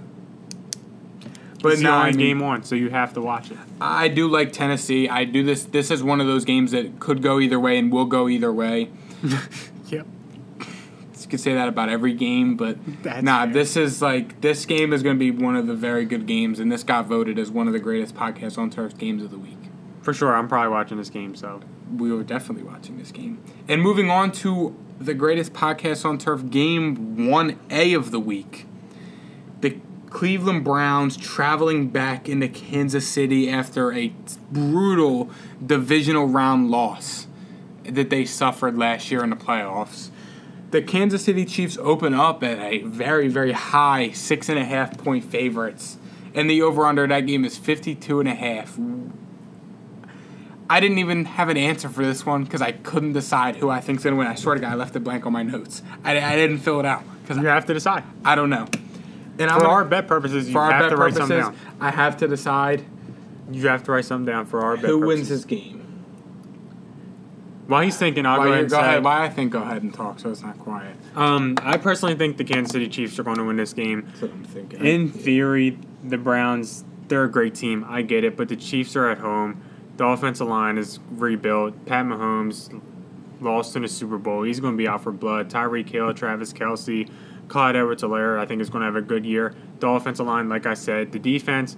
But 1.62 1.72
it's 1.72 1.80
the 1.80 1.84
no, 1.88 1.94
only 1.94 2.08
I 2.08 2.10
mean, 2.10 2.18
game 2.18 2.40
one, 2.40 2.62
so 2.64 2.74
you 2.74 2.90
have 2.90 3.14
to 3.14 3.20
watch 3.20 3.50
it. 3.50 3.56
I 3.80 4.08
do 4.08 4.28
like 4.28 4.52
Tennessee. 4.52 5.08
I 5.08 5.24
do 5.24 5.42
this. 5.42 5.64
This 5.64 5.90
is 5.90 6.02
one 6.02 6.20
of 6.20 6.26
those 6.26 6.44
games 6.44 6.72
that 6.72 7.00
could 7.00 7.22
go 7.22 7.40
either 7.40 7.58
way 7.58 7.78
and 7.78 7.90
will 7.90 8.04
go 8.04 8.28
either 8.28 8.52
way. 8.52 8.90
Yep. 9.88 10.06
You 11.20 11.30
could 11.30 11.40
say 11.40 11.54
that 11.54 11.66
about 11.68 11.88
every 11.88 12.12
game, 12.12 12.56
but 12.56 12.76
That's 13.02 13.22
nah, 13.22 13.44
fair. 13.44 13.52
this 13.52 13.76
is 13.76 14.00
like 14.00 14.40
this 14.42 14.64
game 14.64 14.92
is 14.92 15.02
going 15.02 15.16
to 15.16 15.18
be 15.18 15.30
one 15.32 15.56
of 15.56 15.66
the 15.66 15.74
very 15.74 16.04
good 16.04 16.26
games, 16.26 16.60
and 16.60 16.70
this 16.70 16.84
got 16.84 17.06
voted 17.06 17.36
as 17.38 17.50
one 17.50 17.66
of 17.66 17.72
the 17.72 17.80
greatest 17.80 18.14
podcasts 18.14 18.58
on 18.58 18.70
turf 18.70 18.96
games 18.96 19.24
of 19.24 19.32
the 19.32 19.38
week. 19.38 19.58
For 20.02 20.12
sure, 20.14 20.36
I'm 20.36 20.46
probably 20.46 20.70
watching 20.70 20.98
this 20.98 21.10
game. 21.10 21.34
So 21.34 21.60
We 21.96 22.12
were 22.12 22.22
definitely 22.22 22.62
watching 22.62 22.96
this 22.98 23.10
game. 23.10 23.42
And 23.68 23.82
moving 23.82 24.08
on 24.08 24.30
to 24.32 24.76
the 25.00 25.14
greatest 25.14 25.52
podcast 25.52 26.04
on 26.04 26.16
turf 26.18 26.48
game 26.48 27.28
one 27.28 27.58
A 27.70 27.92
of 27.94 28.12
the 28.12 28.20
week, 28.20 28.66
Cleveland 30.16 30.64
Browns 30.64 31.14
traveling 31.14 31.88
back 31.88 32.26
into 32.26 32.48
Kansas 32.48 33.06
City 33.06 33.50
after 33.50 33.92
a 33.92 34.14
brutal 34.50 35.28
divisional 35.64 36.26
round 36.26 36.70
loss 36.70 37.26
that 37.84 38.08
they 38.08 38.24
suffered 38.24 38.78
last 38.78 39.10
year 39.10 39.22
in 39.22 39.28
the 39.28 39.36
playoffs. 39.36 40.08
The 40.70 40.80
Kansas 40.80 41.22
City 41.22 41.44
Chiefs 41.44 41.76
open 41.76 42.14
up 42.14 42.42
at 42.42 42.58
a 42.58 42.78
very, 42.78 43.28
very 43.28 43.52
high 43.52 44.10
six 44.12 44.48
and 44.48 44.58
a 44.58 44.64
half 44.64 44.96
point 44.96 45.22
favorites. 45.22 45.98
And 46.34 46.48
the 46.48 46.62
over 46.62 46.86
under 46.86 47.06
that 47.06 47.26
game 47.26 47.44
is 47.44 47.58
52 47.58 48.18
and 48.18 48.28
a 48.30 48.34
half. 48.34 48.78
I 50.70 50.80
didn't 50.80 50.96
even 50.96 51.26
have 51.26 51.50
an 51.50 51.58
answer 51.58 51.90
for 51.90 52.06
this 52.06 52.24
one 52.24 52.44
because 52.44 52.62
I 52.62 52.72
couldn't 52.72 53.12
decide 53.12 53.56
who 53.56 53.68
I 53.68 53.82
think's 53.82 54.04
gonna 54.04 54.16
win. 54.16 54.28
I 54.28 54.34
swear 54.34 54.54
to 54.54 54.62
God, 54.62 54.72
I 54.72 54.76
left 54.76 54.96
it 54.96 55.00
blank 55.00 55.26
on 55.26 55.34
my 55.34 55.42
notes. 55.42 55.82
I, 56.02 56.18
I 56.18 56.36
didn't 56.36 56.60
fill 56.60 56.80
it 56.80 56.86
out 56.86 57.04
because 57.20 57.36
you 57.36 57.48
have 57.48 57.66
to 57.66 57.74
decide. 57.74 58.02
I 58.24 58.34
don't 58.34 58.48
know. 58.48 58.66
And 59.38 59.50
I'm 59.50 59.60
For 59.60 59.66
our 59.66 59.84
bet 59.84 60.06
purposes, 60.06 60.48
you 60.48 60.58
have 60.58 60.90
to 60.90 60.96
write 60.96 61.14
something 61.14 61.38
down. 61.38 61.56
I 61.80 61.90
have 61.90 62.16
to 62.18 62.28
decide 62.28 62.84
You 63.50 63.68
have 63.68 63.84
to 63.84 63.92
write 63.92 64.04
something 64.04 64.26
down 64.26 64.46
for 64.46 64.62
our 64.62 64.76
bet 64.76 64.86
who 64.86 64.98
wins 65.00 65.28
this 65.28 65.44
game. 65.44 65.82
While 67.66 67.82
he's 67.82 67.96
thinking, 67.96 68.26
I'll 68.26 68.38
Why 68.38 68.44
go 68.44 68.50
ahead 68.52 68.60
and 68.62 68.70
go 68.70 68.76
say, 68.76 68.82
ahead? 68.82 69.04
Why 69.04 69.24
I 69.24 69.28
think 69.28 69.52
go 69.52 69.60
ahead 69.60 69.82
and 69.82 69.92
talk 69.92 70.20
so 70.20 70.30
it's 70.30 70.42
not 70.42 70.56
quiet. 70.58 70.94
Um, 71.16 71.56
I 71.62 71.76
personally 71.78 72.14
think 72.14 72.36
the 72.36 72.44
Kansas 72.44 72.72
City 72.72 72.88
Chiefs 72.88 73.18
are 73.18 73.24
going 73.24 73.38
to 73.38 73.44
win 73.44 73.56
this 73.56 73.72
game. 73.72 74.04
That's 74.06 74.22
what 74.22 74.30
I'm 74.30 74.44
thinking. 74.44 74.84
In 74.84 75.10
theory, 75.10 75.76
the 76.04 76.16
Browns, 76.16 76.84
they're 77.08 77.24
a 77.24 77.30
great 77.30 77.56
team. 77.56 77.84
I 77.88 78.02
get 78.02 78.22
it, 78.22 78.36
but 78.36 78.48
the 78.48 78.56
Chiefs 78.56 78.94
are 78.94 79.10
at 79.10 79.18
home. 79.18 79.60
The 79.96 80.04
offensive 80.04 80.46
line 80.46 80.78
is 80.78 81.00
rebuilt. 81.10 81.86
Pat 81.86 82.04
Mahomes 82.06 82.80
lost 83.40 83.74
in 83.74 83.82
the 83.82 83.88
Super 83.88 84.18
Bowl. 84.18 84.42
He's 84.44 84.60
going 84.60 84.74
to 84.74 84.78
be 84.78 84.86
out 84.86 85.02
for 85.02 85.10
blood. 85.10 85.50
Tyreek 85.50 85.88
Hill, 85.88 86.14
Travis 86.14 86.52
Kelce, 86.52 87.10
Clyde 87.48 87.76
Edwards-Helaire, 87.76 88.38
I 88.38 88.46
think 88.46 88.60
is 88.60 88.70
going 88.70 88.80
to 88.80 88.86
have 88.86 88.96
a 88.96 89.02
good 89.02 89.24
year. 89.24 89.54
The 89.80 89.88
offensive 89.88 90.26
line, 90.26 90.48
like 90.48 90.66
I 90.66 90.74
said, 90.74 91.12
the 91.12 91.18
defense, 91.18 91.76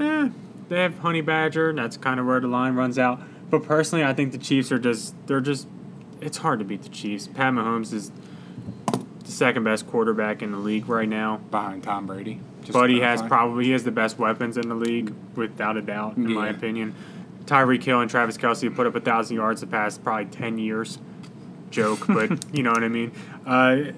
eh, 0.00 0.28
they 0.68 0.80
have 0.80 0.98
Honey 0.98 1.20
Badger. 1.20 1.70
And 1.70 1.78
that's 1.78 1.96
kind 1.96 2.20
of 2.20 2.26
where 2.26 2.40
the 2.40 2.46
line 2.48 2.74
runs 2.74 2.98
out. 2.98 3.20
But 3.50 3.64
personally, 3.64 4.04
I 4.04 4.12
think 4.12 4.32
the 4.32 4.38
Chiefs 4.38 4.70
are 4.70 4.78
just, 4.78 5.14
they're 5.26 5.40
just, 5.40 5.66
it's 6.20 6.38
hard 6.38 6.58
to 6.58 6.64
beat 6.64 6.82
the 6.82 6.88
Chiefs. 6.88 7.26
Pat 7.26 7.52
Mahomes 7.52 7.92
is 7.92 8.12
the 9.24 9.30
second 9.30 9.64
best 9.64 9.86
quarterback 9.86 10.42
in 10.42 10.52
the 10.52 10.58
league 10.58 10.88
right 10.88 11.08
now. 11.08 11.36
behind 11.50 11.82
Tom 11.82 12.06
Brady. 12.06 12.40
But 12.72 12.90
he 12.90 13.00
has 13.00 13.22
probably 13.22 13.64
he 13.66 13.70
has 13.70 13.84
the 13.84 13.90
best 13.90 14.18
weapons 14.18 14.56
in 14.56 14.68
the 14.68 14.74
league, 14.74 15.14
without 15.36 15.76
a 15.76 15.82
doubt, 15.82 16.16
in 16.16 16.32
my 16.32 16.48
opinion. 16.48 16.94
Tyreek 17.44 17.82
Hill 17.82 18.00
and 18.00 18.10
Travis 18.10 18.36
Kelce 18.36 18.64
have 18.64 18.74
put 18.74 18.86
up 18.86 18.94
a 18.94 19.00
thousand 19.00 19.36
yards 19.36 19.62
the 19.62 19.66
past 19.66 20.04
probably 20.04 20.26
ten 20.26 20.58
years. 20.58 20.98
Joke, 21.70 22.06
but 22.06 22.44
you 22.54 22.62
know 22.62 22.72
what 22.72 22.84
I 22.84 22.88
mean. 22.88 23.12
Uh, 23.46 23.92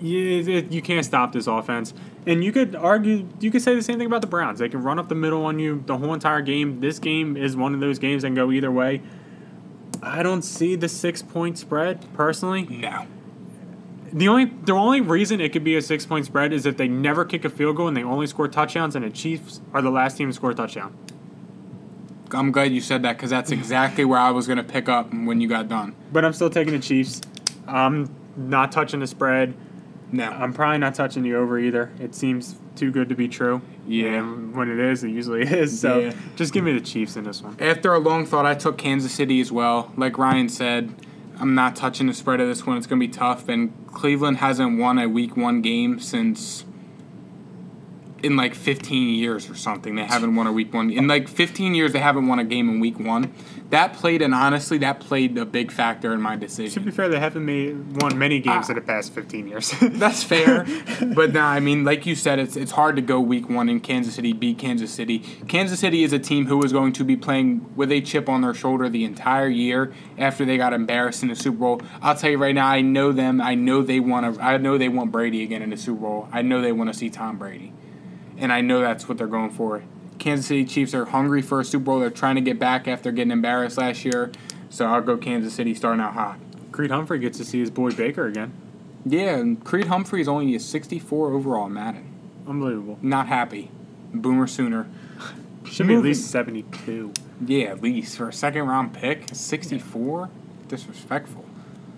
you, 0.00 0.66
you 0.70 0.82
can't 0.82 1.04
stop 1.04 1.32
this 1.32 1.46
offense, 1.46 1.94
and 2.26 2.42
you 2.44 2.52
could 2.52 2.74
argue 2.74 3.28
you 3.40 3.50
could 3.50 3.62
say 3.62 3.74
the 3.74 3.82
same 3.82 3.98
thing 3.98 4.06
about 4.06 4.20
the 4.20 4.26
Browns. 4.26 4.58
They 4.58 4.68
can 4.68 4.82
run 4.82 4.98
up 4.98 5.08
the 5.08 5.14
middle 5.14 5.44
on 5.44 5.58
you 5.58 5.82
the 5.86 5.96
whole 5.98 6.14
entire 6.14 6.40
game. 6.40 6.80
This 6.80 6.98
game 6.98 7.36
is 7.36 7.56
one 7.56 7.74
of 7.74 7.80
those 7.80 7.98
games 7.98 8.22
that 8.22 8.28
can 8.28 8.34
go 8.34 8.50
either 8.50 8.70
way. 8.70 9.02
I 10.02 10.22
don't 10.22 10.42
see 10.42 10.76
the 10.76 10.88
six 10.88 11.22
point 11.22 11.58
spread 11.58 12.06
personally. 12.14 12.64
no. 12.66 13.06
The 14.12 14.28
only 14.28 14.44
the 14.44 14.72
only 14.72 15.00
reason 15.00 15.40
it 15.40 15.52
could 15.52 15.64
be 15.64 15.76
a 15.76 15.82
six 15.82 16.06
point 16.06 16.26
spread 16.26 16.52
is 16.52 16.64
if 16.64 16.76
they 16.76 16.88
never 16.88 17.24
kick 17.24 17.44
a 17.44 17.50
field 17.50 17.76
goal 17.76 17.88
and 17.88 17.96
they 17.96 18.04
only 18.04 18.26
score 18.26 18.48
touchdowns, 18.48 18.94
and 18.96 19.04
the 19.04 19.10
Chiefs 19.10 19.60
are 19.74 19.82
the 19.82 19.90
last 19.90 20.16
team 20.16 20.28
to 20.28 20.32
score 20.32 20.52
a 20.52 20.54
touchdown. 20.54 20.96
I'm 22.32 22.50
glad 22.50 22.72
you 22.72 22.80
said 22.80 23.02
that 23.02 23.16
because 23.16 23.30
that's 23.30 23.50
exactly 23.50 24.04
where 24.04 24.18
I 24.18 24.30
was 24.30 24.46
gonna 24.46 24.64
pick 24.64 24.88
up 24.88 25.12
when 25.12 25.40
you 25.40 25.48
got 25.48 25.68
done. 25.68 25.94
But 26.12 26.24
I'm 26.24 26.32
still 26.32 26.50
taking 26.50 26.72
the 26.72 26.78
Chiefs. 26.78 27.20
I'm 27.66 28.14
not 28.36 28.72
touching 28.72 29.00
the 29.00 29.06
spread. 29.06 29.54
No. 30.12 30.24
I'm 30.30 30.52
probably 30.52 30.78
not 30.78 30.94
touching 30.94 31.22
the 31.22 31.34
over 31.34 31.58
either. 31.58 31.90
It 32.00 32.14
seems 32.14 32.56
too 32.76 32.90
good 32.92 33.08
to 33.08 33.14
be 33.16 33.26
true. 33.28 33.60
Yeah. 33.88 34.18
And 34.20 34.54
when 34.54 34.70
it 34.70 34.78
is, 34.78 35.02
it 35.02 35.10
usually 35.10 35.42
is. 35.46 35.80
So 35.80 35.98
Yeah. 36.00 36.12
just 36.36 36.52
give 36.52 36.62
me 36.64 36.72
the 36.72 36.80
Chiefs 36.80 37.16
in 37.16 37.24
this 37.24 37.42
one. 37.42 37.56
After 37.60 37.92
a 37.92 37.98
long 37.98 38.24
thought, 38.24 38.46
I 38.46 38.54
took 38.54 38.78
Kansas 38.78 39.12
City 39.12 39.40
as 39.40 39.50
well. 39.50 39.92
Like 39.96 40.16
Ryan 40.18 40.48
said, 40.48 40.94
I'm 41.38 41.54
not 41.54 41.74
touching 41.76 42.06
the 42.06 42.14
spread 42.14 42.40
of 42.40 42.48
this 42.48 42.64
one. 42.66 42.76
It's 42.78 42.86
going 42.86 43.00
to 43.00 43.06
be 43.06 43.12
tough. 43.12 43.48
And 43.48 43.72
Cleveland 43.88 44.38
hasn't 44.38 44.78
won 44.78 44.98
a 44.98 45.08
week 45.08 45.36
one 45.36 45.60
game 45.60 45.98
since 45.98 46.64
in 48.22 48.36
like 48.36 48.54
15 48.54 49.14
years 49.14 49.50
or 49.50 49.54
something. 49.54 49.94
They 49.96 50.04
haven't 50.04 50.34
won 50.34 50.46
a 50.46 50.52
week 50.52 50.72
one. 50.72 50.90
In 50.90 51.06
like 51.06 51.28
15 51.28 51.74
years, 51.74 51.92
they 51.92 51.98
haven't 51.98 52.26
won 52.26 52.38
a 52.38 52.44
game 52.44 52.68
in 52.68 52.80
week 52.80 52.98
one. 52.98 53.32
That 53.70 53.94
played, 53.94 54.22
and 54.22 54.32
honestly, 54.32 54.78
that 54.78 55.00
played 55.00 55.36
a 55.38 55.44
big 55.44 55.72
factor 55.72 56.12
in 56.14 56.20
my 56.22 56.36
decision. 56.36 56.74
To 56.82 56.86
be 56.88 56.92
fair, 56.92 57.08
they 57.08 57.18
haven't 57.18 57.44
made 57.44 58.00
won 58.00 58.16
many 58.16 58.38
games 58.38 58.66
Ah. 58.68 58.72
in 58.72 58.74
the 58.76 58.80
past 58.80 59.12
15 59.12 59.48
years. 59.48 59.74
That's 59.82 60.22
fair, 60.22 60.64
but 61.16 61.32
nah, 61.32 61.46
I 61.48 61.58
mean, 61.58 61.82
like 61.84 62.06
you 62.06 62.14
said, 62.14 62.38
it's 62.38 62.54
it's 62.56 62.70
hard 62.70 62.94
to 62.94 63.02
go 63.02 63.18
week 63.20 63.48
one 63.48 63.68
in 63.68 63.80
Kansas 63.80 64.14
City, 64.14 64.32
beat 64.32 64.58
Kansas 64.58 64.92
City. 64.92 65.18
Kansas 65.48 65.80
City 65.80 66.04
is 66.04 66.12
a 66.12 66.18
team 66.20 66.46
who 66.46 66.62
is 66.62 66.72
going 66.72 66.92
to 66.92 67.02
be 67.04 67.16
playing 67.16 67.66
with 67.74 67.90
a 67.90 68.00
chip 68.00 68.28
on 68.28 68.42
their 68.42 68.54
shoulder 68.54 68.88
the 68.88 69.04
entire 69.04 69.48
year 69.48 69.92
after 70.16 70.44
they 70.44 70.56
got 70.56 70.72
embarrassed 70.72 71.22
in 71.24 71.28
the 71.28 71.34
Super 71.36 71.58
Bowl. 71.58 71.82
I'll 72.00 72.14
tell 72.14 72.30
you 72.30 72.38
right 72.38 72.54
now, 72.54 72.68
I 72.68 72.82
know 72.82 73.10
them. 73.10 73.40
I 73.40 73.56
know 73.56 73.82
they 73.82 73.98
want 73.98 74.36
to. 74.36 74.40
I 74.40 74.58
know 74.58 74.78
they 74.78 74.88
want 74.88 75.10
Brady 75.10 75.42
again 75.42 75.62
in 75.62 75.70
the 75.70 75.76
Super 75.76 76.02
Bowl. 76.02 76.28
I 76.32 76.42
know 76.42 76.60
they 76.60 76.72
want 76.72 76.92
to 76.92 76.96
see 76.98 77.10
Tom 77.10 77.36
Brady, 77.36 77.72
and 78.38 78.52
I 78.52 78.60
know 78.60 78.80
that's 78.80 79.08
what 79.08 79.18
they're 79.18 79.26
going 79.26 79.50
for. 79.50 79.82
Kansas 80.18 80.46
City 80.46 80.64
Chiefs 80.64 80.94
are 80.94 81.06
hungry 81.06 81.42
for 81.42 81.60
a 81.60 81.64
Super 81.64 81.84
Bowl. 81.84 82.00
They're 82.00 82.10
trying 82.10 82.36
to 82.36 82.40
get 82.40 82.58
back 82.58 82.88
after 82.88 83.12
getting 83.12 83.30
embarrassed 83.30 83.78
last 83.78 84.04
year. 84.04 84.32
So 84.70 84.86
I'll 84.86 85.00
go 85.00 85.16
Kansas 85.16 85.54
City 85.54 85.74
starting 85.74 86.00
out 86.00 86.14
hot. 86.14 86.38
Creed 86.72 86.90
Humphrey 86.90 87.18
gets 87.18 87.38
to 87.38 87.44
see 87.44 87.60
his 87.60 87.70
boy 87.70 87.90
Baker 87.90 88.26
again. 88.26 88.52
Yeah, 89.04 89.36
and 89.36 89.62
Creed 89.64 89.86
Humphrey 89.86 90.20
is 90.20 90.28
only 90.28 90.54
a 90.54 90.60
64 90.60 91.32
overall 91.32 91.66
in 91.66 91.74
Madden. 91.74 92.12
Unbelievable. 92.46 92.98
Not 93.02 93.28
happy. 93.28 93.70
Boomer 94.12 94.46
sooner. 94.46 94.88
Should 95.64 95.86
be 95.86 95.94
at 95.94 96.02
least 96.02 96.30
72. 96.30 97.12
Yeah, 97.44 97.66
at 97.66 97.82
least 97.82 98.16
for 98.16 98.28
a 98.28 98.32
second 98.32 98.66
round 98.66 98.94
pick, 98.94 99.24
64? 99.32 100.30
Disrespectful. 100.68 101.44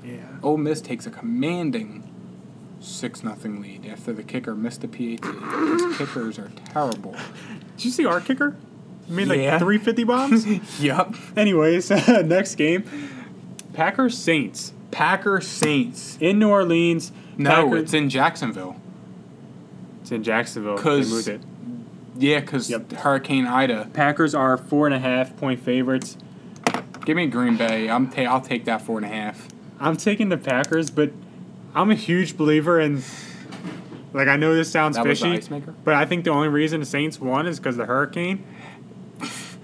Yeah. 0.05 0.39
Ole 0.43 0.57
Miss 0.57 0.81
takes 0.81 1.07
a 1.07 1.11
commanding 1.11 2.05
6 2.81 3.25
nothing 3.25 3.61
lead 3.61 3.87
after 3.87 4.13
the 4.13 4.23
kicker 4.23 4.55
missed 4.55 4.81
the 4.83 4.89
PAT. 4.89 5.23
These 5.23 5.97
kickers 5.99 6.39
are 6.39 6.51
terrible. 6.73 7.17
Did 7.79 7.85
you 7.87 7.91
see 7.93 8.05
our 8.07 8.21
kicker? 8.21 8.57
Made 9.09 9.29
like 9.29 9.39
Yeah. 9.39 9.59
350 9.59 10.05
bombs? 10.05 10.47
Yup. 10.83 11.15
Anyways, 11.37 11.91
next 12.25 12.57
game 12.57 12.85
Packers 13.73 14.19
Saints 14.19 14.73
Packer 14.91 15.41
Saints. 15.41 16.19
in 16.21 16.39
New 16.39 16.49
Orleans. 16.49 17.13
No, 17.37 17.67
Packers- 17.67 17.83
it's 17.85 17.95
in 17.95 18.11
Jacksonville. 18.11 18.77
it's 20.03 20.11
in 20.11 20.23
Jacksonville. 20.25 20.77
They 20.77 20.83
'Cause- 20.83 21.11
moved 21.11 21.29
it. 21.29 21.41
Yeah, 22.19 22.41
because 22.41 22.69
Yep. 22.69 22.91
Hurricane 22.95 23.47
Ida. 23.47 23.91
Packers 23.93 24.35
are 24.35 24.57
four 24.57 24.87
and 24.87 24.95
a 24.95 24.99
half 24.99 25.37
point 25.37 25.61
favorites. 25.61 26.17
Give 27.05 27.17
me 27.17 27.27
Green 27.29 27.57
Bay. 27.57 27.89
I'm 27.89 28.09
ta- 28.09 28.23
I'll 28.23 28.41
take 28.41 28.65
that 28.65 28.83
four 28.83 28.97
and 28.99 29.07
a 29.07 29.09
half. 29.09 29.47
I'm 29.79 29.97
taking 29.97 30.29
the 30.29 30.37
Packers, 30.37 30.91
but 30.91 31.13
I'm 31.77 31.91
a 31.93 31.95
huge 31.95 32.37
believer 32.37 32.81
in. 32.81 33.03
Like 34.13 34.29
I 34.29 34.37
know 34.37 34.55
this 34.55 34.71
sounds 34.71 34.97
That 34.97 35.05
fishy, 35.05 35.41
but 35.85 35.95
I 35.95 36.07
think 36.07 36.25
the 36.25 36.31
only 36.31 36.49
reason 36.49 36.81
the 36.81 36.87
Saints 36.87 37.21
won 37.21 37.47
is 37.47 37.59
because 37.59 37.77
the 37.77 37.87
hurricane. 37.87 38.45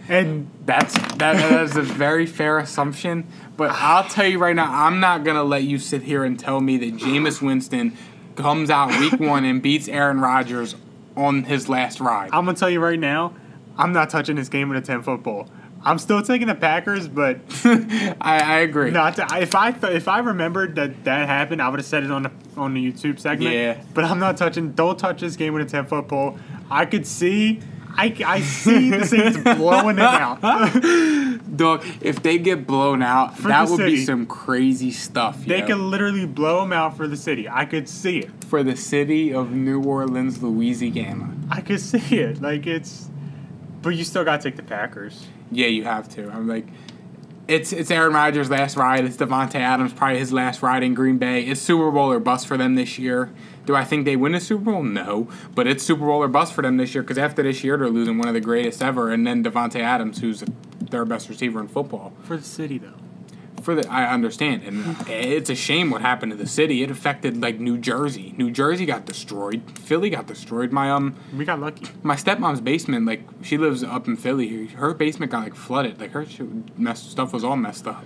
And 0.07 0.51
That's 0.67 0.95
that, 0.95 1.19
that 1.19 1.63
is 1.63 1.77
a 1.77 1.83
very 1.83 2.27
fair 2.27 2.59
assumption, 2.59 3.27
but 3.57 3.71
I'll 3.71 4.05
tell 4.05 4.27
you 4.27 4.39
right 4.39 4.55
now, 4.55 4.71
I'm 4.71 5.01
not 5.01 5.25
gonna 5.25 5.45
let 5.45 5.63
you 5.63 5.79
sit 5.79 6.03
here 6.03 6.25
and 6.25 6.39
tell 6.39 6.61
me 6.61 6.77
that 6.77 6.97
Jameis 6.97 7.41
Winston 7.41 7.97
comes 8.37 8.69
out 8.69 8.91
week 9.01 9.19
one 9.19 9.45
and 9.47 9.63
beats 9.63 9.89
Aaron 9.89 10.21
Rodgers 10.21 10.77
on 11.17 11.45
his 11.45 11.71
last 11.71 12.01
ride. 12.01 12.31
I'm 12.33 12.45
gonna 12.45 12.57
tell 12.57 12.69
you 12.69 12.81
right 12.81 12.99
now, 12.99 13.33
I'm 13.79 13.93
not 13.93 14.11
touching 14.11 14.37
this 14.37 14.51
game 14.51 14.69
with 14.69 14.77
a 14.77 14.87
ten 14.87 15.03
foot 15.03 15.23
pole. 15.23 15.49
I'm 15.85 15.99
still 15.99 16.23
taking 16.23 16.47
the 16.47 16.55
Packers, 16.55 17.09
but 17.09 17.41
I, 17.65 18.41
I 18.41 18.59
agree. 18.61 18.91
not 18.91 19.17
to, 19.17 19.27
if 19.41 19.55
I 19.55 19.71
if 19.91 20.09
I 20.09 20.21
remembered 20.21 20.77
that 20.77 21.05
that 21.05 21.29
happened, 21.29 21.61
I 21.61 21.69
would 21.69 21.79
have 21.79 21.87
said 21.87 22.05
it 22.05 22.11
on 22.11 22.25
the 22.25 22.31
on 22.57 22.75
the 22.75 22.93
YouTube 22.93 23.21
segment. 23.21 23.55
Yeah. 23.55 23.83
But 23.93 24.05
I'm 24.05 24.19
not 24.19 24.37
touching. 24.37 24.73
Don't 24.73 24.99
touch 24.99 25.21
this 25.21 25.37
game 25.37 25.53
with 25.53 25.67
a 25.67 25.71
ten 25.71 25.85
foot 25.85 26.09
pole. 26.09 26.39
I 26.71 26.87
could 26.87 27.07
see. 27.07 27.61
I, 27.97 28.13
I 28.27 28.41
see 28.41 28.91
the 28.91 29.07
Saints 29.07 29.37
blowing 29.57 29.99
it 29.99 30.03
out. 30.03 30.41
Dog, 31.57 31.85
if 32.01 32.25
they 32.25 32.39
get 32.39 32.67
blown 32.67 33.03
out, 33.03 33.39
For 33.39 33.47
that 33.47 33.69
would 33.69 33.79
be 33.79 34.05
some 34.05 34.27
crazy 34.27 34.91
stuff. 34.91 35.45
They 35.45 35.61
yo. 35.61 35.67
could 35.67 35.77
literally 35.77 36.27
blow 36.27 36.63
them 36.63 36.73
out 36.73 36.97
for 36.97 37.07
the 37.07 37.17
city. 37.17 37.49
I 37.49 37.67
could 37.67 37.89
see 37.89 38.19
it. 38.19 38.45
for 38.47 38.65
the 38.65 38.77
city 38.77 39.33
of 39.33 39.53
New 39.53 39.81
Orleans, 39.81 40.43
Louisiana. 40.43 41.37
I 41.51 41.61
could 41.61 41.81
see 41.81 42.19
it. 42.19 42.43
Like 42.43 42.67
it's, 42.67 43.09
but 43.81 43.91
you 43.91 44.03
still 44.03 44.25
got 44.25 44.41
to 44.41 44.51
take 44.51 44.57
the 44.57 44.65
Packers. 44.65 45.29
Yeah, 45.55 45.69
you 45.69 45.85
have 45.85 46.09
to. 46.11 46.31
I'm 46.31 46.49
like, 46.49 46.67
it's 47.47 47.73
it's 47.73 47.91
Aaron 47.91 48.13
Rodgers' 48.13 48.51
last 48.51 48.77
ride. 48.77 49.05
It's 49.05 49.17
Davante 49.17 49.57
Adams 49.57 49.93
probably 49.93 50.19
his 50.19 50.33
last 50.33 50.63
ride 50.63 50.83
in 50.83 50.95
Green 50.95 51.19
Bay. 51.19 51.43
It's 51.43 51.61
Super 51.61 51.91
Bowl 51.91 52.11
or 52.11 52.19
bust 52.19 52.47
for 52.47 52.57
them 52.57 52.75
this 52.75 52.99
year. 52.99 53.33
Do 53.67 53.75
I 53.75 53.85
think 53.85 54.05
they 54.05 54.17
win 54.17 54.35
a 54.35 54.41
Super 54.41 54.65
Bowl? 54.65 54.83
No, 54.83 55.29
but 55.55 55.67
it's 55.67 55.85
Super 55.85 56.07
Bowl 56.07 56.23
or 56.23 56.29
bust 56.29 56.53
for 56.53 56.63
them 56.63 56.77
this 56.77 56.95
year 56.95 57.03
because 57.03 57.19
after 57.19 57.43
this 57.43 57.63
year 57.63 57.77
they're 57.77 57.89
losing 57.89 58.19
one 58.19 58.29
of 58.29 58.35
the 58.35 58.41
greatest 58.41 58.83
ever, 58.83 59.11
and 59.11 59.27
then 59.27 59.45
Davante 59.45 59.81
Adams, 59.81 60.21
who's 60.21 60.43
their 60.81 61.05
best 61.05 61.29
receiver 61.29 61.61
in 61.61 61.69
football. 61.69 62.13
For 62.23 62.37
the 62.37 62.43
city 62.43 62.79
though. 62.79 62.95
For 63.65 63.75
the, 63.75 63.91
I 63.91 64.13
understand, 64.13 64.63
and 64.65 65.09
it's 65.09 65.49
a 65.49 65.55
shame 65.55 65.89
what 65.89 66.03
happened 66.03 66.33
to 66.33 66.37
the 66.37 66.47
city. 66.47 66.83
It 66.83 66.91
affected 66.91 67.41
like 67.41 67.59
New 67.59 67.79
Jersey. 67.79 68.35
New 68.37 68.51
Jersey 68.51 68.85
got 68.85 69.07
destroyed. 69.07 69.63
Philly 69.79 70.11
got 70.11 70.27
destroyed. 70.27 70.71
My 70.71 70.91
um, 70.91 71.17
We 71.35 71.47
got 71.47 71.61
lucky. 71.61 71.87
my 72.03 72.15
stepmom's 72.15 72.61
basement, 72.61 73.07
like 73.07 73.23
she 73.41 73.57
lives 73.57 73.83
up 73.83 74.07
in 74.07 74.17
Philly. 74.17 74.67
Her 74.67 74.93
basement 74.93 75.33
got 75.33 75.45
like 75.45 75.55
flooded. 75.55 75.99
Like 75.99 76.11
her 76.11 76.27
mess, 76.77 77.03
stuff 77.03 77.33
was 77.33 77.43
all 77.43 77.57
messed 77.57 77.87
up. 77.87 78.05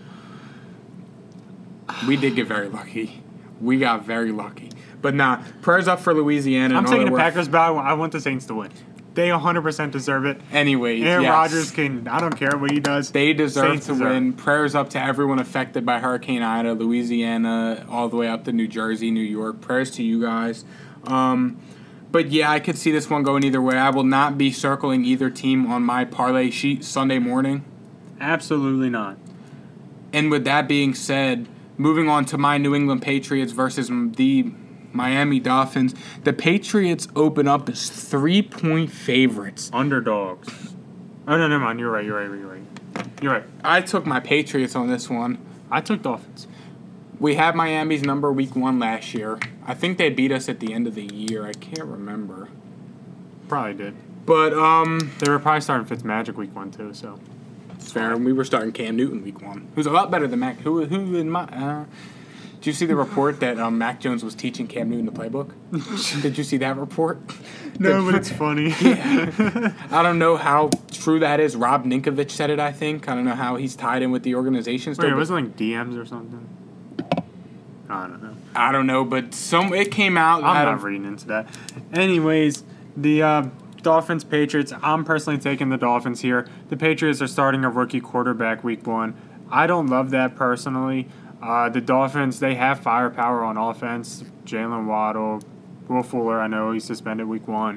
We 2.06 2.16
did 2.16 2.36
get 2.36 2.46
very 2.46 2.68
lucky. 2.68 3.24
We 3.60 3.80
got 3.80 4.04
very 4.04 4.30
lucky. 4.30 4.70
But 5.02 5.14
nah, 5.16 5.42
prayers 5.60 5.88
up 5.88 5.98
for 5.98 6.14
Louisiana. 6.14 6.76
I'm 6.76 6.84
taking 6.84 7.10
the. 7.10 7.18
Packers, 7.18 7.48
but 7.48 7.60
I 7.60 7.70
want, 7.70 7.86
I 7.88 7.94
want 7.94 8.12
the 8.12 8.20
Saints 8.20 8.46
to 8.46 8.54
win. 8.54 8.70
They 9.14 9.28
100% 9.28 9.90
deserve 9.90 10.26
it. 10.26 10.40
Anyways, 10.52 11.02
Aaron 11.02 11.24
yes. 11.24 11.30
Rodgers 11.30 11.70
can. 11.70 12.06
I 12.06 12.20
don't 12.20 12.36
care 12.36 12.56
what 12.56 12.70
he 12.70 12.78
does. 12.78 13.10
They 13.10 13.32
deserve 13.32 13.70
Saints 13.72 13.86
to 13.86 13.92
deserve 13.92 14.12
win. 14.12 14.32
Prayers 14.32 14.74
up 14.74 14.90
to 14.90 15.02
everyone 15.02 15.38
affected 15.38 15.84
by 15.84 15.98
Hurricane 15.98 16.42
Ida, 16.42 16.74
Louisiana, 16.74 17.84
all 17.88 18.08
the 18.08 18.16
way 18.16 18.28
up 18.28 18.44
to 18.44 18.52
New 18.52 18.68
Jersey, 18.68 19.10
New 19.10 19.20
York. 19.20 19.60
Prayers 19.60 19.90
to 19.92 20.02
you 20.04 20.22
guys. 20.22 20.64
Um, 21.04 21.60
but 22.10 22.30
yeah, 22.30 22.50
I 22.50 22.60
could 22.60 22.78
see 22.78 22.90
this 22.90 23.10
one 23.10 23.22
going 23.22 23.44
either 23.44 23.60
way. 23.60 23.76
I 23.76 23.90
will 23.90 24.04
not 24.04 24.38
be 24.38 24.52
circling 24.52 25.04
either 25.04 25.30
team 25.30 25.70
on 25.70 25.82
my 25.82 26.04
parlay 26.04 26.50
sheet 26.50 26.84
Sunday 26.84 27.18
morning. 27.18 27.64
Absolutely 28.20 28.90
not. 28.90 29.18
And 30.12 30.30
with 30.30 30.44
that 30.44 30.68
being 30.68 30.94
said, 30.94 31.48
moving 31.76 32.08
on 32.08 32.24
to 32.26 32.38
my 32.38 32.56
New 32.58 32.74
England 32.74 33.02
Patriots 33.02 33.52
versus 33.52 33.88
the 33.88 34.52
Miami 34.92 35.40
Dolphins, 35.40 35.94
the 36.24 36.32
Patriots 36.32 37.08
open 37.14 37.46
up 37.46 37.68
as 37.68 37.90
three 37.90 38.42
point 38.42 38.90
favorites. 38.90 39.70
Underdogs. 39.72 40.74
Oh 41.26 41.36
no, 41.36 41.46
never 41.46 41.64
mind. 41.64 41.78
You're 41.78 41.90
right. 41.90 42.04
You're 42.04 42.16
right. 42.16 42.38
You're 42.38 42.48
right. 42.48 42.62
You're 43.22 43.32
right. 43.32 43.44
I 43.62 43.80
took 43.80 44.06
my 44.06 44.20
Patriots 44.20 44.74
on 44.74 44.88
this 44.88 45.10
one. 45.10 45.38
I 45.70 45.80
took 45.80 46.02
Dolphins. 46.02 46.46
We 47.20 47.34
had 47.34 47.54
Miami's 47.54 48.02
number 48.02 48.32
week 48.32 48.54
one 48.54 48.78
last 48.78 49.12
year. 49.12 49.38
I 49.66 49.74
think 49.74 49.98
they 49.98 50.08
beat 50.08 50.32
us 50.32 50.48
at 50.48 50.60
the 50.60 50.72
end 50.72 50.86
of 50.86 50.94
the 50.94 51.04
year. 51.04 51.44
I 51.44 51.52
can't 51.52 51.86
remember. 51.86 52.48
Probably 53.48 53.74
did. 53.74 53.94
But 54.24 54.54
um 54.54 55.12
They 55.18 55.30
were 55.30 55.38
probably 55.38 55.60
starting 55.60 55.86
Fitzmagic 55.86 56.36
week 56.36 56.54
one 56.54 56.70
too. 56.70 56.94
So 56.94 57.18
it's 57.74 57.90
fair. 57.92 58.16
We 58.16 58.32
were 58.32 58.44
starting 58.44 58.72
Cam 58.72 58.96
Newton 58.96 59.22
week 59.22 59.42
one. 59.42 59.68
Who's 59.74 59.86
a 59.86 59.90
lot 59.90 60.10
better 60.10 60.26
than 60.28 60.38
Mac 60.38 60.60
who 60.60 60.84
who 60.86 61.16
in 61.16 61.28
my 61.28 61.44
uh 61.44 61.84
did 62.60 62.66
you 62.66 62.72
see 62.72 62.86
the 62.86 62.96
report 62.96 63.38
that 63.38 63.58
um, 63.60 63.78
Mac 63.78 64.00
Jones 64.00 64.24
was 64.24 64.34
teaching 64.34 64.66
Cam 64.66 64.90
Newton 64.90 65.06
the 65.06 65.12
playbook? 65.12 65.52
Did 66.22 66.36
you 66.36 66.42
see 66.42 66.56
that 66.56 66.76
report? 66.76 67.20
no, 67.78 68.04
but 68.04 68.16
it's 68.16 68.30
funny. 68.30 68.70
yeah. 68.80 69.72
I 69.92 70.02
don't 70.02 70.18
know 70.18 70.36
how 70.36 70.70
true 70.90 71.20
that 71.20 71.38
is. 71.38 71.54
Rob 71.54 71.84
Ninkovich 71.84 72.32
said 72.32 72.50
it, 72.50 72.58
I 72.58 72.72
think. 72.72 73.08
I 73.08 73.14
don't 73.14 73.24
know 73.24 73.36
how 73.36 73.54
he's 73.54 73.76
tied 73.76 74.02
in 74.02 74.10
with 74.10 74.24
the 74.24 74.34
organization. 74.34 74.92
Still, 74.94 75.06
Wait, 75.06 75.12
it 75.12 75.16
wasn't 75.16 75.46
like 75.46 75.56
DMs 75.56 75.96
or 75.96 76.04
something. 76.04 76.48
I 77.88 78.08
don't 78.08 78.22
know. 78.22 78.34
I 78.56 78.72
don't 78.72 78.88
know, 78.88 79.04
but 79.04 79.34
some 79.34 79.72
it 79.72 79.92
came 79.92 80.18
out. 80.18 80.42
I'm 80.42 80.64
not 80.64 80.74
of- 80.74 80.82
reading 80.82 81.06
into 81.06 81.28
that. 81.28 81.46
Anyways, 81.92 82.64
the 82.96 83.22
uh, 83.22 83.46
Dolphins 83.82 84.24
Patriots. 84.24 84.72
I'm 84.82 85.04
personally 85.04 85.38
taking 85.38 85.68
the 85.68 85.78
Dolphins 85.78 86.22
here. 86.22 86.48
The 86.70 86.76
Patriots 86.76 87.22
are 87.22 87.28
starting 87.28 87.64
a 87.64 87.70
rookie 87.70 88.00
quarterback 88.00 88.64
week 88.64 88.84
one. 88.84 89.14
I 89.50 89.66
don't 89.66 89.86
love 89.86 90.10
that 90.10 90.34
personally. 90.34 91.08
Uh, 91.42 91.68
the 91.68 91.80
Dolphins 91.80 92.40
they 92.40 92.54
have 92.56 92.80
firepower 92.80 93.44
on 93.44 93.56
offense. 93.56 94.24
Jaylen 94.44 94.86
Waddle, 94.86 95.40
Will 95.88 96.02
Fuller. 96.02 96.40
I 96.40 96.46
know 96.48 96.72
he's 96.72 96.84
suspended 96.84 97.28
week 97.28 97.46
one, 97.46 97.74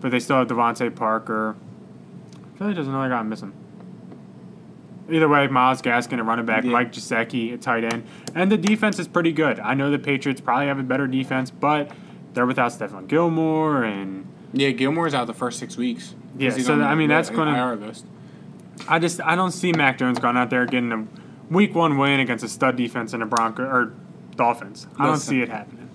but 0.00 0.10
they 0.10 0.18
still 0.20 0.36
have 0.38 0.48
DeVante 0.48 0.94
Parker. 0.94 1.54
I 2.54 2.58
feel 2.58 2.66
like 2.68 2.76
there's 2.76 2.88
another 2.88 3.08
guy 3.08 3.16
I'm 3.18 3.28
missing. 3.28 3.52
Either 5.10 5.28
way, 5.28 5.46
Myles 5.48 5.82
Gaskin, 5.82 6.18
a 6.18 6.22
running 6.22 6.46
back, 6.46 6.64
Yeah. 6.64 6.70
Mike 6.70 6.92
Gesicki, 6.92 7.52
a 7.52 7.58
tight 7.58 7.84
end, 7.84 8.04
and 8.34 8.50
the 8.50 8.56
defense 8.56 8.98
is 8.98 9.06
pretty 9.06 9.32
good. 9.32 9.60
I 9.60 9.74
know 9.74 9.90
the 9.90 9.98
Patriots 9.98 10.40
probably 10.40 10.66
have 10.66 10.78
a 10.78 10.82
better 10.82 11.06
defense, 11.06 11.50
but 11.50 11.90
they're 12.32 12.46
without 12.46 12.72
Stephon 12.72 13.06
Gilmore, 13.06 13.84
and 13.84 14.26
Yeah, 14.54 14.70
Gilmore's 14.70 15.12
out 15.14 15.26
the 15.26 15.34
first 15.34 15.58
six 15.58 15.76
weeks. 15.76 16.14
Yeah, 16.38 16.50
so 16.50 16.80
I 16.80 16.94
mean, 16.94 17.08
that's 17.10 17.28
gonna- 17.30 17.84
I 18.88 18.98
just 18.98 19.20
I 19.20 19.36
don't 19.36 19.50
see 19.52 19.72
Mac 19.72 19.98
Jones 19.98 20.18
going 20.18 20.36
out 20.36 20.50
there 20.50 20.64
getting 20.66 20.90
a 20.92 21.04
week 21.50 21.74
one 21.74 21.98
win 21.98 22.20
against 22.20 22.44
a 22.44 22.48
stud 22.48 22.76
defense 22.76 23.12
and 23.12 23.22
a 23.22 23.26
Bronco 23.26 23.64
or 23.64 23.94
Dolphins. 24.36 24.86
I 24.98 25.04
don't 25.04 25.14
Listen. 25.14 25.30
see 25.30 25.42
it 25.42 25.48
happening. 25.48 25.88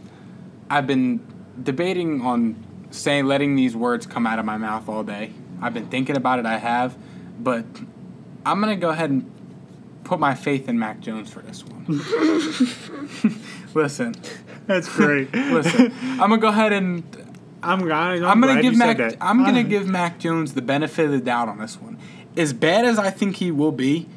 I've 0.69 0.87
been 0.87 1.25
debating 1.61 2.21
on 2.21 2.55
saying 2.91 3.25
letting 3.25 3.55
these 3.55 3.75
words 3.75 4.05
come 4.05 4.25
out 4.25 4.39
of 4.39 4.45
my 4.45 4.57
mouth 4.57 4.87
all 4.87 5.03
day. 5.03 5.31
I've 5.61 5.73
been 5.73 5.87
thinking 5.87 6.15
about 6.15 6.39
it. 6.39 6.45
I 6.45 6.57
have, 6.57 6.97
but 7.39 7.65
I'm 8.45 8.59
gonna 8.59 8.75
go 8.75 8.89
ahead 8.89 9.09
and 9.09 9.29
put 10.03 10.19
my 10.19 10.33
faith 10.35 10.69
in 10.69 10.79
Mac 10.79 10.99
Jones 11.01 11.29
for 11.31 11.41
this 11.41 11.63
one. 11.65 11.85
listen, 13.73 14.15
That's 14.65 14.87
great. 14.87 15.33
listen. 15.33 15.93
I'm 16.01 16.29
gonna 16.29 16.37
go 16.37 16.47
ahead 16.47 16.73
and 16.73 17.03
I'm, 17.61 17.91
I'm, 17.91 18.23
I'm, 18.23 18.41
gonna 18.41 18.61
give 18.61 18.77
Mac. 18.77 18.99
I'm 19.21 19.43
gonna 19.43 19.63
give 19.75 19.87
Mac 19.87 20.19
Jones 20.19 20.53
the 20.53 20.61
benefit 20.61 21.05
of 21.05 21.11
the 21.11 21.19
doubt 21.19 21.49
on 21.49 21.59
this 21.59 21.79
one. 21.79 21.97
As 22.37 22.53
bad 22.53 22.85
as 22.85 22.97
I 22.97 23.09
think 23.09 23.37
he 23.37 23.51
will 23.51 23.71
be, 23.71 24.07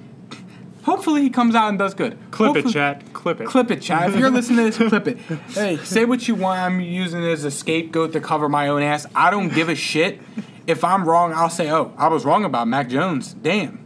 hopefully 0.83 1.23
he 1.23 1.31
comes 1.31 1.55
out 1.55 1.69
and 1.69 1.79
does 1.79 1.95
good. 1.95 2.19
clip 2.31 2.55
Hopefully- 2.55 2.71
it, 2.71 2.73
chat. 2.73 3.13
Clip 3.13 3.41
it. 3.41 3.47
Clip 3.47 3.71
it, 3.71 3.83
chat. 3.83 4.11
If 4.11 4.17
you're 4.17 4.31
listening 4.31 4.71
to 4.71 4.79
this, 4.79 4.89
clip 4.91 5.09
it. 5.09 5.19
Hey, 5.19 5.77
say 5.79 6.05
what 6.05 6.27
you 6.29 6.35
want. 6.35 6.61
I'm 6.61 6.81
using 6.81 7.23
it 7.23 7.31
as 7.31 7.45
a 7.45 7.51
scapegoat 7.51 8.13
to 8.13 8.21
cover 8.21 8.49
my 8.49 8.69
own 8.69 8.83
ass. 8.83 9.07
I 9.15 9.31
don't 9.31 9.53
give 9.53 9.69
a 9.69 9.75
shit. 9.75 10.21
If 10.67 10.85
I'm 10.85 11.09
wrong, 11.09 11.33
I'll 11.33 11.51
say, 11.51 11.71
oh, 11.71 11.93
I 11.97 12.09
was 12.09 12.25
wrong 12.25 12.45
about 12.45 12.69
Mac 12.69 12.89
Jones. 12.89 13.35
Damn. 13.35 13.85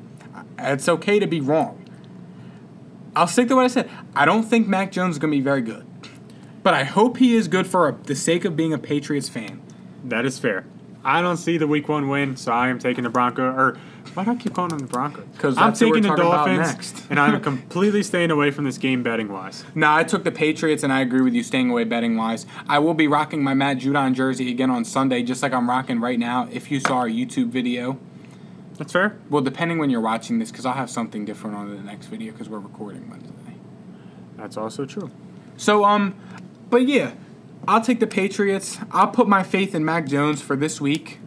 It's 0.59 0.89
okay 0.89 1.19
to 1.19 1.27
be 1.27 1.41
wrong. 1.41 1.83
I'll 3.15 3.27
stick 3.27 3.49
to 3.49 3.57
what 3.57 3.65
I 3.65 3.69
said. 3.69 3.91
I 4.15 4.25
don't 4.27 4.43
think 4.43 4.69
Mac 4.69 4.93
Jones 4.93 5.15
is 5.15 5.19
going 5.19 5.31
to 5.33 5.37
be 5.37 5.43
very 5.43 5.63
good. 5.63 5.87
But 6.63 6.75
I 6.75 6.85
hope 6.85 7.17
he 7.17 7.35
is 7.35 7.49
good 7.49 7.67
for 7.67 7.89
a, 7.89 7.93
the 7.93 8.15
sake 8.15 8.45
of 8.45 8.57
being 8.57 8.73
a 8.73 8.79
Patriots 8.79 9.29
fan. 9.29 9.63
That 10.05 10.27
is 10.27 10.39
fair. 10.39 10.67
I 11.05 11.23
don't 11.23 11.37
see 11.37 11.57
the 11.57 11.67
week 11.67 11.89
one 11.89 12.09
win, 12.09 12.37
so 12.37 12.53
I 12.53 12.69
am 12.69 12.79
taking 12.79 13.05
the 13.05 13.11
Bronco 13.11 13.45
or 13.45 13.79
Why 14.17 14.25
do 14.25 14.31
I 14.31 14.37
keep 14.37 14.55
calling 14.55 14.71
them 14.71 14.79
the 14.79 14.87
Broncos? 14.87 15.27
Because 15.35 15.59
I'm 15.59 15.69
that's 15.69 15.81
who 15.81 15.91
we're 15.91 15.97
taking 15.97 16.11
the 16.11 16.17
Dolphins, 16.17 16.59
next. 16.59 17.03
and 17.11 17.21
I'm 17.21 17.39
completely 17.43 18.03
staying 18.03 18.31
away 18.31 18.51
from 18.51 18.65
this 18.65 18.79
game 18.79 19.03
betting 19.03 19.29
wise. 19.29 19.63
No, 19.75 19.93
I 19.93 20.05
took 20.05 20.25
the 20.25 20.33
Patriots, 20.33 20.83
and 20.83 20.91
I 20.91 21.03
agree 21.03 21.21
with 21.21 21.35
you 21.35 21.43
staying 21.43 21.69
away 21.69 21.85
betting 21.85 22.17
wise. 22.17 22.47
I 22.67 22.79
will 22.79 22.95
be 22.95 23.09
rocking 23.09 23.45
my 23.45 23.53
Matt 23.53 23.77
Judon 23.77 24.15
jersey 24.15 24.51
again 24.51 24.71
on 24.71 24.87
Sunday, 24.87 25.23
just 25.23 25.43
like 25.43 25.53
I'm 25.53 25.69
rocking 25.69 26.01
right 26.01 26.19
now. 26.19 26.49
If 26.51 26.71
you 26.71 26.81
saw 26.81 26.97
our 26.97 27.09
YouTube 27.11 27.49
video, 27.49 27.99
That's 28.79 28.91
fair. 28.91 29.19
well, 29.29 29.43
depending 29.43 29.77
when 29.77 29.91
you're 29.91 30.01
watching 30.01 30.39
this, 30.39 30.51
because 30.51 30.65
I'll 30.65 30.73
have 30.73 30.89
something 30.89 31.27
different 31.27 31.55
on 31.55 31.77
the 31.77 31.83
next 31.83 32.07
video 32.07 32.33
because 32.33 32.49
we're 32.49 32.59
recording 32.59 33.11
Wednesday. 33.11 33.33
That's 34.39 34.57
also 34.57 34.87
true. 34.87 35.11
So, 35.59 35.85
um, 35.85 36.15
but 36.71 36.89
yeah, 36.89 37.13
I'll 37.69 37.83
take 37.83 38.01
the 38.01 38.07
Patriots. 38.07 38.79
I'll 38.93 39.09
put 39.09 39.29
my 39.29 39.43
faith 39.43 39.75
in 39.75 39.85
Mac 39.85 40.07
Jones 40.07 40.41
for 40.41 40.57
this 40.57 40.81
week. 40.81 41.19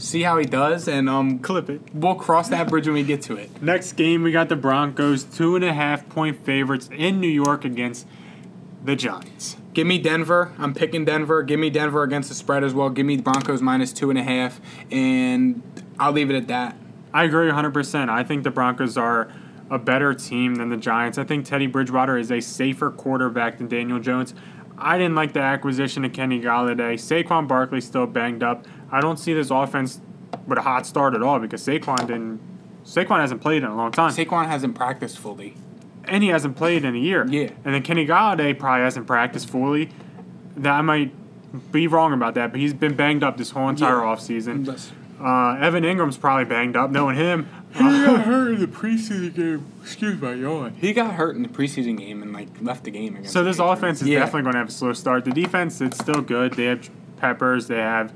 See 0.00 0.22
how 0.22 0.38
he 0.38 0.46
does, 0.46 0.88
and 0.88 1.10
um, 1.10 1.40
Clip 1.40 1.68
it. 1.68 1.82
we'll 1.92 2.14
cross 2.14 2.48
that 2.48 2.68
bridge 2.68 2.86
when 2.86 2.94
we 2.94 3.02
get 3.02 3.20
to 3.22 3.36
it. 3.36 3.62
Next 3.62 3.92
game, 3.92 4.22
we 4.22 4.32
got 4.32 4.48
the 4.48 4.56
Broncos, 4.56 5.24
two 5.24 5.56
and 5.56 5.64
a 5.64 5.74
half 5.74 6.08
point 6.08 6.42
favorites 6.44 6.88
in 6.90 7.20
New 7.20 7.28
York 7.28 7.66
against 7.66 8.06
the 8.82 8.96
Giants. 8.96 9.58
Give 9.74 9.86
me 9.86 9.98
Denver. 9.98 10.52
I'm 10.58 10.72
picking 10.72 11.04
Denver. 11.04 11.42
Give 11.42 11.60
me 11.60 11.68
Denver 11.68 12.02
against 12.02 12.30
the 12.30 12.34
spread 12.34 12.64
as 12.64 12.72
well. 12.72 12.88
Give 12.88 13.04
me 13.04 13.18
Broncos 13.18 13.60
minus 13.60 13.92
two 13.92 14.08
and 14.08 14.18
a 14.18 14.22
half, 14.22 14.58
and 14.90 15.62
I'll 15.98 16.12
leave 16.12 16.30
it 16.30 16.36
at 16.36 16.48
that. 16.48 16.76
I 17.12 17.24
agree 17.24 17.50
100%. 17.50 18.08
I 18.08 18.24
think 18.24 18.42
the 18.42 18.50
Broncos 18.50 18.96
are 18.96 19.30
a 19.70 19.78
better 19.78 20.14
team 20.14 20.54
than 20.54 20.70
the 20.70 20.76
Giants. 20.78 21.18
I 21.18 21.24
think 21.24 21.44
Teddy 21.44 21.66
Bridgewater 21.66 22.16
is 22.16 22.32
a 22.32 22.40
safer 22.40 22.90
quarterback 22.90 23.58
than 23.58 23.68
Daniel 23.68 24.00
Jones. 24.00 24.34
I 24.80 24.96
didn't 24.98 25.14
like 25.14 25.32
the 25.32 25.40
acquisition 25.40 26.04
of 26.04 26.12
Kenny 26.12 26.40
Golladay. 26.40 26.94
Saquon 26.94 27.46
Barkley 27.46 27.80
still 27.80 28.06
banged 28.06 28.42
up. 28.42 28.66
I 28.90 29.00
don't 29.00 29.18
see 29.18 29.34
this 29.34 29.50
offense 29.50 30.00
with 30.46 30.58
a 30.58 30.62
hot 30.62 30.86
start 30.86 31.14
at 31.14 31.22
all 31.22 31.38
because 31.38 31.64
Saquon 31.66 31.98
didn't. 32.06 32.40
Saquon 32.84 33.20
hasn't 33.20 33.40
played 33.42 33.62
in 33.62 33.68
a 33.68 33.76
long 33.76 33.92
time, 33.92 34.10
Saquon 34.10 34.46
hasn't 34.46 34.74
practiced 34.74 35.18
fully. 35.18 35.54
and 36.04 36.22
he 36.24 36.30
hasn't 36.30 36.56
played 36.56 36.84
in 36.84 36.94
a 36.94 36.98
year. 36.98 37.26
Yeah. 37.28 37.50
And 37.64 37.74
then 37.74 37.82
Kenny 37.82 38.06
Golladay 38.06 38.58
probably 38.58 38.82
hasn't 38.84 39.06
practiced 39.06 39.48
fully. 39.50 39.90
That 40.56 40.72
I 40.72 40.80
might 40.80 41.12
be 41.72 41.86
wrong 41.86 42.12
about 42.12 42.34
that, 42.34 42.50
but 42.52 42.60
he's 42.60 42.72
been 42.74 42.94
banged 42.96 43.22
up 43.22 43.36
this 43.36 43.50
whole 43.50 43.68
entire 43.68 43.96
Yeah. 43.98 44.02
offseason. 44.14 44.66
Uh, 45.22 45.56
Evan 45.60 45.84
Engram's 45.84 46.16
probably 46.16 46.46
banged 46.46 46.76
up, 46.76 46.90
knowing 46.90 47.16
him. 47.16 47.46
He 47.72 47.78
got 47.78 48.20
hurt 48.24 48.54
in 48.54 48.60
the 48.60 48.66
preseason 48.66 49.34
game. 49.34 49.64
Excuse 49.82 50.20
my 50.20 50.32
yawn. 50.34 50.74
He 50.80 50.92
got 50.92 51.14
hurt 51.14 51.36
in 51.36 51.42
the 51.42 51.48
preseason 51.48 51.96
game 51.98 52.22
and 52.22 52.32
like 52.32 52.48
left 52.60 52.84
the 52.84 52.90
game 52.90 53.14
against. 53.14 53.32
So 53.32 53.44
this 53.44 53.56
Patriots. 53.58 53.78
offense 53.78 54.02
is 54.02 54.08
Yeah. 54.08 54.18
definitely 54.20 54.42
going 54.42 54.52
to 54.54 54.58
have 54.58 54.68
a 54.68 54.72
slow 54.72 54.92
start. 54.92 55.24
The 55.24 55.30
defense, 55.30 55.80
it's 55.80 55.98
still 55.98 56.20
good. 56.20 56.54
They 56.54 56.64
have 56.64 56.88
Peppers. 57.18 57.68
They 57.68 57.76
have 57.78 58.12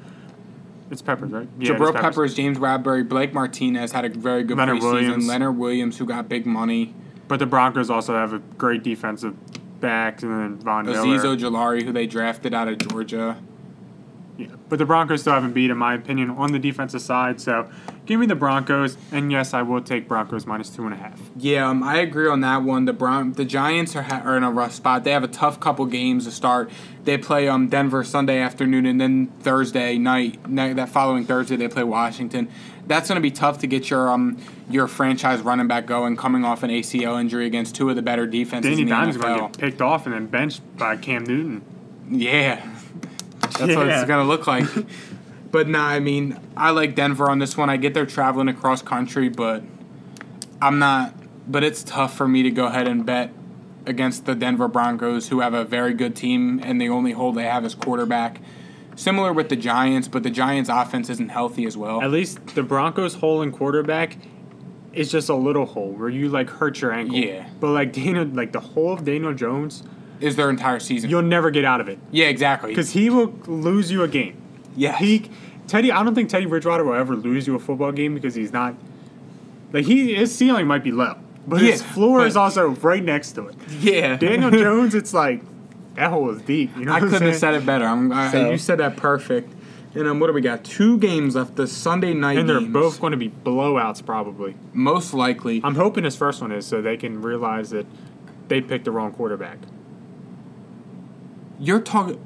it's 0.91 1.03
Peppers, 1.03 1.31
right? 1.33 1.49
Yeah, 1.59 1.73
Jabril 1.73 1.95
Peppers, 1.95 2.35
James 2.35 2.59
Bradberry, 2.59 3.09
Blake 3.09 3.33
Martinez 3.33 3.91
had 3.93 4.05
a 4.05 4.09
very 4.11 4.43
good 4.45 4.59
Leonard 4.59 4.79
preseason. 4.79 4.93
Williams. 4.93 5.27
Leonard 5.29 5.57
Williams, 5.57 5.99
who 5.99 6.05
got 6.07 6.29
big 6.29 6.47
money. 6.47 6.95
But 7.27 7.39
the 7.39 7.47
Broncos 7.47 7.89
also 7.91 8.15
have 8.15 8.33
a 8.35 8.39
great 8.59 8.83
defensive 8.83 9.35
back, 9.81 10.23
and 10.23 10.31
then 10.31 10.57
Von 10.59 10.85
Miller. 10.85 10.99
Azeez 10.99 11.21
Ojulari, 11.25 11.83
who 11.83 11.91
they 11.93 12.07
drafted 12.07 12.53
out 12.53 12.69
of 12.69 12.79
Georgia. 12.79 13.39
Yeah. 14.37 14.49
But 14.69 14.79
the 14.79 14.85
Broncos 14.85 15.23
still 15.23 15.33
haven't 15.33 15.53
beat, 15.55 15.71
in 15.71 15.79
my 15.79 15.95
opinion, 15.95 16.31
on 16.31 16.53
the 16.53 16.59
defensive 16.59 17.01
side. 17.01 17.41
So 17.41 17.69
give 18.07 18.21
me 18.21 18.27
the 18.27 18.35
Broncos, 18.35 18.97
and 19.13 19.31
yes, 19.33 19.55
I 19.55 19.63
will 19.63 19.81
take 19.81 20.09
Broncos 20.09 20.47
minus 20.47 20.71
two 20.71 20.85
and 20.85 20.93
a 20.95 20.97
half. 20.97 21.21
Yeah, 21.37 21.69
um, 21.69 21.83
I 21.83 21.99
agree 21.99 22.29
on 22.29 22.41
that 22.41 22.63
one. 22.63 22.85
The 22.85 22.93
Brown, 22.93 23.33
the 23.33 23.45
Giants 23.45 23.97
are, 23.97 24.03
ha- 24.03 24.23
are 24.25 24.37
in 24.37 24.43
a 24.43 24.51
rough 24.51 24.73
spot. 24.73 25.05
They 25.05 25.13
have 25.13 25.25
a 25.25 25.29
tough 25.29 25.61
couple 25.61 25.87
games 25.87 26.25
to 26.27 26.31
start. 26.31 26.71
They 27.05 27.19
play 27.19 27.49
um 27.49 27.69
Denver 27.69 28.05
Sunday 28.05 28.39
afternoon, 28.39 28.87
and 28.87 29.01
then 29.01 29.29
Thursday 29.41 29.99
night, 29.99 30.49
night 30.49 30.77
that 30.77 30.89
following 30.89 31.25
Thursday 31.25 31.57
they 31.57 31.69
play 31.69 31.85
Washington. 31.85 32.49
That's 32.87 33.09
going 33.09 33.17
to 33.17 33.23
be 33.23 33.31
tough 33.31 33.59
to 33.61 33.67
get 33.67 33.89
your 33.89 34.11
um 34.11 34.39
your 34.69 34.87
franchise 34.87 35.41
running 35.41 35.69
back 35.69 35.87
going, 35.87 36.17
coming 36.17 36.45
off 36.45 36.63
an 36.63 36.71
ACL 36.71 37.21
injury 37.21 37.47
against 37.47 37.75
two 37.75 37.89
of 37.91 37.97
the 37.97 38.03
better 38.03 38.27
defenses 38.27 38.71
Danny 38.71 38.83
in 38.83 38.89
the 38.89 38.95
Dimes 38.95 39.17
is 39.17 39.23
going 39.23 39.39
to 39.39 39.45
NFL. 39.45 39.53
get 39.53 39.61
picked 39.61 39.83
off 39.83 40.07
and 40.07 40.15
then 40.15 40.27
benched 40.27 40.61
by 40.77 40.97
Cam 40.97 41.25
Newton. 41.25 41.63
Yeah, 42.11 42.57
that's 43.41 43.61
what 43.61 43.89
it's 43.89 44.05
going 44.07 44.23
to 44.23 44.25
look 44.25 44.47
like. 44.47 44.67
but 45.55 45.69
nah, 45.69 45.87
I 45.87 46.01
mean, 46.01 46.37
I 46.57 46.71
like 46.71 46.97
Denver 46.97 47.31
on 47.31 47.39
this 47.39 47.57
one. 47.57 47.71
I 47.71 47.77
get 47.77 47.95
they're 47.95 48.07
traveling 48.07 48.49
across 48.49 48.83
country, 48.83 49.29
but 49.29 49.63
I'm 50.61 50.81
not. 50.81 51.15
But 51.47 51.63
it's 51.63 51.85
tough 51.85 52.17
for 52.17 52.27
me 52.27 52.43
to 52.43 52.51
go 52.51 52.67
ahead 52.67 52.89
and 52.89 53.07
bet 53.07 53.31
against 53.87 54.27
the 54.27 54.35
Denver 54.35 54.67
Broncos, 54.67 55.29
who 55.29 55.39
have 55.39 55.55
a 55.55 55.63
very 55.65 55.95
good 55.95 56.17
team, 56.17 56.59
and 56.61 56.81
the 56.81 56.89
only 56.89 57.13
hole 57.13 57.31
they 57.33 57.45
have 57.45 57.65
is 57.65 57.77
quarterback. 57.77 58.41
Similar 58.97 59.33
with 59.33 59.49
the 59.49 59.55
Giants, 59.55 60.09
but 60.09 60.25
the 60.25 60.31
Giants' 60.31 60.69
offense 60.69 61.09
isn't 61.09 61.29
healthy 61.29 61.67
as 61.67 61.77
well. 61.77 62.03
At 62.03 62.11
least 62.11 62.57
the 62.57 62.65
Broncos' 62.65 63.15
hole 63.15 63.41
in 63.41 63.53
quarterback 63.53 64.19
is 64.93 65.09
just 65.09 65.29
a 65.29 65.37
little 65.37 65.67
hole 65.67 65.93
where 65.93 66.09
you 66.09 66.31
like 66.31 66.51
hurt 66.51 66.81
your 66.81 66.91
ankle. 66.91 67.15
Yeah. 67.17 67.49
But 67.61 67.69
like 67.69 67.93
Daniel, 67.93 68.25
like 68.25 68.51
the 68.51 68.59
hole 68.59 68.93
of 68.95 69.05
Daniel 69.05 69.33
Jones, 69.33 69.85
Is 70.19 70.35
their 70.35 70.51
entire 70.51 70.81
season? 70.81 71.11
you'll 71.11 71.23
never 71.23 71.53
get 71.53 71.65
out 71.65 71.81
of 71.81 71.89
it 71.89 72.01
yeah, 72.11 72.27
exactly. 72.27 72.71
because 72.71 72.91
he 72.91 73.09
will 73.09 73.29
lose 73.47 73.93
you 73.93 74.03
a 74.03 74.09
game. 74.09 74.41
Yeah, 74.77 74.97
He, 74.99 75.31
Teddy, 75.67 75.91
I 75.93 76.03
don't 76.03 76.15
think 76.15 76.29
Teddy 76.29 76.47
Bridgewater 76.47 76.85
will 76.85 76.95
ever 76.95 77.17
lose 77.17 77.47
you 77.47 77.55
a 77.55 77.59
football 77.59 77.93
game 77.93 78.15
because 78.15 78.35
he's 78.35 78.53
not. 78.53 78.75
Like 79.73 79.87
he, 79.87 80.15
his 80.15 80.35
ceiling 80.35 80.67
might 80.67 80.85
be 80.85 80.93
low, 80.93 81.17
but 81.47 81.61
his 81.61 81.83
floor 81.83 82.19
but- 82.21 82.27
is 82.29 82.37
also 82.37 82.69
right 82.69 83.03
next 83.03 83.33
to 83.33 83.49
it. 83.49 83.57
yeah. 83.81 84.17
Daniel 84.17 84.51
Jones, 84.63 84.95
it's 84.95 85.13
like 85.15 85.43
that 85.95 86.11
hole 86.11 86.31
is 86.31 86.43
deep. 86.43 86.77
You 86.77 86.85
know, 86.87 86.93
I 86.93 87.01
couldn't 87.01 87.23
have 87.23 87.37
said 87.37 87.55
it 87.55 87.65
better. 87.67 87.85
I'm, 87.87 88.13
I, 88.13 88.31
So- 88.31 88.51
You 88.51 88.59
said 88.59 88.79
that 88.79 88.97
perfect. 88.97 89.53
And 89.97 90.09
um, 90.09 90.19
what 90.19 90.27
do 90.27 90.33
we 90.33 90.41
got? 90.41 90.65
Two 90.65 90.99
games 90.99 91.37
left. 91.37 91.55
The 91.55 91.69
Sunday 91.69 92.15
night 92.15 92.37
And 92.37 92.49
they're 92.49 92.59
games. 92.59 92.73
both 92.73 93.01
going 93.01 93.13
to 93.13 93.17
be 93.17 93.29
blowouts, 93.31 94.05
probably. 94.05 94.57
most 94.73 95.15
likely. 95.15 95.61
I'm 95.63 95.77
hoping 95.77 96.03
this 96.03 96.17
first 96.17 96.41
one 96.43 96.51
is 96.51 96.67
so 96.67 96.83
they 96.83 96.97
can 96.97 97.23
realize 97.23 97.71
that 97.71 97.87
they 98.49 98.61
picked 98.61 98.87
the 98.87 98.91
wrong 98.91 99.13
quarterback. 99.13 99.59
You're 101.61 101.81
talking. 101.81 102.21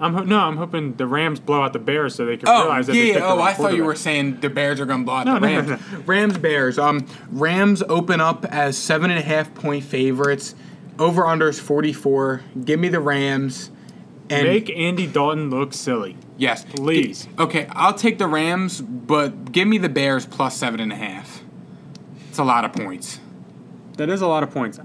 I'm 0.00 0.14
ho- 0.14 0.22
no, 0.24 0.38
I'm 0.38 0.56
hoping 0.56 0.94
the 0.94 1.06
Rams 1.06 1.40
blow 1.40 1.62
out 1.62 1.72
the 1.74 1.78
Bears 1.78 2.14
so 2.14 2.24
they 2.24 2.36
can 2.38 2.48
Oh 2.48 2.62
realize 2.62 2.86
that 2.86 2.94
they 2.94 3.08
yeah. 3.08 3.14
picked 3.14 3.26
the 3.26 3.32
Oh, 3.32 3.40
I 3.40 3.52
thought 3.52 3.74
you 3.74 3.84
were 3.84 3.94
saying 3.94 4.40
the 4.40 4.48
Bears 4.48 4.80
are 4.80 4.86
going 4.86 5.00
to 5.00 5.04
blow 5.04 5.14
out 5.16 5.26
No, 5.26 5.34
the 5.34 5.40
no, 5.40 5.60
no, 5.60 5.68
Rams. 5.76 6.08
Rams 6.08 6.38
Bears. 6.38 6.78
Um, 6.78 7.06
Rams 7.30 7.82
open 7.88 8.20
up 8.20 8.44
as 8.46 8.78
seven 8.78 9.10
and 9.10 9.18
a 9.18 9.22
half 9.22 9.52
point 9.54 9.84
favorites. 9.84 10.54
Over 10.98 11.26
under 11.26 11.48
is 11.48 11.60
forty 11.60 11.92
four. 11.92 12.42
Give 12.64 12.80
me 12.80 12.88
the 12.88 13.00
Rams. 13.00 13.70
And 14.30 14.46
Make 14.46 14.70
Andy 14.70 15.06
Dalton 15.08 15.50
look 15.50 15.72
silly. 15.74 16.16
yes, 16.36 16.64
Please. 16.64 17.26
Okay, 17.36 17.66
I'll 17.72 17.94
take 17.94 18.18
the 18.18 18.28
Rams, 18.28 18.80
but 18.80 19.50
give 19.50 19.66
me 19.66 19.76
the 19.76 19.88
Bears 19.88 20.24
plus 20.24 20.56
seven 20.56 20.78
and 20.78 20.92
a 20.92 20.96
half. 20.96 21.42
It's 22.28 22.38
a 22.38 22.44
lot 22.44 22.64
of 22.64 22.72
points. 22.72 23.18
That 23.96 24.08
is 24.08 24.20
a 24.22 24.28
lot 24.28 24.44
of 24.44 24.50
points. 24.52 24.78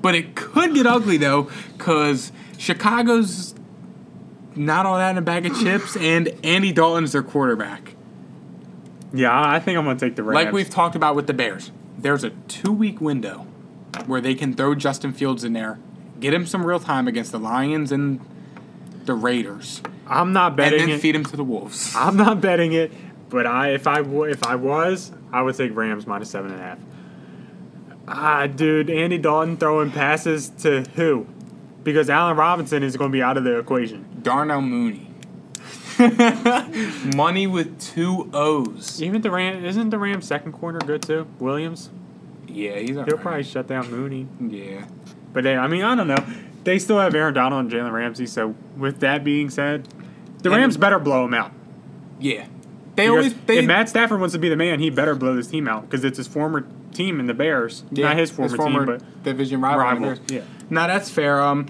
But 0.00 0.14
it 0.14 0.36
could 0.36 0.74
get 0.74 0.86
ugly 0.86 1.16
though, 1.16 1.50
because 1.76 2.30
Chicago's 2.56 3.54
not 4.56 4.86
all 4.86 4.96
that 4.96 5.10
in 5.10 5.18
a 5.18 5.22
bag 5.22 5.46
of 5.46 5.58
chips, 5.58 5.96
and 5.96 6.28
Andy 6.42 6.72
Dalton's 6.72 7.12
their 7.12 7.22
quarterback. 7.22 7.94
Yeah, 9.12 9.30
I 9.32 9.60
think 9.60 9.78
I'm 9.78 9.84
gonna 9.84 9.98
take 9.98 10.16
the 10.16 10.22
Rams. 10.22 10.44
Like 10.44 10.52
we've 10.52 10.70
talked 10.70 10.96
about 10.96 11.14
with 11.16 11.26
the 11.26 11.34
Bears, 11.34 11.70
there's 11.98 12.24
a 12.24 12.30
two 12.48 12.72
week 12.72 13.00
window 13.00 13.46
where 14.06 14.20
they 14.20 14.34
can 14.34 14.54
throw 14.54 14.74
Justin 14.74 15.12
Fields 15.12 15.44
in 15.44 15.52
there, 15.52 15.78
get 16.20 16.34
him 16.34 16.46
some 16.46 16.66
real 16.66 16.80
time 16.80 17.08
against 17.08 17.32
the 17.32 17.38
Lions 17.38 17.92
and 17.92 18.20
the 19.04 19.14
Raiders, 19.14 19.80
I'm 20.06 20.32
not 20.32 20.56
betting 20.56 20.80
and 20.80 20.88
then 20.90 20.96
it. 20.98 21.00
feed 21.00 21.14
him 21.14 21.24
to 21.24 21.36
the 21.36 21.44
Wolves. 21.44 21.94
I'm 21.96 22.16
not 22.16 22.40
betting 22.40 22.72
it, 22.72 22.92
but 23.30 23.46
I 23.46 23.70
if 23.70 23.86
I 23.86 23.98
w- 23.98 24.24
if 24.24 24.44
I 24.44 24.56
was, 24.56 25.12
I 25.32 25.42
would 25.42 25.56
take 25.56 25.74
Rams 25.76 26.06
minus 26.06 26.30
seven 26.30 26.50
and 26.52 26.60
a 26.60 26.62
half. 26.62 26.78
Ah, 28.08 28.46
dude, 28.46 28.90
Andy 28.90 29.18
Dalton 29.18 29.56
throwing 29.56 29.90
passes 29.90 30.48
to 30.60 30.82
who? 30.94 31.26
Because 31.86 32.10
Allen 32.10 32.36
Robinson 32.36 32.82
is 32.82 32.96
going 32.96 33.12
to 33.12 33.16
be 33.16 33.22
out 33.22 33.36
of 33.36 33.44
the 33.44 33.56
equation. 33.58 34.04
Darnell 34.20 34.60
Mooney. 34.60 35.08
Money 37.16 37.46
with 37.46 37.80
two 37.80 38.28
O's. 38.32 39.00
Even 39.00 39.22
the 39.22 39.30
Ram 39.30 39.64
isn't 39.64 39.90
the 39.90 39.98
Rams 39.98 40.26
second 40.26 40.52
corner 40.52 40.80
good 40.80 41.02
too? 41.02 41.26
Williams. 41.38 41.90
Yeah, 42.48 42.76
he's 42.78 42.90
He'll 42.90 42.98
alright. 43.00 43.20
probably 43.20 43.42
shut 43.44 43.68
down 43.68 43.88
Mooney. 43.90 44.26
Yeah. 44.40 44.86
But 45.32 45.44
they, 45.44 45.56
I 45.56 45.68
mean, 45.68 45.82
I 45.84 45.94
don't 45.94 46.08
know. 46.08 46.24
They 46.64 46.78
still 46.80 46.98
have 46.98 47.14
Aaron 47.14 47.34
Donald 47.34 47.60
and 47.66 47.70
Jalen 47.72 47.92
Ramsey. 47.92 48.26
So 48.26 48.56
with 48.76 48.98
that 49.00 49.22
being 49.22 49.48
said, 49.48 49.86
the 50.42 50.50
And- 50.50 50.58
Rams 50.60 50.76
better 50.76 50.98
blow 50.98 51.24
him 51.24 51.34
out. 51.34 51.52
Yeah. 52.18 52.46
They 52.96 53.04
Because 53.04 53.08
always 53.10 53.34
they 53.46 53.58
if 53.58 53.66
Matt 53.66 53.88
Stafford 53.88 54.18
wants 54.18 54.32
to 54.32 54.38
be 54.38 54.48
the 54.48 54.56
man, 54.56 54.80
he 54.80 54.90
better 54.90 55.14
blow 55.14 55.36
this 55.36 55.46
team 55.46 55.68
out 55.68 55.82
because 55.82 56.02
it's 56.02 56.16
his 56.16 56.26
former 56.26 56.66
team 56.94 57.20
in 57.20 57.26
the 57.26 57.34
Bears, 57.34 57.84
Yeah, 57.92 58.08
not 58.08 58.16
his 58.16 58.30
former, 58.30 58.56
team, 58.56 58.86
but 58.86 59.22
division 59.22 59.60
rival. 59.60 59.80
rival. 60.08 60.14
Yeah. 60.28 60.40
No, 60.70 60.86
that's 60.86 61.10
fair. 61.10 61.40
Um, 61.40 61.66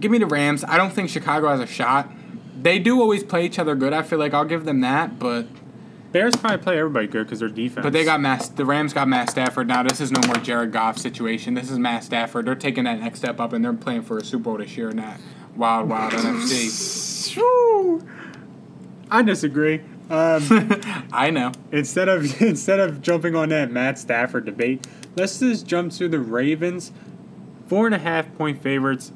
give 0.00 0.10
me 0.10 0.18
the 0.18 0.26
Rams. 0.26 0.64
I 0.64 0.76
don't 0.76 0.92
think 0.92 1.08
Chicago 1.10 1.48
has 1.48 1.60
a 1.60 1.66
shot. 1.66 2.10
They 2.60 2.78
do 2.78 3.00
always 3.00 3.22
play 3.22 3.44
each 3.44 3.58
other 3.58 3.74
good. 3.74 3.92
I 3.92 4.02
feel 4.02 4.18
like 4.18 4.34
I'll 4.34 4.44
give 4.44 4.64
them 4.64 4.80
that, 4.80 5.18
but 5.18 5.46
Bears 6.12 6.34
probably 6.36 6.58
play 6.58 6.78
everybody 6.78 7.06
good 7.06 7.24
because 7.24 7.40
their 7.40 7.48
defense. 7.48 7.84
but 7.84 7.92
they 7.92 8.04
got 8.04 8.20
Mass. 8.20 8.48
The 8.48 8.64
Rams 8.64 8.92
got 8.92 9.06
Matt 9.08 9.28
Stafford. 9.30 9.68
Now 9.68 9.82
this 9.82 10.00
is 10.00 10.10
no 10.10 10.20
more 10.26 10.36
Jared 10.36 10.72
Goff 10.72 10.96
situation. 10.98 11.54
This 11.54 11.70
is 11.70 11.78
Matt 11.78 12.04
Stafford. 12.04 12.46
They're 12.46 12.54
taking 12.54 12.84
that 12.84 12.98
next 13.00 13.18
step 13.18 13.38
up 13.40 13.52
and 13.52 13.64
they're 13.64 13.72
playing 13.74 14.02
for 14.02 14.16
a 14.18 14.24
Super 14.24 14.44
Bowl 14.44 14.56
this 14.56 14.76
year 14.76 14.88
in 14.88 14.96
that 14.96 15.20
wild, 15.54 15.88
wild 15.88 16.12
NFC. 16.14 18.02
I 19.10 19.22
disagree. 19.22 19.80
Um, 20.08 20.42
I 21.12 21.30
know. 21.30 21.52
instead 21.72 22.08
of 22.08 22.40
instead 22.42 22.80
of 22.80 23.02
jumping 23.02 23.34
on 23.34 23.50
that 23.50 23.70
Matt 23.70 23.98
Stafford 23.98 24.44
debate, 24.46 24.86
let's 25.16 25.38
just 25.40 25.66
jump 25.66 25.92
to 25.94 26.08
the 26.08 26.18
Ravens. 26.20 26.92
Four 27.68 27.86
and 27.86 27.94
a 27.94 27.98
half 27.98 28.32
point 28.36 28.62
favorites 28.62 29.12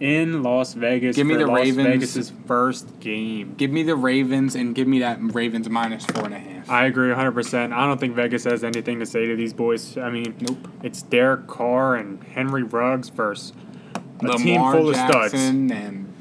in 0.00 0.42
Las 0.42 0.74
Vegas. 0.74 1.16
Give 1.16 1.26
me 1.26 1.34
the 1.34 1.46
Las 1.46 1.58
Ravens. 1.58 1.86
Vegas' 2.14 2.32
first 2.46 3.00
game. 3.00 3.54
Give 3.56 3.70
me 3.70 3.82
the 3.82 3.96
Ravens 3.96 4.54
and 4.54 4.74
give 4.74 4.86
me 4.86 5.00
that 5.00 5.18
Ravens 5.20 5.68
minus 5.68 6.04
four 6.06 6.24
and 6.26 6.34
a 6.34 6.38
half. 6.38 6.70
I 6.70 6.84
agree 6.86 7.10
100%. 7.12 7.72
I 7.72 7.86
don't 7.86 7.98
think 7.98 8.14
Vegas 8.14 8.44
has 8.44 8.62
anything 8.62 9.00
to 9.00 9.06
say 9.06 9.26
to 9.26 9.34
these 9.36 9.52
boys. 9.52 9.96
I 9.98 10.10
mean, 10.10 10.36
Nope. 10.40 10.68
it's 10.82 11.02
Derek 11.02 11.46
Carr 11.46 11.96
and 11.96 12.22
Henry 12.22 12.62
Ruggs 12.62 13.08
versus 13.08 13.52
a 14.20 14.24
Lamar 14.26 14.38
team 14.38 14.60
full 14.72 14.90
of 14.90 14.96
studs. 14.96 15.34
And 15.34 16.14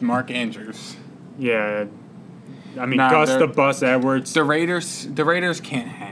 Mark 0.00 0.30
Andrews. 0.30 0.96
Yeah. 1.38 1.86
I 2.78 2.86
mean, 2.86 2.98
Nah, 2.98 3.10
Gus 3.10 3.34
the 3.36 3.46
Bus 3.46 3.82
Edwards. 3.82 4.32
The 4.34 4.44
Raiders, 4.44 5.08
the 5.10 5.24
Raiders 5.24 5.60
can't 5.60 5.88
hang. 5.88 6.05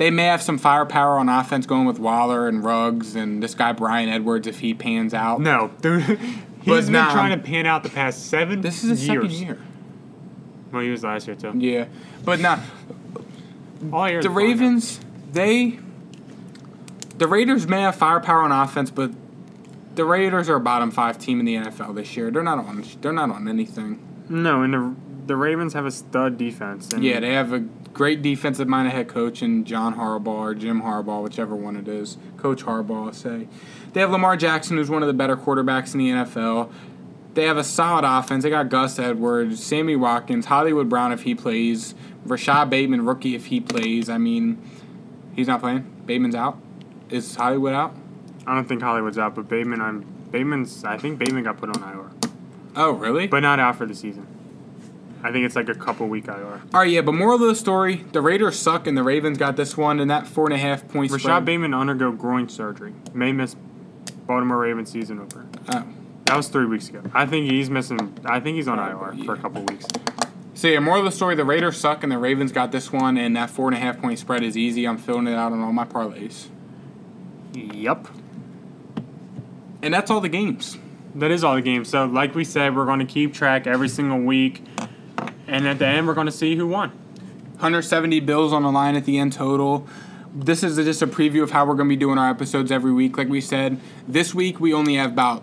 They 0.00 0.10
may 0.10 0.24
have 0.24 0.40
some 0.40 0.56
firepower 0.56 1.18
on 1.18 1.28
offense 1.28 1.66
going 1.66 1.84
with 1.84 1.98
Waller 1.98 2.48
and 2.48 2.64
Ruggs 2.64 3.14
and 3.14 3.42
this 3.42 3.54
guy 3.54 3.72
Bryan 3.72 4.08
Edwards 4.08 4.46
if 4.46 4.60
he 4.60 4.72
pans 4.72 5.12
out. 5.12 5.42
No, 5.42 5.72
dude. 5.82 6.02
He's 6.62 6.86
been 6.86 6.92
nah. 6.92 7.12
trying 7.12 7.32
to 7.32 7.36
um, 7.36 7.42
pan 7.42 7.66
out 7.66 7.82
the 7.82 7.90
past 7.90 8.30
seven 8.30 8.62
This 8.62 8.82
is 8.82 8.88
his 8.88 9.08
years. 9.08 9.24
second 9.24 9.46
year. 9.46 9.58
Well, 10.72 10.80
he 10.80 10.88
was 10.88 11.04
last 11.04 11.26
year, 11.26 11.36
too. 11.36 11.52
Yeah, 11.54 11.84
but 12.24 12.40
now 12.40 12.62
All 13.92 14.08
year. 14.08 14.22
the 14.22 14.30
Ravens, 14.30 15.00
they, 15.32 15.78
the 17.18 17.26
Raiders 17.26 17.68
may 17.68 17.82
have 17.82 17.94
firepower 17.94 18.40
on 18.40 18.52
offense, 18.52 18.90
but 18.90 19.10
the 19.96 20.06
Raiders 20.06 20.48
are 20.48 20.56
a 20.56 20.60
bottom 20.60 20.90
five 20.90 21.18
team 21.18 21.40
in 21.40 21.44
the 21.44 21.56
NFL 21.56 21.94
this 21.94 22.16
year. 22.16 22.30
They're 22.30 22.42
not 22.42 22.56
on. 22.56 22.82
They're 23.02 23.12
not 23.12 23.30
on 23.30 23.46
anything. 23.46 24.00
No, 24.30 24.62
and 24.62 24.72
the, 24.72 24.96
the 25.26 25.36
Ravens 25.36 25.74
have 25.74 25.84
a 25.84 25.90
stud 25.90 26.38
defense. 26.38 26.90
And 26.90 27.04
Yeah, 27.04 27.20
they 27.20 27.34
have 27.34 27.52
a 27.52 27.68
great 27.92 28.22
defensive 28.22 28.68
minded 28.68 28.92
head 28.92 29.08
coach 29.08 29.42
in 29.42 29.64
John 29.64 29.96
Harbaugh 29.96 30.26
or 30.28 30.54
Jim 30.54 30.82
Harbaugh, 30.82 31.22
whichever 31.22 31.54
one 31.56 31.76
it 31.76 31.88
is. 31.88 32.16
Coach 32.36 32.64
Harbaugh, 32.64 33.14
say. 33.14 33.48
They 33.92 34.00
have 34.00 34.10
Lamar 34.10 34.36
Jackson, 34.36 34.76
who's 34.76 34.90
one 34.90 35.02
of 35.02 35.08
the 35.08 35.12
better 35.14 35.36
quarterbacks 35.36 35.92
in 35.94 35.98
the 35.98 36.10
NFL. 36.10 36.70
They 37.34 37.44
have 37.44 37.56
a 37.56 37.64
solid 37.64 38.04
offense. 38.04 38.42
They 38.44 38.50
got 38.50 38.68
Gus 38.68 38.98
Edwards, 38.98 39.62
Sammy 39.62 39.96
Watkins, 39.96 40.46
Hollywood 40.46 40.88
Brown 40.88 41.12
if 41.12 41.22
he 41.22 41.34
plays, 41.34 41.94
Rashod 42.24 42.70
Bateman, 42.70 43.04
rookie 43.06 43.34
if 43.34 43.46
he 43.46 43.60
plays. 43.60 44.08
I 44.08 44.18
mean, 44.18 44.60
he's 45.34 45.46
not 45.46 45.60
playing. 45.60 46.02
Bateman's 46.06 46.34
out. 46.34 46.58
Is 47.08 47.34
Hollywood 47.34 47.72
out? 47.72 47.94
I 48.46 48.54
don't 48.54 48.66
think 48.68 48.82
Hollywood's 48.82 49.18
out, 49.18 49.34
but 49.34 49.48
Bateman, 49.48 49.80
I'm 49.80 50.04
Bateman's. 50.30 50.84
I 50.84 50.96
think 50.96 51.18
Bateman 51.18 51.44
got 51.44 51.56
put 51.58 51.76
on 51.76 51.82
IR, 51.82 52.10
Oh, 52.76 52.92
really? 52.92 53.26
but 53.26 53.40
not 53.40 53.58
out 53.60 53.76
for 53.76 53.86
the 53.86 53.94
season. 53.94 54.26
I 55.22 55.30
think 55.32 55.44
it's 55.44 55.56
like 55.56 55.68
a 55.68 55.74
couple 55.74 56.08
week 56.08 56.28
IR. 56.28 56.34
All 56.72 56.80
right, 56.80 56.90
yeah, 56.90 57.02
but 57.02 57.12
moral 57.12 57.34
of 57.34 57.40
the 57.48 57.54
story 57.54 58.04
the 58.12 58.20
Raiders 58.22 58.58
suck 58.58 58.86
and 58.86 58.96
the 58.96 59.02
Ravens 59.02 59.36
got 59.38 59.56
this 59.56 59.76
one, 59.76 60.00
and 60.00 60.10
that 60.10 60.26
four 60.26 60.46
and 60.46 60.54
a 60.54 60.58
half 60.58 60.88
point 60.88 61.10
spread. 61.10 61.22
Rashod 61.24 61.24
spread. 61.24 61.44
Bateman 61.44 61.74
undergo 61.74 62.10
groin 62.12 62.48
surgery. 62.48 62.94
May 63.12 63.32
miss 63.32 63.54
Baltimore 64.26 64.58
Ravens 64.58 64.90
season 64.90 65.20
opener. 65.20 65.46
Oh. 65.74 65.84
That 66.26 66.36
was 66.36 66.46
three 66.48 66.66
weeks 66.66 66.88
ago. 66.88 67.02
I 67.12 67.26
think 67.26 67.50
he's 67.50 67.68
missing. 67.68 68.16
I 68.24 68.38
think 68.40 68.54
he's 68.56 68.68
on 68.68 68.78
Oh, 68.78 69.10
IR 69.12 69.24
for 69.24 69.34
a 69.34 69.38
couple 69.38 69.62
weeks. 69.64 69.84
So 70.54 70.68
yeah, 70.68 70.78
moral 70.78 71.00
of 71.00 71.04
the 71.06 71.10
story: 71.16 71.34
the 71.34 71.44
Raiders 71.44 71.76
suck, 71.76 72.02
and 72.04 72.12
the 72.12 72.18
Ravens 72.18 72.52
got 72.52 72.70
this 72.70 72.92
one, 72.92 73.16
and 73.16 73.34
that 73.36 73.50
four 73.50 73.66
and 73.68 73.76
a 73.76 73.80
half 73.80 74.00
point 74.00 74.18
spread 74.20 74.42
is 74.42 74.56
easy. 74.56 74.86
I'm 74.86 74.96
filling 74.98 75.26
it 75.26 75.34
out 75.34 75.52
on 75.52 75.60
all 75.60 75.72
my 75.72 75.84
parlays, 75.84 76.46
Yep. 77.54 78.06
and 79.82 79.92
that's 79.92 80.10
all 80.10 80.20
the 80.20 80.28
games. 80.28 80.78
That 81.16 81.30
is 81.32 81.42
all 81.42 81.56
the 81.56 81.62
games. 81.62 81.88
So, 81.88 82.04
like 82.06 82.34
we 82.36 82.44
said, 82.44 82.76
we're 82.76 82.84
going 82.84 83.00
to 83.00 83.04
keep 83.04 83.34
track 83.34 83.66
every 83.66 83.88
single 83.88 84.20
week, 84.20 84.62
and 85.50 85.66
at 85.66 85.78
the 85.78 85.86
end, 85.86 86.06
we're 86.06 86.14
going 86.14 86.26
to 86.26 86.32
see 86.32 86.56
who 86.56 86.66
won. 86.66 86.90
170 87.54 88.20
bills 88.20 88.52
on 88.52 88.62
the 88.62 88.70
line 88.70 88.96
at 88.96 89.04
the 89.04 89.18
end 89.18 89.32
total. 89.32 89.86
This 90.32 90.62
is 90.62 90.76
just 90.76 91.02
a 91.02 91.06
preview 91.06 91.42
of 91.42 91.50
how 91.50 91.66
we're 91.66 91.74
going 91.74 91.88
to 91.88 91.92
be 91.94 91.98
doing 91.98 92.16
our 92.16 92.30
episodes 92.30 92.70
every 92.70 92.92
week. 92.92 93.18
Like 93.18 93.28
we 93.28 93.40
said, 93.40 93.78
this 94.06 94.34
week 94.34 94.60
we 94.60 94.72
only 94.72 94.94
have 94.94 95.12
about 95.12 95.42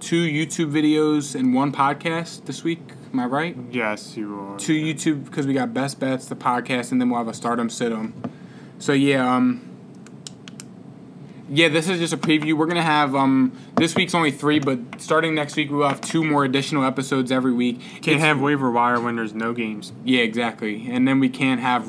two 0.00 0.26
YouTube 0.26 0.72
videos 0.72 1.38
and 1.38 1.54
one 1.54 1.72
podcast 1.72 2.46
this 2.46 2.64
week. 2.64 2.80
Am 3.12 3.20
I 3.20 3.26
right? 3.26 3.56
Yes, 3.70 4.16
you 4.16 4.38
are. 4.40 4.58
Two 4.58 4.74
YouTube 4.74 5.26
because 5.26 5.46
we 5.46 5.52
got 5.52 5.74
best 5.74 6.00
bets, 6.00 6.26
the 6.26 6.36
podcast, 6.36 6.90
and 6.90 7.00
then 7.00 7.10
we'll 7.10 7.18
have 7.18 7.28
a 7.28 7.34
stardom 7.34 7.68
sit 7.70 7.92
'em. 7.92 8.14
So 8.78 8.92
yeah, 8.92 9.36
um, 9.36 9.67
yeah, 11.50 11.68
this 11.68 11.88
is 11.88 11.98
just 11.98 12.12
a 12.12 12.16
preview. 12.18 12.54
We're 12.56 12.66
gonna 12.66 12.82
have 12.82 13.14
um, 13.14 13.52
this 13.76 13.94
week's 13.94 14.14
only 14.14 14.30
three, 14.30 14.58
but 14.58 14.78
starting 15.00 15.34
next 15.34 15.56
week 15.56 15.70
we'll 15.70 15.88
have 15.88 16.00
two 16.00 16.24
more 16.24 16.44
additional 16.44 16.84
episodes 16.84 17.30
every 17.32 17.52
week. 17.52 17.80
Can't 17.80 18.08
It's- 18.08 18.20
have 18.22 18.40
waiver 18.40 18.70
wire 18.70 19.00
when 19.00 19.16
there's 19.16 19.34
no 19.34 19.52
games. 19.52 19.92
yeah, 20.04 20.20
exactly. 20.20 20.88
And 20.90 21.06
then 21.08 21.20
we 21.20 21.28
can't 21.28 21.60
have 21.60 21.86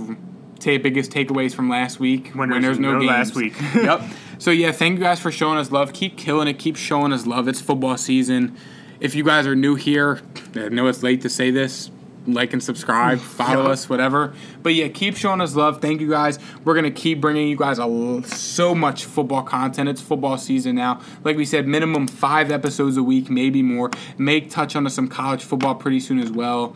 say 0.59 0.77
biggest 0.77 1.11
takeaways 1.11 1.53
from 1.55 1.69
last 1.69 2.01
week 2.01 2.31
When 2.33 2.49
there's 2.49 2.77
no, 2.79 2.91
no 2.93 2.99
games. 2.99 3.09
last 3.09 3.35
week. 3.35 3.53
yep. 3.75 4.01
So 4.39 4.51
yeah, 4.51 4.73
thank 4.73 4.97
you 4.97 5.03
guys 5.03 5.19
for 5.19 5.31
showing 5.31 5.57
us 5.57 5.71
love. 5.71 5.93
Keep 5.93 6.17
killing 6.17 6.49
it. 6.49 6.59
Keep 6.59 6.75
showing 6.75 7.13
us 7.13 7.25
love. 7.25 7.47
It's 7.47 7.61
football 7.61 7.95
season. 7.97 8.57
If 8.99 9.15
you 9.15 9.23
guys 9.23 9.47
are 9.47 9.55
new 9.55 9.75
here, 9.75 10.19
I 10.55 10.67
know 10.67 10.87
it's 10.87 11.01
late 11.01 11.21
to 11.21 11.29
say 11.29 11.49
this. 11.51 11.91
Like 12.33 12.53
and 12.53 12.63
subscribe, 12.63 13.19
follow 13.39 13.63
Yeah. 13.65 13.69
us, 13.71 13.89
whatever. 13.89 14.33
But 14.63 14.73
yeah, 14.75 14.87
keep 14.89 15.15
showing 15.17 15.41
us 15.41 15.55
love. 15.55 15.81
Thank 15.81 16.01
you 16.01 16.09
guys. 16.09 16.39
We're 16.63 16.75
gonna 16.75 16.91
keep 16.91 17.21
bringing 17.21 17.47
you 17.47 17.55
guys 17.57 17.79
a 17.79 17.83
l- 17.83 18.23
so 18.23 18.73
much 18.75 19.05
football 19.05 19.43
content. 19.43 19.89
It's 19.89 20.01
football 20.01 20.37
season 20.37 20.75
now. 20.75 21.01
Like 21.23 21.37
we 21.37 21.45
said, 21.45 21.67
minimum 21.67 22.07
five 22.07 22.51
episodes 22.51 22.97
a 22.97 23.03
week, 23.03 23.29
maybe 23.29 23.61
more. 23.61 23.91
Make 24.17 24.49
touch 24.49 24.75
on 24.75 24.89
some 24.89 25.07
college 25.07 25.43
football 25.43 25.75
pretty 25.75 25.99
soon 25.99 26.19
as 26.19 26.31
well. 26.31 26.75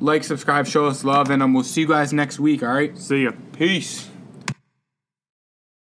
Like, 0.00 0.24
subscribe, 0.24 0.66
show 0.66 0.86
us 0.86 1.04
love, 1.04 1.30
and 1.30 1.42
um, 1.42 1.54
we'll 1.54 1.62
see 1.64 1.82
you 1.82 1.86
guys 1.88 2.12
next 2.12 2.40
week. 2.40 2.62
All 2.62 2.68
right. 2.68 2.96
See 2.98 3.22
ya. 3.24 3.30
Peace. 3.52 4.08